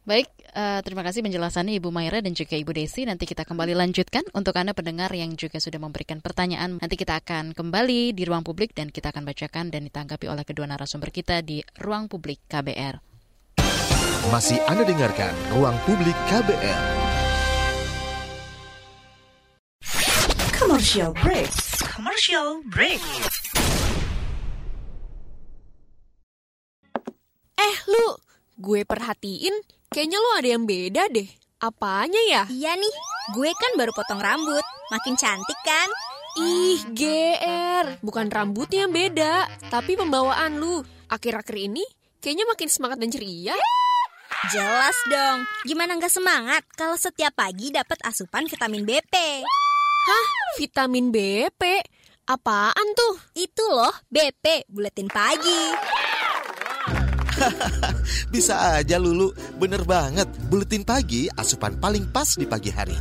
Baik, 0.03 0.27
uh, 0.51 0.83
terima 0.83 0.99
kasih 0.99 1.23
penjelasannya 1.23 1.79
Ibu 1.79 1.87
Maira 1.87 2.19
dan 2.19 2.35
juga 2.35 2.59
Ibu 2.59 2.75
Desi. 2.75 3.07
Nanti 3.07 3.23
kita 3.23 3.47
kembali 3.47 3.71
lanjutkan 3.71 4.27
untuk 4.35 4.51
Anda 4.59 4.75
pendengar 4.75 5.07
yang 5.15 5.31
juga 5.39 5.63
sudah 5.63 5.79
memberikan 5.79 6.19
pertanyaan. 6.19 6.75
Nanti 6.83 6.99
kita 6.99 7.23
akan 7.23 7.55
kembali 7.55 8.11
di 8.11 8.23
ruang 8.27 8.43
publik 8.43 8.75
dan 8.75 8.91
kita 8.91 9.15
akan 9.15 9.23
bacakan 9.23 9.71
dan 9.71 9.87
ditanggapi 9.87 10.27
oleh 10.27 10.43
kedua 10.43 10.67
narasumber 10.67 11.07
kita 11.07 11.39
di 11.39 11.63
ruang 11.79 12.11
publik 12.11 12.43
KBR. 12.51 12.99
Masih 14.27 14.59
Anda 14.67 14.83
dengarkan 14.83 15.31
ruang 15.55 15.75
publik 15.87 16.15
KBR. 16.27 16.83
Commercial 20.51 21.15
break. 21.15 21.51
Commercial 21.79 22.59
break. 22.67 22.99
Eh 27.63 27.77
lu, 27.87 28.07
gue 28.59 28.83
perhatiin 28.83 29.55
kayaknya 29.87 30.17
lu 30.19 30.29
ada 30.35 30.49
yang 30.51 30.63
beda 30.67 31.07
deh. 31.07 31.29
Apanya 31.63 32.19
ya? 32.27 32.43
Iya 32.51 32.75
nih, 32.75 32.95
gue 33.31 33.49
kan 33.55 33.71
baru 33.79 33.95
potong 33.95 34.19
rambut. 34.19 34.65
Makin 34.91 35.15
cantik 35.15 35.55
kan? 35.63 35.87
Ih, 36.43 36.83
GR. 36.91 38.03
Bukan 38.03 38.27
rambutnya 38.27 38.83
yang 38.83 38.91
beda, 38.91 39.47
tapi 39.71 39.95
pembawaan 39.95 40.59
lu. 40.59 40.83
Akhir-akhir 41.07 41.55
ini 41.55 41.85
kayaknya 42.19 42.43
makin 42.49 42.67
semangat 42.67 42.99
dan 42.99 43.13
ceria. 43.15 43.55
Jelas 44.51 44.97
dong. 45.07 45.47
Gimana 45.63 45.95
nggak 45.95 46.11
semangat 46.11 46.67
kalau 46.75 46.99
setiap 46.99 47.31
pagi 47.31 47.71
dapat 47.71 47.95
asupan 48.03 48.43
vitamin 48.49 48.83
BP? 48.83 49.15
Hah? 50.03 50.25
Vitamin 50.59 51.15
BP? 51.15 51.63
Apaan 52.27 52.87
tuh? 52.91 53.15
Itu 53.39 53.63
loh, 53.71 53.93
BP, 54.11 54.67
buletin 54.67 55.07
pagi. 55.07 55.63
Bisa 58.33 58.77
aja 58.77 58.97
Lulu, 59.01 59.33
bener 59.57 59.83
banget. 59.83 60.27
Buletin 60.47 60.85
pagi 60.85 61.27
asupan 61.31 61.77
paling 61.77 62.09
pas 62.09 62.37
di 62.37 62.45
pagi 62.45 62.69
hari. 62.69 62.97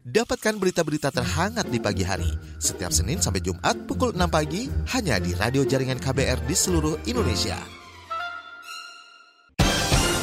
Dapatkan 0.00 0.58
berita-berita 0.58 1.14
terhangat 1.14 1.70
di 1.70 1.78
pagi 1.78 2.02
hari 2.02 2.26
setiap 2.58 2.90
Senin 2.90 3.22
sampai 3.22 3.44
Jumat 3.44 3.76
pukul 3.86 4.10
6 4.16 4.26
pagi 4.26 4.66
hanya 4.96 5.22
di 5.22 5.36
radio 5.36 5.62
jaringan 5.62 6.02
KBR 6.02 6.48
di 6.48 6.56
seluruh 6.56 6.98
Indonesia. 7.06 7.60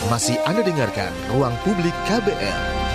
Masih 0.07 0.39
Anda 0.47 0.63
dengarkan 0.63 1.11
Ruang 1.31 1.55
Publik 1.63 1.95
KBR. 2.07 2.86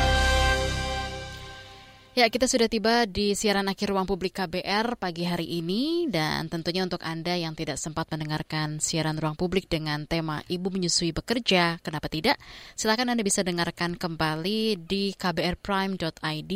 Ya, 2.12 2.28
kita 2.28 2.44
sudah 2.44 2.68
tiba 2.68 3.08
di 3.08 3.32
siaran 3.32 3.72
akhir 3.72 3.88
ruang 3.88 4.04
publik 4.04 4.36
KBR 4.36 5.00
pagi 5.00 5.24
hari 5.24 5.48
ini 5.48 6.12
dan 6.12 6.44
tentunya 6.52 6.84
untuk 6.84 7.00
Anda 7.00 7.40
yang 7.40 7.56
tidak 7.56 7.80
sempat 7.80 8.04
mendengarkan 8.12 8.84
siaran 8.84 9.16
ruang 9.16 9.32
publik 9.32 9.64
dengan 9.64 10.04
tema 10.04 10.44
Ibu 10.44 10.68
menyusui 10.68 11.16
bekerja, 11.16 11.80
kenapa 11.80 12.12
tidak? 12.12 12.36
Silakan 12.76 13.16
Anda 13.16 13.24
bisa 13.24 13.40
dengarkan 13.40 13.96
kembali 13.96 14.84
di 14.84 15.16
kbrprime.id, 15.16 16.52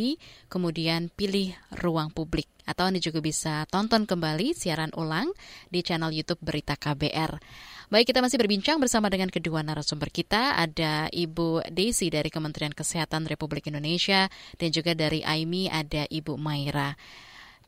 kemudian 0.52 1.08
pilih 1.16 1.56
ruang 1.80 2.12
publik. 2.12 2.52
Atau 2.68 2.92
Anda 2.92 3.00
juga 3.00 3.24
bisa 3.24 3.64
tonton 3.72 4.04
kembali 4.04 4.52
siaran 4.52 4.92
ulang 4.92 5.32
di 5.72 5.80
channel 5.80 6.12
YouTube 6.12 6.44
Berita 6.44 6.76
KBR. 6.76 7.40
Baik, 7.86 8.10
kita 8.10 8.18
masih 8.18 8.42
berbincang 8.42 8.82
bersama 8.82 9.06
dengan 9.06 9.30
kedua 9.30 9.62
narasumber 9.62 10.10
kita. 10.10 10.58
Ada 10.58 11.06
Ibu 11.06 11.70
Desi 11.70 12.10
dari 12.10 12.34
Kementerian 12.34 12.74
Kesehatan 12.74 13.30
Republik 13.30 13.70
Indonesia 13.70 14.26
dan 14.58 14.74
juga 14.74 14.90
dari 14.98 15.22
AIMI 15.22 15.70
ada 15.70 16.02
Ibu 16.10 16.34
Maira. 16.34 16.98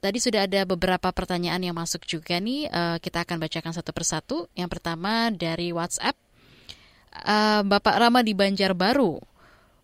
Tadi 0.02 0.18
sudah 0.18 0.50
ada 0.50 0.66
beberapa 0.66 1.14
pertanyaan 1.14 1.62
yang 1.62 1.78
masuk 1.78 2.02
juga 2.02 2.42
nih. 2.42 2.66
Uh, 2.66 2.98
kita 2.98 3.22
akan 3.22 3.38
bacakan 3.38 3.70
satu 3.70 3.94
persatu. 3.94 4.50
Yang 4.58 4.74
pertama 4.74 5.30
dari 5.30 5.70
WhatsApp. 5.70 6.18
Uh, 7.22 7.62
Bapak 7.62 8.02
Rama 8.02 8.18
di 8.26 8.34
Banjarbaru 8.34 9.22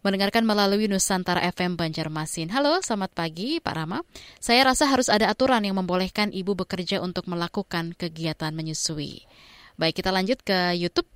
mendengarkan 0.03 0.43
melalui 0.43 0.91
Nusantara 0.91 1.47
FM 1.47 1.79
Banjarmasin. 1.79 2.51
Halo, 2.51 2.83
selamat 2.83 3.15
pagi 3.15 3.63
Pak 3.63 3.75
Rama. 3.79 4.03
Saya 4.43 4.67
rasa 4.67 4.91
harus 4.91 5.07
ada 5.07 5.31
aturan 5.31 5.63
yang 5.63 5.79
membolehkan 5.79 6.35
ibu 6.35 6.59
bekerja 6.59 6.99
untuk 6.99 7.31
melakukan 7.31 7.95
kegiatan 7.95 8.51
menyusui. 8.51 9.23
Baik, 9.75 10.03
kita 10.03 10.15
lanjut 10.15 10.39
ke 10.41 10.79
YouTube 10.79 11.11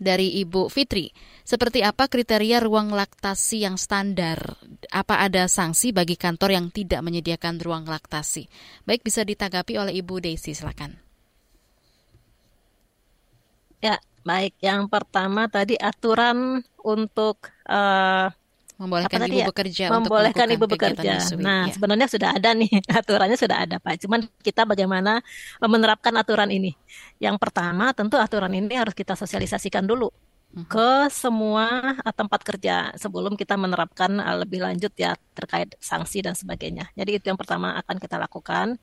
dari 0.00 0.40
Ibu 0.40 0.70
Fitri. 0.72 1.12
Seperti 1.44 1.84
apa 1.84 2.08
kriteria 2.08 2.64
ruang 2.64 2.94
laktasi 2.94 3.66
yang 3.66 3.76
standar? 3.76 4.56
Apa 4.88 5.26
ada 5.26 5.44
sanksi 5.50 5.92
bagi 5.92 6.16
kantor 6.16 6.54
yang 6.54 6.66
tidak 6.72 7.04
menyediakan 7.04 7.60
ruang 7.60 7.84
laktasi? 7.84 8.48
Baik, 8.88 9.04
bisa 9.04 9.26
ditanggapi 9.26 9.76
oleh 9.76 9.92
Ibu 10.00 10.22
Desi, 10.22 10.56
silakan. 10.56 10.96
Ya, 13.84 14.00
baik. 14.24 14.56
Yang 14.64 14.88
pertama 14.88 15.46
tadi 15.46 15.76
aturan 15.76 16.64
untuk 16.82 17.52
uh, 17.68 18.32
membolehkan 18.78 19.20
ibu 19.26 19.42
ya? 19.42 19.46
bekerja 19.50 19.84
membolehkan 19.90 20.46
ibu 20.54 20.64
bekerja. 20.70 21.18
Nah, 21.42 21.66
ya. 21.66 21.74
sebenarnya 21.74 22.06
sudah 22.06 22.30
ada 22.38 22.54
nih 22.54 22.70
aturannya 23.02 23.34
sudah 23.34 23.66
ada 23.66 23.76
Pak. 23.82 24.06
Cuman 24.06 24.30
kita 24.38 24.62
bagaimana 24.62 25.18
menerapkan 25.58 26.14
aturan 26.14 26.48
ini. 26.54 26.78
Yang 27.18 27.42
pertama 27.42 27.90
tentu 27.90 28.14
aturan 28.16 28.54
ini 28.54 28.78
harus 28.78 28.94
kita 28.94 29.18
sosialisasikan 29.18 29.82
dulu 29.82 30.14
hmm. 30.54 30.70
ke 30.70 31.10
semua 31.10 31.98
tempat 32.14 32.40
kerja 32.46 32.94
sebelum 32.94 33.34
kita 33.34 33.58
menerapkan 33.58 34.22
uh, 34.22 34.46
lebih 34.46 34.62
lanjut 34.62 34.94
ya 34.94 35.18
terkait 35.34 35.74
sanksi 35.82 36.22
dan 36.22 36.38
sebagainya. 36.38 36.94
Jadi 36.94 37.18
itu 37.18 37.26
yang 37.34 37.38
pertama 37.38 37.74
akan 37.82 37.98
kita 37.98 38.14
lakukan 38.14 38.78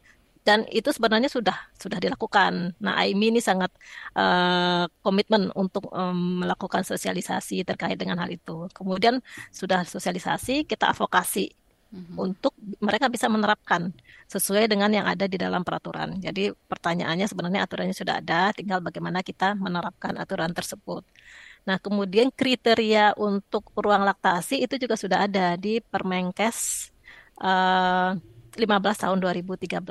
dan 0.45 0.61
itu 0.69 0.93
sebenarnya 0.93 1.27
sudah 1.27 1.57
sudah 1.73 1.97
dilakukan. 1.97 2.77
Nah, 2.77 2.93
AIMI 3.01 3.33
ini 3.33 3.41
sangat 3.41 3.73
uh, 4.13 4.85
komitmen 5.01 5.49
untuk 5.57 5.89
um, 5.89 6.45
melakukan 6.45 6.85
sosialisasi 6.85 7.65
terkait 7.65 7.97
dengan 7.97 8.21
hal 8.21 8.29
itu. 8.29 8.69
Kemudian 8.69 9.25
sudah 9.49 9.81
sosialisasi, 9.81 10.69
kita 10.69 10.93
advokasi 10.93 11.49
mm-hmm. 11.49 12.15
untuk 12.21 12.53
mereka 12.77 13.09
bisa 13.09 13.25
menerapkan 13.25 13.89
sesuai 14.29 14.69
dengan 14.69 14.93
yang 14.93 15.09
ada 15.09 15.25
di 15.25 15.33
dalam 15.41 15.65
peraturan. 15.65 16.21
Jadi 16.21 16.53
pertanyaannya 16.53 17.25
sebenarnya 17.25 17.65
aturannya 17.65 17.97
sudah 17.97 18.21
ada, 18.21 18.53
tinggal 18.53 18.85
bagaimana 18.85 19.25
kita 19.25 19.57
menerapkan 19.57 20.13
aturan 20.13 20.53
tersebut. 20.53 21.01
Nah, 21.65 21.81
kemudian 21.81 22.29
kriteria 22.29 23.17
untuk 23.17 23.73
ruang 23.73 24.05
laktasi 24.05 24.61
itu 24.61 24.77
juga 24.77 24.93
sudah 24.93 25.25
ada 25.25 25.57
di 25.57 25.81
Permenkes 25.81 26.93
uh, 27.41 28.13
15 28.55 29.03
tahun 29.03 29.17
2013. 29.19 29.83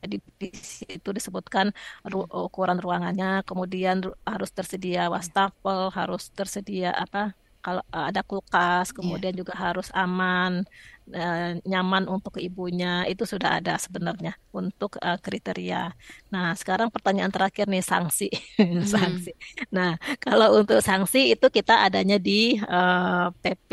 Jadi 0.00 0.16
di 0.40 0.48
situ 0.56 1.08
disebutkan 1.12 1.72
ru 2.08 2.24
ukuran 2.26 2.80
ruangannya, 2.80 3.44
kemudian 3.44 4.02
harus 4.24 4.50
tersedia 4.50 5.12
wastafel, 5.12 5.92
harus 5.92 6.32
tersedia 6.32 6.96
apa 6.96 7.36
kalau 7.60 7.84
uh, 7.92 8.08
ada 8.08 8.24
kulkas, 8.24 8.88
iya. 8.90 8.96
kemudian 8.96 9.32
yeah. 9.36 9.40
juga 9.44 9.52
harus 9.52 9.92
aman, 9.92 10.64
uh, 11.12 11.50
nyaman 11.68 12.08
untuk 12.08 12.40
ibunya, 12.40 13.04
itu 13.04 13.28
sudah 13.28 13.60
ada 13.60 13.76
sebenarnya 13.76 14.32
untuk 14.50 14.96
uh, 14.96 15.20
kriteria. 15.20 15.92
Nah, 16.32 16.56
sekarang 16.56 16.88
pertanyaan 16.88 17.28
terakhir 17.28 17.68
nih 17.68 17.84
sanksi, 17.84 18.32
hmm. 18.60 18.88
sanksi. 18.88 19.32
Nah, 19.68 20.00
kalau 20.16 20.56
untuk 20.56 20.80
sanksi 20.80 21.36
itu 21.36 21.46
kita 21.52 21.84
adanya 21.84 22.16
di 22.16 22.56
uh, 22.64 23.28
PP 23.44 23.70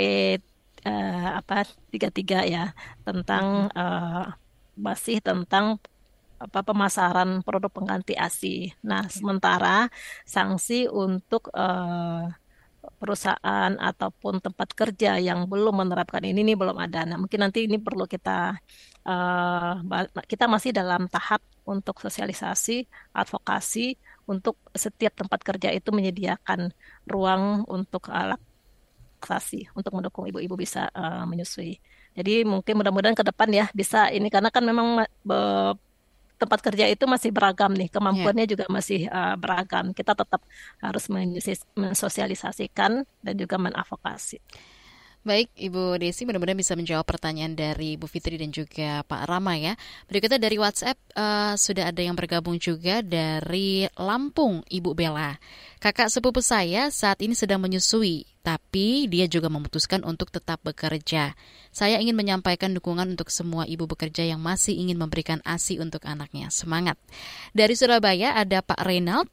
uh, 0.87 1.29
apa 1.43 1.67
33 1.91 2.47
ya 2.47 2.71
tentang 3.03 3.67
uh, 3.75 4.31
masih 4.79 5.19
tentang 5.19 5.83
apa 6.37 6.61
pemasaran 6.61 7.41
produk 7.41 7.71
pengganti 7.73 8.13
ASI. 8.13 8.71
Nah, 8.85 9.09
sementara 9.09 9.89
sanksi 10.21 10.85
untuk 10.85 11.49
uh, 11.51 12.29
perusahaan 13.01 13.73
ataupun 13.75 14.39
tempat 14.39 14.71
kerja 14.71 15.19
yang 15.19 15.49
belum 15.49 15.83
menerapkan 15.83 16.23
ini 16.23 16.45
ini 16.45 16.53
belum 16.55 16.77
ada. 16.77 17.03
Nah, 17.03 17.17
mungkin 17.19 17.43
nanti 17.43 17.65
ini 17.67 17.81
perlu 17.81 18.05
kita 18.07 18.55
uh, 19.03 19.73
kita 20.29 20.45
masih 20.47 20.71
dalam 20.71 21.09
tahap 21.11 21.41
untuk 21.67 21.99
sosialisasi, 21.99 22.87
advokasi 23.11 23.97
untuk 24.29 24.55
setiap 24.71 25.17
tempat 25.19 25.43
kerja 25.43 25.69
itu 25.73 25.89
menyediakan 25.91 26.71
ruang 27.09 27.67
untuk 27.67 28.07
relaksasi 29.17 29.73
untuk 29.73 29.97
mendukung 29.97 30.29
ibu-ibu 30.29 30.53
bisa 30.53 30.93
uh, 30.93 31.25
menyusui. 31.25 31.81
Jadi 32.13 32.45
mungkin 32.45 32.77
mudah-mudahan 32.77 33.17
ke 33.17 33.25
depan 33.25 33.49
ya 33.49 33.65
bisa 33.73 34.13
ini 34.13 34.29
karena 34.29 34.53
kan 34.53 34.61
memang 34.65 35.05
tempat 36.37 36.59
kerja 36.61 36.85
itu 36.85 37.09
masih 37.09 37.33
beragam 37.33 37.73
nih, 37.73 37.89
kemampuannya 37.89 38.45
yeah. 38.45 38.53
juga 38.53 38.65
masih 38.69 39.09
uh, 39.09 39.33
beragam. 39.37 39.89
Kita 39.93 40.13
tetap 40.13 40.45
harus 40.81 41.09
mensosialisasikan 41.73 43.05
dan 43.25 43.33
juga 43.33 43.57
menadvokasi. 43.57 44.37
Baik, 45.27 45.51
Ibu 45.59 45.99
Desi 45.99 46.23
mudah-mudahan 46.23 46.55
bisa 46.55 46.71
menjawab 46.71 47.03
pertanyaan 47.03 47.51
dari 47.51 47.99
Bu 47.99 48.07
Fitri 48.07 48.39
dan 48.39 48.47
juga 48.47 49.03
Pak 49.03 49.27
Rama 49.27 49.59
ya. 49.59 49.75
Berikutnya 50.07 50.39
dari 50.39 50.55
WhatsApp 50.55 50.95
uh, 51.19 51.51
sudah 51.59 51.91
ada 51.91 51.99
yang 51.99 52.15
bergabung 52.15 52.55
juga 52.55 53.03
dari 53.03 53.91
Lampung, 53.99 54.63
Ibu 54.71 54.95
Bella. 54.95 55.35
Kakak 55.83 56.07
sepupu 56.07 56.39
saya 56.39 56.87
saat 56.95 57.19
ini 57.19 57.35
sedang 57.35 57.59
menyusui, 57.59 58.23
tapi 58.47 59.11
dia 59.11 59.27
juga 59.27 59.51
memutuskan 59.51 60.07
untuk 60.07 60.31
tetap 60.31 60.63
bekerja. 60.63 61.35
Saya 61.75 61.99
ingin 61.99 62.15
menyampaikan 62.15 62.71
dukungan 62.71 63.11
untuk 63.11 63.27
semua 63.27 63.67
ibu 63.67 63.83
bekerja 63.91 64.23
yang 64.23 64.39
masih 64.39 64.71
ingin 64.71 64.95
memberikan 64.95 65.43
ASI 65.43 65.83
untuk 65.83 66.07
anaknya. 66.07 66.47
Semangat. 66.47 66.95
Dari 67.51 67.75
Surabaya 67.75 68.39
ada 68.39 68.63
Pak 68.63 68.87
Reynald 68.87 69.27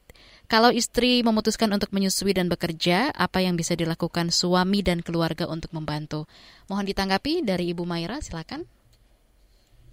kalau 0.51 0.75
istri 0.75 1.23
memutuskan 1.23 1.71
untuk 1.73 1.95
menyusui 1.95 2.35
dan 2.37 2.51
bekerja, 2.51 3.15
apa 3.15 3.41
yang 3.41 3.55
bisa 3.55 3.79
dilakukan 3.79 4.29
suami 4.29 4.83
dan 4.83 5.01
keluarga 5.01 5.47
untuk 5.47 5.73
membantu? 5.73 6.29
Mohon 6.67 6.91
ditanggapi 6.91 7.47
dari 7.47 7.73
Ibu 7.73 7.87
Maira, 7.89 8.21
silakan. 8.21 8.69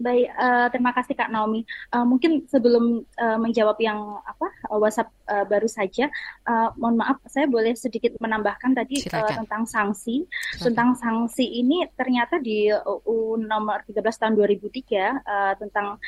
Baik, 0.01 0.27
uh, 0.33 0.67
terima 0.73 0.91
kasih 0.97 1.13
Kak 1.13 1.29
Naomi. 1.29 1.61
Uh, 1.93 2.01
mungkin 2.01 2.49
sebelum 2.49 3.05
uh, 3.21 3.37
menjawab 3.37 3.77
yang 3.77 4.17
apa 4.25 4.49
WhatsApp 4.73 5.13
uh, 5.29 5.45
baru 5.45 5.69
saja, 5.69 6.09
uh, 6.49 6.73
mohon 6.81 6.97
maaf 6.97 7.21
saya 7.29 7.45
boleh 7.45 7.77
sedikit 7.77 8.17
menambahkan 8.17 8.73
tadi 8.73 9.05
uh, 9.13 9.29
tentang 9.29 9.69
sanksi. 9.69 10.25
Silakan. 10.57 10.65
Tentang 10.65 10.89
sanksi 10.97 11.45
ini 11.45 11.85
ternyata 11.93 12.41
di 12.41 12.73
UU 12.73 13.45
nomor 13.45 13.85
13 13.85 14.01
tahun 14.01 14.33
2003 14.41 15.21
uh, 15.21 15.53
tentang 15.61 16.01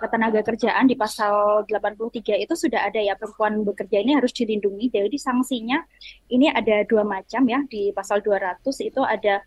ketenaga 0.00 0.40
kerjaan 0.40 0.88
di 0.88 0.96
pasal 0.96 1.68
83 1.68 2.40
itu 2.40 2.54
sudah 2.56 2.88
ada 2.88 2.96
ya 2.96 3.12
perempuan 3.20 3.60
bekerja 3.60 4.00
ini 4.00 4.16
harus 4.16 4.32
dilindungi. 4.32 4.88
Jadi 4.88 5.20
sanksinya 5.20 5.84
ini 6.32 6.48
ada 6.48 6.80
dua 6.88 7.04
macam 7.04 7.44
ya 7.44 7.60
di 7.68 7.92
pasal 7.92 8.24
200 8.24 8.64
itu 8.80 9.04
ada 9.04 9.44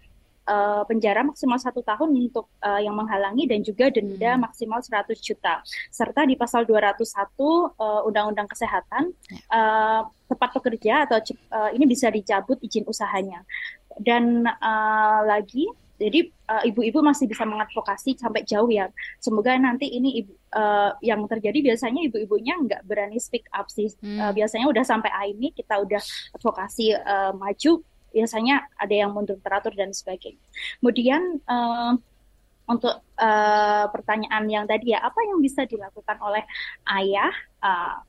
uh, 0.48 0.84
penjara 0.88 1.24
maksimal 1.24 1.60
satu 1.60 1.84
tahun 1.84 2.12
untuk 2.14 2.50
uh, 2.64 2.80
yang 2.80 2.96
menghalangi 2.96 3.48
dan 3.48 3.64
juga 3.64 3.90
denda 3.90 4.36
hmm. 4.36 4.42
maksimal 4.50 4.80
100 4.80 5.16
juta. 5.20 5.64
Serta 5.90 6.28
di 6.28 6.36
pasal 6.36 6.68
201 6.68 7.04
uh, 7.40 8.08
Undang-Undang 8.08 8.48
Kesehatan 8.52 9.14
uh, 9.52 10.02
tempat 10.28 10.50
pekerja 10.56 11.08
atau 11.08 11.20
uh, 11.54 11.70
ini 11.72 11.86
bisa 11.88 12.10
dicabut 12.10 12.60
izin 12.60 12.88
usahanya. 12.88 13.44
Dan 14.02 14.48
uh, 14.48 15.20
lagi 15.24 15.70
jadi 16.02 16.26
ibu-ibu 16.68 17.00
uh, 17.00 17.06
masih 17.14 17.30
bisa 17.30 17.46
mengadvokasi 17.46 18.18
sampai 18.18 18.44
jauh 18.44 18.68
ya. 18.68 18.90
Semoga 19.22 19.56
nanti 19.56 19.88
ini 19.88 20.26
ibu, 20.26 20.36
uh, 20.52 20.98
yang 21.00 21.24
terjadi 21.30 21.72
biasanya 21.72 22.04
ibu-ibunya 22.10 22.60
nggak 22.60 22.82
berani 22.84 23.22
speak 23.22 23.48
up 23.54 23.70
sih. 23.70 23.94
Hmm. 24.02 24.20
Uh, 24.20 24.32
biasanya 24.34 24.68
udah 24.68 24.84
sampai 24.84 25.14
ini 25.32 25.54
kita 25.54 25.80
udah 25.80 26.02
advokasi 26.36 26.98
uh, 26.98 27.32
maju 27.38 27.86
biasanya 28.14 28.70
ada 28.78 28.94
yang 28.94 29.12
mundur 29.12 29.42
teratur 29.42 29.74
dan 29.74 29.90
sebagainya. 29.92 30.40
Kemudian 30.80 31.42
uh, 31.50 31.98
untuk 32.70 32.96
uh, 33.20 33.86
pertanyaan 33.92 34.46
yang 34.48 34.66
tadi 34.70 34.96
ya, 34.96 35.04
apa 35.04 35.20
yang 35.28 35.42
bisa 35.44 35.68
dilakukan 35.68 36.16
oleh 36.24 36.46
ayah 36.88 37.34
uh, 37.60 38.00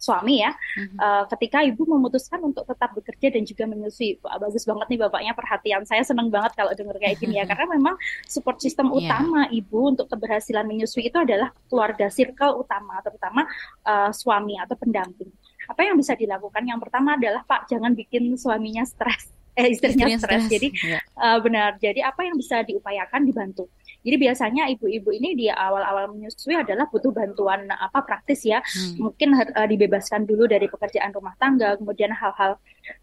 suami 0.00 0.40
ya, 0.40 0.56
mm-hmm. 0.56 0.96
uh, 0.96 1.24
ketika 1.36 1.60
ibu 1.60 1.84
memutuskan 1.84 2.40
untuk 2.40 2.64
tetap 2.64 2.96
bekerja 2.96 3.36
dan 3.36 3.44
juga 3.44 3.68
menyusui, 3.68 4.16
Wah, 4.24 4.40
bagus 4.40 4.64
banget 4.64 4.96
nih 4.96 5.00
bapaknya 5.04 5.32
perhatian. 5.36 5.84
Saya 5.84 6.00
senang 6.08 6.32
banget 6.32 6.56
kalau 6.56 6.72
dengar 6.72 6.96
kayak 6.96 7.20
gini 7.20 7.36
ya, 7.36 7.44
karena 7.50 7.68
memang 7.68 8.00
support 8.24 8.56
system 8.64 8.88
yeah. 8.90 9.12
utama 9.12 9.52
ibu 9.52 9.92
untuk 9.92 10.08
keberhasilan 10.08 10.64
menyusui 10.64 11.12
itu 11.12 11.20
adalah 11.20 11.52
keluarga 11.68 12.08
circle 12.08 12.64
utama, 12.64 12.96
terutama 13.04 13.44
uh, 13.84 14.08
suami 14.10 14.56
atau 14.56 14.72
pendamping. 14.74 15.28
Apa 15.68 15.84
yang 15.84 16.00
bisa 16.00 16.16
dilakukan? 16.16 16.64
Yang 16.64 16.80
pertama 16.88 17.20
adalah 17.20 17.44
Pak, 17.44 17.68
jangan 17.68 17.92
bikin 17.92 18.34
suaminya 18.40 18.82
stres 18.88 19.28
eh 19.56 19.66
istrinya, 19.70 20.06
istrinya 20.06 20.18
stres. 20.18 20.44
Jadi 20.46 20.68
ya. 20.74 20.98
uh, 21.18 21.38
benar. 21.42 21.76
Jadi 21.78 22.00
apa 22.00 22.20
yang 22.26 22.36
bisa 22.38 22.62
diupayakan 22.62 23.26
dibantu. 23.26 23.66
Jadi 24.00 24.16
biasanya 24.16 24.64
ibu-ibu 24.72 25.12
ini 25.12 25.36
di 25.36 25.46
awal-awal 25.52 26.16
menyusui 26.16 26.56
adalah 26.56 26.88
butuh 26.88 27.12
bantuan 27.12 27.68
apa 27.68 28.00
praktis 28.00 28.48
ya. 28.48 28.64
Hmm. 28.64 29.10
Mungkin 29.10 29.36
uh, 29.36 29.68
dibebaskan 29.68 30.24
dulu 30.24 30.48
dari 30.48 30.70
pekerjaan 30.72 31.12
rumah 31.12 31.36
tangga, 31.36 31.76
kemudian 31.76 32.14
hal-hal 32.16 32.56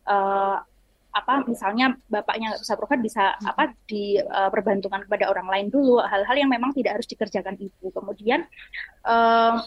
uh, 0.10 0.58
apa 1.18 1.42
misalnya 1.50 1.98
bapaknya 2.12 2.54
nggak 2.54 2.62
bisa 2.62 2.74
provide 2.78 3.02
bisa 3.02 3.24
hmm. 3.34 3.50
apa 3.50 3.64
diperbantukan 3.90 5.02
uh, 5.02 5.06
kepada 5.10 5.26
orang 5.34 5.48
lain 5.50 5.68
dulu 5.74 5.98
hal-hal 6.06 6.36
yang 6.38 6.52
memang 6.52 6.78
tidak 6.78 7.00
harus 7.00 7.10
dikerjakan 7.10 7.58
ibu 7.58 7.90
kemudian 7.90 8.46
uh, 9.02 9.58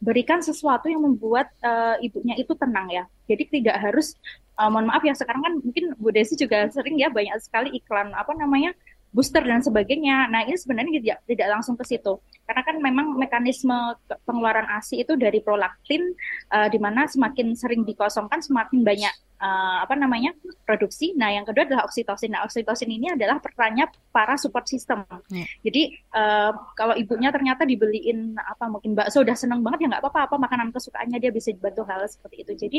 berikan 0.00 0.40
sesuatu 0.40 0.88
yang 0.88 1.04
membuat 1.04 1.52
uh, 1.60 2.00
ibunya 2.00 2.36
itu 2.40 2.56
tenang 2.56 2.88
ya 2.88 3.04
jadi 3.24 3.44
tidak 3.48 3.76
harus 3.80 4.16
uh, 4.60 4.68
mohon 4.70 4.88
maaf 4.90 5.02
ya 5.02 5.14
sekarang 5.16 5.42
kan 5.42 5.54
mungkin 5.60 5.84
Bu 5.98 6.10
Desi 6.14 6.34
juga 6.38 6.68
sering 6.70 6.98
ya 7.00 7.10
banyak 7.10 7.34
sekali 7.42 7.74
iklan 7.74 8.12
apa 8.14 8.32
namanya 8.36 8.76
booster 9.14 9.46
dan 9.46 9.62
sebagainya. 9.62 10.26
Nah 10.26 10.42
ini 10.42 10.58
sebenarnya 10.58 10.98
tidak 10.98 11.18
tidak 11.30 11.48
langsung 11.54 11.78
ke 11.78 11.86
situ 11.86 12.18
karena 12.44 12.62
kan 12.66 12.76
memang 12.82 13.14
mekanisme 13.14 13.94
pengeluaran 14.26 14.66
ASI 14.68 15.06
itu 15.06 15.14
dari 15.14 15.38
prolaktin 15.40 16.12
uh, 16.50 16.68
di 16.68 16.76
mana 16.82 17.06
semakin 17.06 17.54
sering 17.54 17.86
dikosongkan 17.86 18.42
semakin 18.42 18.82
banyak 18.82 19.14
uh, 19.38 19.86
apa 19.86 19.94
namanya 19.94 20.34
produksi. 20.66 21.14
Nah 21.16 21.32
yang 21.32 21.46
kedua 21.46 21.64
adalah 21.64 21.86
oksitosin. 21.88 22.34
Nah 22.34 22.44
oksitosin 22.44 22.90
ini 22.90 23.14
adalah 23.14 23.38
perannya 23.38 23.88
para 24.10 24.34
support 24.34 24.66
system. 24.66 25.06
Yeah. 25.30 25.48
Jadi 25.64 25.82
uh, 26.12 26.52
kalau 26.74 26.98
ibunya 26.98 27.30
ternyata 27.30 27.64
dibeliin 27.64 28.34
apa 28.36 28.66
mungkin 28.66 28.98
bakso 28.98 29.22
udah 29.22 29.38
seneng 29.38 29.62
banget 29.62 29.86
ya 29.86 29.96
nggak 29.96 30.02
apa-apa 30.04 30.20
apa 30.28 30.36
makanan 30.42 30.68
kesukaannya 30.74 31.22
dia 31.22 31.30
bisa 31.30 31.54
dibantu 31.54 31.86
hal 31.86 32.04
seperti 32.10 32.44
itu. 32.44 32.52
Jadi 32.66 32.78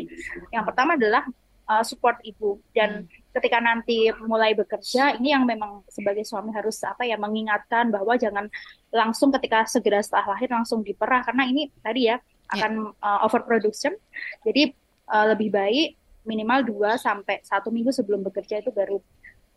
yang 0.52 0.68
pertama 0.68 1.00
adalah 1.00 1.26
uh, 1.70 1.84
support 1.86 2.22
ibu 2.22 2.62
dan 2.72 3.06
hmm. 3.06 3.34
ketika 3.38 3.58
nanti 3.62 4.10
mulai 4.26 4.54
bekerja 4.54 5.18
ini 5.18 5.34
yang 5.34 5.44
memang 5.44 5.86
sebagai 5.90 6.24
suami 6.24 6.54
harus 6.54 6.80
apa 6.86 7.04
ya 7.06 7.18
mengingatkan 7.18 7.90
bahwa 7.90 8.16
jangan 8.16 8.50
langsung 8.94 9.34
ketika 9.36 9.68
segera 9.68 10.00
setelah 10.02 10.38
lahir 10.38 10.50
langsung 10.50 10.86
diperah 10.86 11.26
karena 11.26 11.44
ini 11.50 11.70
tadi 11.82 12.10
ya, 12.10 12.18
ya. 12.18 12.18
akan 12.56 12.72
yeah. 12.96 13.06
uh, 13.06 13.20
overproduction 13.26 13.94
jadi 14.46 14.72
uh, 15.10 15.26
lebih 15.34 15.50
baik 15.52 15.98
minimal 16.26 16.66
2 16.66 16.98
sampai 16.98 17.42
satu 17.46 17.70
minggu 17.70 17.94
sebelum 17.94 18.26
bekerja 18.26 18.62
itu 18.66 18.74
baru 18.74 18.98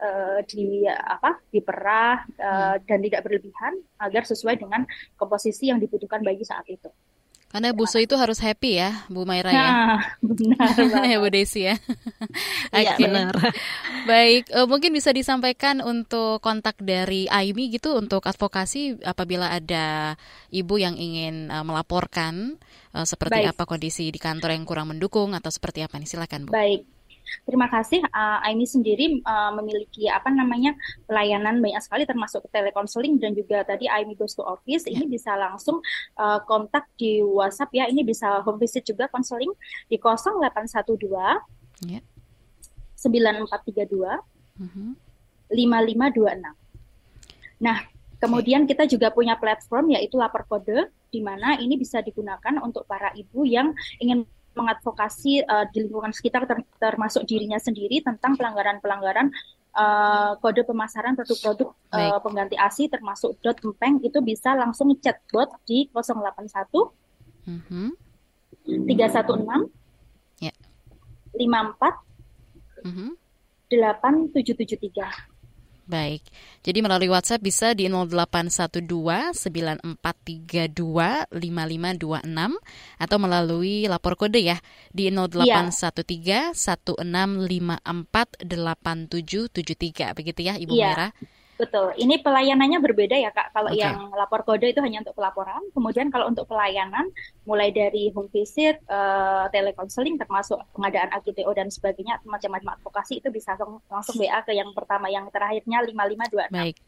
uh, 0.02 0.40
di 0.44 0.84
apa 0.86 1.40
diperah 1.50 2.28
uh, 2.38 2.76
hmm. 2.76 2.84
dan 2.84 2.98
tidak 3.02 3.20
berlebihan 3.24 3.72
agar 3.98 4.22
sesuai 4.28 4.60
dengan 4.60 4.84
komposisi 5.16 5.72
yang 5.72 5.80
dibutuhkan 5.80 6.22
bagi 6.22 6.44
saat 6.44 6.64
itu. 6.68 6.88
Karena 7.48 7.72
busu 7.72 7.96
itu 7.96 8.12
harus 8.20 8.36
happy 8.44 8.76
ya, 8.76 9.08
Bu 9.08 9.24
Maira 9.24 9.48
ya. 9.48 9.56
Nah, 9.56 10.00
benar. 10.20 10.68
ya 11.12 11.16
Bu 11.16 11.28
Desi 11.32 11.64
ya. 11.64 11.80
Iya 12.68 12.94
okay. 12.94 13.08
benar. 13.08 13.32
Baik, 14.04 14.52
uh, 14.52 14.68
mungkin 14.68 14.92
bisa 14.92 15.10
disampaikan 15.10 15.80
untuk 15.80 16.44
kontak 16.44 16.76
dari 16.78 17.24
Aimi 17.32 17.72
gitu 17.72 17.96
untuk 17.96 18.28
advokasi 18.28 19.00
apabila 19.00 19.48
ada 19.48 20.14
ibu 20.52 20.76
yang 20.76 20.94
ingin 21.00 21.48
uh, 21.48 21.64
melaporkan 21.64 22.60
uh, 22.92 23.08
seperti 23.08 23.48
Baik. 23.48 23.56
apa 23.56 23.64
kondisi 23.64 24.12
di 24.12 24.20
kantor 24.20 24.52
yang 24.52 24.68
kurang 24.68 24.92
mendukung 24.92 25.32
atau 25.32 25.48
seperti 25.48 25.80
apa 25.80 25.96
nih 25.96 26.08
silakan 26.08 26.44
Bu. 26.44 26.52
Baik. 26.52 26.97
Terima 27.44 27.66
kasih. 27.68 28.04
Uh, 28.12 28.38
Aimi 28.44 28.64
sendiri 28.64 29.20
uh, 29.24 29.52
memiliki 29.56 30.06
apa 30.08 30.28
namanya 30.32 30.74
pelayanan 31.04 31.60
banyak 31.60 31.82
sekali 31.82 32.04
termasuk 32.04 32.46
telekonseling 32.52 33.18
dan 33.20 33.32
juga 33.32 33.64
tadi 33.64 33.88
Aimi 33.88 34.14
Goes 34.14 34.36
to 34.36 34.44
Office. 34.44 34.86
Ini 34.88 35.04
ya. 35.04 35.10
bisa 35.10 35.32
langsung 35.36 35.80
uh, 36.20 36.40
kontak 36.44 36.88
di 36.96 37.20
WhatsApp 37.22 37.72
ya. 37.74 37.84
Ini 37.88 38.04
bisa 38.04 38.40
home 38.44 38.60
visit 38.60 38.84
juga 38.84 39.08
konseling 39.08 39.50
di 39.86 39.96
0812 39.96 41.88
yeah. 41.88 42.02
9432 42.98 43.86
mm-hmm. 44.58 44.90
5526. 45.48 46.58
Nah, 47.58 47.78
kemudian 48.18 48.66
kita 48.66 48.84
juga 48.90 49.14
punya 49.14 49.38
platform 49.38 49.94
yaitu 49.94 50.18
lapor 50.18 50.44
kode 50.46 50.90
di 51.08 51.24
mana 51.24 51.56
ini 51.56 51.78
bisa 51.80 52.04
digunakan 52.04 52.60
untuk 52.60 52.84
para 52.84 53.14
ibu 53.16 53.46
yang 53.48 53.72
ingin 54.02 54.28
mengadvokasi 54.58 55.46
uh, 55.46 55.70
di 55.70 55.86
lingkungan 55.86 56.10
sekitar 56.10 56.42
ter 56.50 56.58
termasuk 56.82 57.22
dirinya 57.30 57.62
sendiri 57.62 58.02
tentang 58.02 58.34
pelanggaran-pelanggaran 58.34 59.30
uh, 59.78 60.34
kode 60.42 60.66
pemasaran 60.66 61.14
produk-produk 61.14 61.68
uh, 61.94 62.18
pengganti 62.18 62.58
ASI 62.58 62.90
termasuk 62.90 63.38
dot 63.38 63.62
empeng 63.62 64.02
itu 64.02 64.18
bisa 64.18 64.58
langsung 64.58 64.90
chatbot 64.98 65.54
di 65.62 65.86
081 65.94 66.74
mm 67.46 67.60
-hmm. 67.70 67.88
316 68.66 69.70
yeah. 70.42 70.56
54 71.38 72.82
mm 72.82 72.92
-hmm. 72.92 73.10
8773 73.70 75.37
Baik. 75.88 76.20
Jadi 76.60 76.84
melalui 76.84 77.08
WhatsApp 77.08 77.40
bisa 77.40 77.72
di 77.72 77.88
0812 77.88 78.84
9432 78.84 81.32
5526 81.32 82.28
atau 83.00 83.16
melalui 83.16 83.88
lapor 83.88 84.20
kode 84.20 84.44
ya 84.44 84.60
di 84.92 85.08
0813 85.08 86.52
1654 86.52 88.44
8773 88.44 90.12
begitu 90.12 90.40
ya 90.44 90.60
Ibu 90.60 90.76
ya. 90.76 90.92
Mira. 90.92 91.08
Betul. 91.58 91.90
Ini 91.98 92.22
pelayanannya 92.22 92.78
berbeda 92.78 93.18
ya 93.18 93.34
Kak. 93.34 93.50
Kalau 93.50 93.74
okay. 93.74 93.82
yang 93.82 94.14
lapor 94.14 94.46
kode 94.46 94.70
itu 94.70 94.78
hanya 94.78 95.02
untuk 95.02 95.18
pelaporan. 95.18 95.58
Kemudian 95.74 96.06
kalau 96.14 96.30
untuk 96.30 96.46
pelayanan 96.46 97.10
mulai 97.42 97.74
dari 97.74 98.14
home 98.14 98.30
visit, 98.30 98.78
uh, 98.86 99.50
telekonseling 99.50 100.14
termasuk 100.22 100.62
pengadaan 100.78 101.10
AGTO 101.18 101.50
dan 101.58 101.66
sebagainya, 101.68 102.22
macam-macam 102.22 102.78
advokasi 102.78 103.18
itu 103.18 103.34
bisa 103.34 103.58
langsung, 103.58 103.82
langsung 103.90 104.16
WA 104.22 104.38
ke 104.46 104.54
yang 104.54 104.70
pertama 104.70 105.10
yang 105.10 105.26
terakhirnya 105.34 105.82
5526. 105.82 106.54
Baik. 106.54 106.78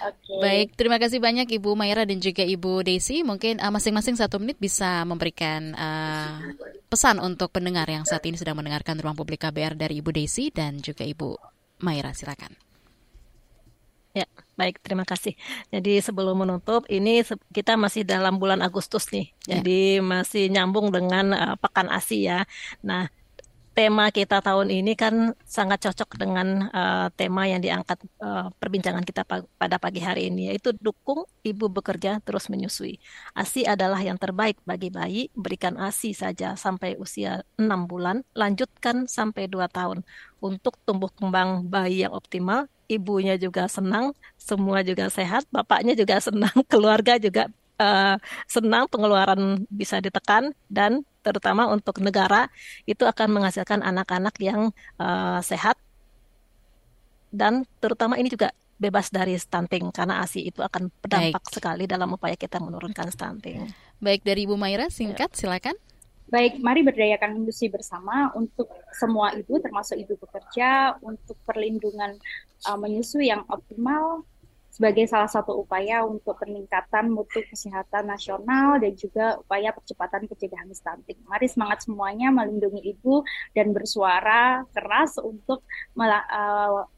Okay. 0.00 0.40
Baik, 0.40 0.68
terima 0.74 0.96
kasih 0.96 1.20
banyak 1.20 1.44
Ibu 1.60 1.76
Maira 1.76 2.08
dan 2.08 2.18
juga 2.18 2.40
Ibu 2.42 2.82
Desi. 2.82 3.20
Mungkin 3.22 3.60
uh, 3.62 3.70
masing-masing 3.70 4.16
satu 4.16 4.40
menit 4.40 4.56
bisa 4.56 5.04
memberikan 5.04 5.76
uh, 5.76 6.50
pesan 6.88 7.20
untuk 7.20 7.52
pendengar 7.54 7.86
yang 7.86 8.08
saat 8.08 8.24
ini 8.26 8.34
sedang 8.40 8.58
mendengarkan 8.58 8.98
ruang 8.98 9.14
publik 9.14 9.44
KBR 9.44 9.76
dari 9.76 10.00
Ibu 10.00 10.10
Desi 10.10 10.48
dan 10.50 10.80
juga 10.80 11.04
Ibu 11.04 11.36
Maira. 11.84 12.16
Silakan. 12.16 12.69
Ya, 14.10 14.26
baik, 14.58 14.82
terima 14.82 15.06
kasih. 15.06 15.38
Jadi 15.70 16.02
sebelum 16.02 16.42
menutup, 16.42 16.82
ini 16.90 17.22
kita 17.54 17.78
masih 17.78 18.02
dalam 18.02 18.42
bulan 18.42 18.58
Agustus 18.58 19.06
nih. 19.14 19.30
Ya. 19.46 19.62
Jadi 19.62 20.02
masih 20.02 20.50
nyambung 20.50 20.90
dengan 20.90 21.30
uh, 21.30 21.54
Pekan 21.54 21.86
ASI 21.86 22.26
ya. 22.26 22.42
Nah, 22.82 23.06
tema 23.80 24.12
kita 24.12 24.44
tahun 24.44 24.68
ini 24.68 24.92
kan 24.92 25.32
sangat 25.48 25.88
cocok 25.88 26.20
dengan 26.20 26.68
uh, 26.68 27.08
tema 27.16 27.48
yang 27.48 27.64
diangkat 27.64 27.96
uh, 28.20 28.52
perbincangan 28.60 29.00
kita 29.08 29.24
pada 29.56 29.80
pagi 29.80 30.04
hari 30.04 30.28
ini, 30.28 30.52
yaitu 30.52 30.76
dukung 30.76 31.24
ibu 31.40 31.72
bekerja 31.72 32.20
terus 32.20 32.52
menyusui. 32.52 33.00
ASI 33.32 33.64
adalah 33.64 33.96
yang 34.04 34.20
terbaik 34.20 34.60
bagi 34.68 34.92
bayi, 34.92 35.22
berikan 35.32 35.80
ASI 35.80 36.12
saja 36.12 36.60
sampai 36.60 37.00
usia 37.00 37.40
6 37.56 37.64
bulan, 37.88 38.20
lanjutkan 38.36 39.08
sampai 39.08 39.48
2 39.48 39.64
tahun. 39.72 40.04
Untuk 40.44 40.76
tumbuh 40.84 41.08
kembang 41.08 41.64
bayi 41.64 42.04
yang 42.04 42.12
optimal, 42.12 42.68
ibunya 42.84 43.40
juga 43.40 43.64
senang, 43.64 44.12
semua 44.36 44.84
juga 44.84 45.08
sehat, 45.08 45.48
bapaknya 45.48 45.96
juga 45.96 46.20
senang, 46.20 46.52
keluarga 46.72 47.16
juga 47.16 47.48
uh, 47.80 48.20
senang, 48.44 48.84
pengeluaran 48.92 49.64
bisa 49.72 49.98
ditekan 50.04 50.52
dan 50.68 51.02
terutama 51.24 51.68
untuk 51.72 52.00
negara 52.04 52.52
itu 52.84 53.04
akan 53.08 53.40
menghasilkan 53.40 53.80
anak-anak 53.80 54.36
yang 54.40 54.72
uh, 55.00 55.40
sehat 55.40 55.76
dan 57.32 57.64
terutama 57.80 58.16
ini 58.20 58.28
juga 58.28 58.52
bebas 58.80 59.12
dari 59.12 59.36
stunting 59.36 59.92
karena 59.92 60.24
ASI 60.24 60.48
itu 60.48 60.64
akan 60.64 60.88
berdampak 61.04 61.44
Baik. 61.44 61.52
sekali 61.52 61.84
dalam 61.84 62.16
upaya 62.16 62.32
kita 62.32 62.56
menurunkan 62.56 63.12
stunting. 63.12 63.68
Baik 64.00 64.24
dari 64.24 64.48
Ibu 64.48 64.56
Maira 64.56 64.88
singkat 64.88 65.36
ya. 65.36 65.38
silakan. 65.46 65.76
Baik, 66.30 66.62
mari 66.62 66.86
berdayakan 66.86 67.42
industri 67.42 67.66
bersama 67.66 68.30
untuk 68.38 68.70
semua 68.94 69.34
ibu, 69.34 69.58
termasuk 69.58 69.98
ibu 69.98 70.14
bekerja, 70.14 70.94
untuk 71.02 71.34
perlindungan 71.42 72.14
uh, 72.70 72.78
menyusui 72.78 73.34
yang 73.34 73.42
optimal 73.50 74.22
sebagai 74.80 75.04
salah 75.12 75.28
satu 75.28 75.60
upaya 75.60 76.00
untuk 76.08 76.40
peningkatan 76.40 77.12
mutu 77.12 77.44
kesehatan 77.44 78.08
nasional 78.08 78.80
dan 78.80 78.96
juga 78.96 79.36
upaya 79.36 79.76
percepatan 79.76 80.24
pencegahan 80.24 80.72
stunting. 80.72 81.20
Mari 81.28 81.52
semangat 81.52 81.84
semuanya 81.84 82.32
melindungi 82.32 82.96
ibu 82.96 83.20
dan 83.52 83.76
bersuara 83.76 84.64
keras 84.72 85.20
untuk 85.20 85.68
uh, 86.00 86.88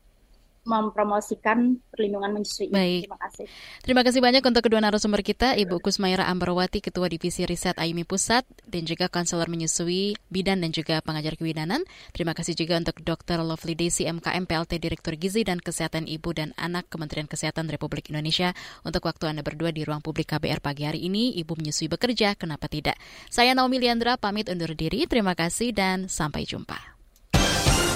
mempromosikan 0.63 1.83
perlindungan 1.91 2.31
menyusui. 2.39 2.71
Baik. 2.71 3.11
Terima 3.11 3.19
kasih. 3.19 3.45
Terima 3.83 4.03
kasih 4.07 4.21
banyak 4.23 4.43
untuk 4.47 4.63
kedua 4.63 4.79
narasumber 4.79 5.27
kita, 5.27 5.59
Ibu 5.59 5.83
Kusmaira 5.83 6.31
Ambarwati, 6.31 6.79
Ketua 6.79 7.11
Divisi 7.11 7.43
Riset 7.43 7.75
AIMI 7.83 8.07
Pusat, 8.07 8.47
dan 8.71 8.87
juga 8.87 9.11
konselor 9.11 9.51
menyusui, 9.51 10.15
bidan 10.31 10.63
dan 10.63 10.71
juga 10.71 11.03
pengajar 11.03 11.35
kebidanan. 11.35 11.83
Terima 12.15 12.31
kasih 12.33 12.55
juga 12.55 12.79
untuk 12.79 13.03
Dr. 13.03 13.43
Lovely 13.43 13.75
Desi 13.75 14.07
MKM 14.07 14.47
PLT 14.47 14.79
Direktur 14.79 15.19
Gizi 15.19 15.43
dan 15.43 15.59
Kesehatan 15.59 16.07
Ibu 16.07 16.31
dan 16.31 16.55
Anak 16.55 16.87
Kementerian 16.87 17.27
Kesehatan 17.27 17.67
Republik 17.67 18.15
Indonesia 18.15 18.55
untuk 18.87 19.11
waktu 19.11 19.35
Anda 19.35 19.43
berdua 19.43 19.75
di 19.75 19.83
ruang 19.83 19.99
publik 19.99 20.31
KBR 20.31 20.63
pagi 20.63 20.87
hari 20.87 21.03
ini. 21.11 21.35
Ibu 21.43 21.59
menyusui 21.59 21.91
bekerja, 21.91 22.39
kenapa 22.39 22.71
tidak? 22.71 22.95
Saya 23.27 23.51
Naomi 23.59 23.83
Liandra, 23.83 24.15
pamit 24.15 24.47
undur 24.47 24.79
diri. 24.79 25.11
Terima 25.11 25.35
kasih 25.35 25.75
dan 25.75 26.07
sampai 26.07 26.47
jumpa. 26.47 26.92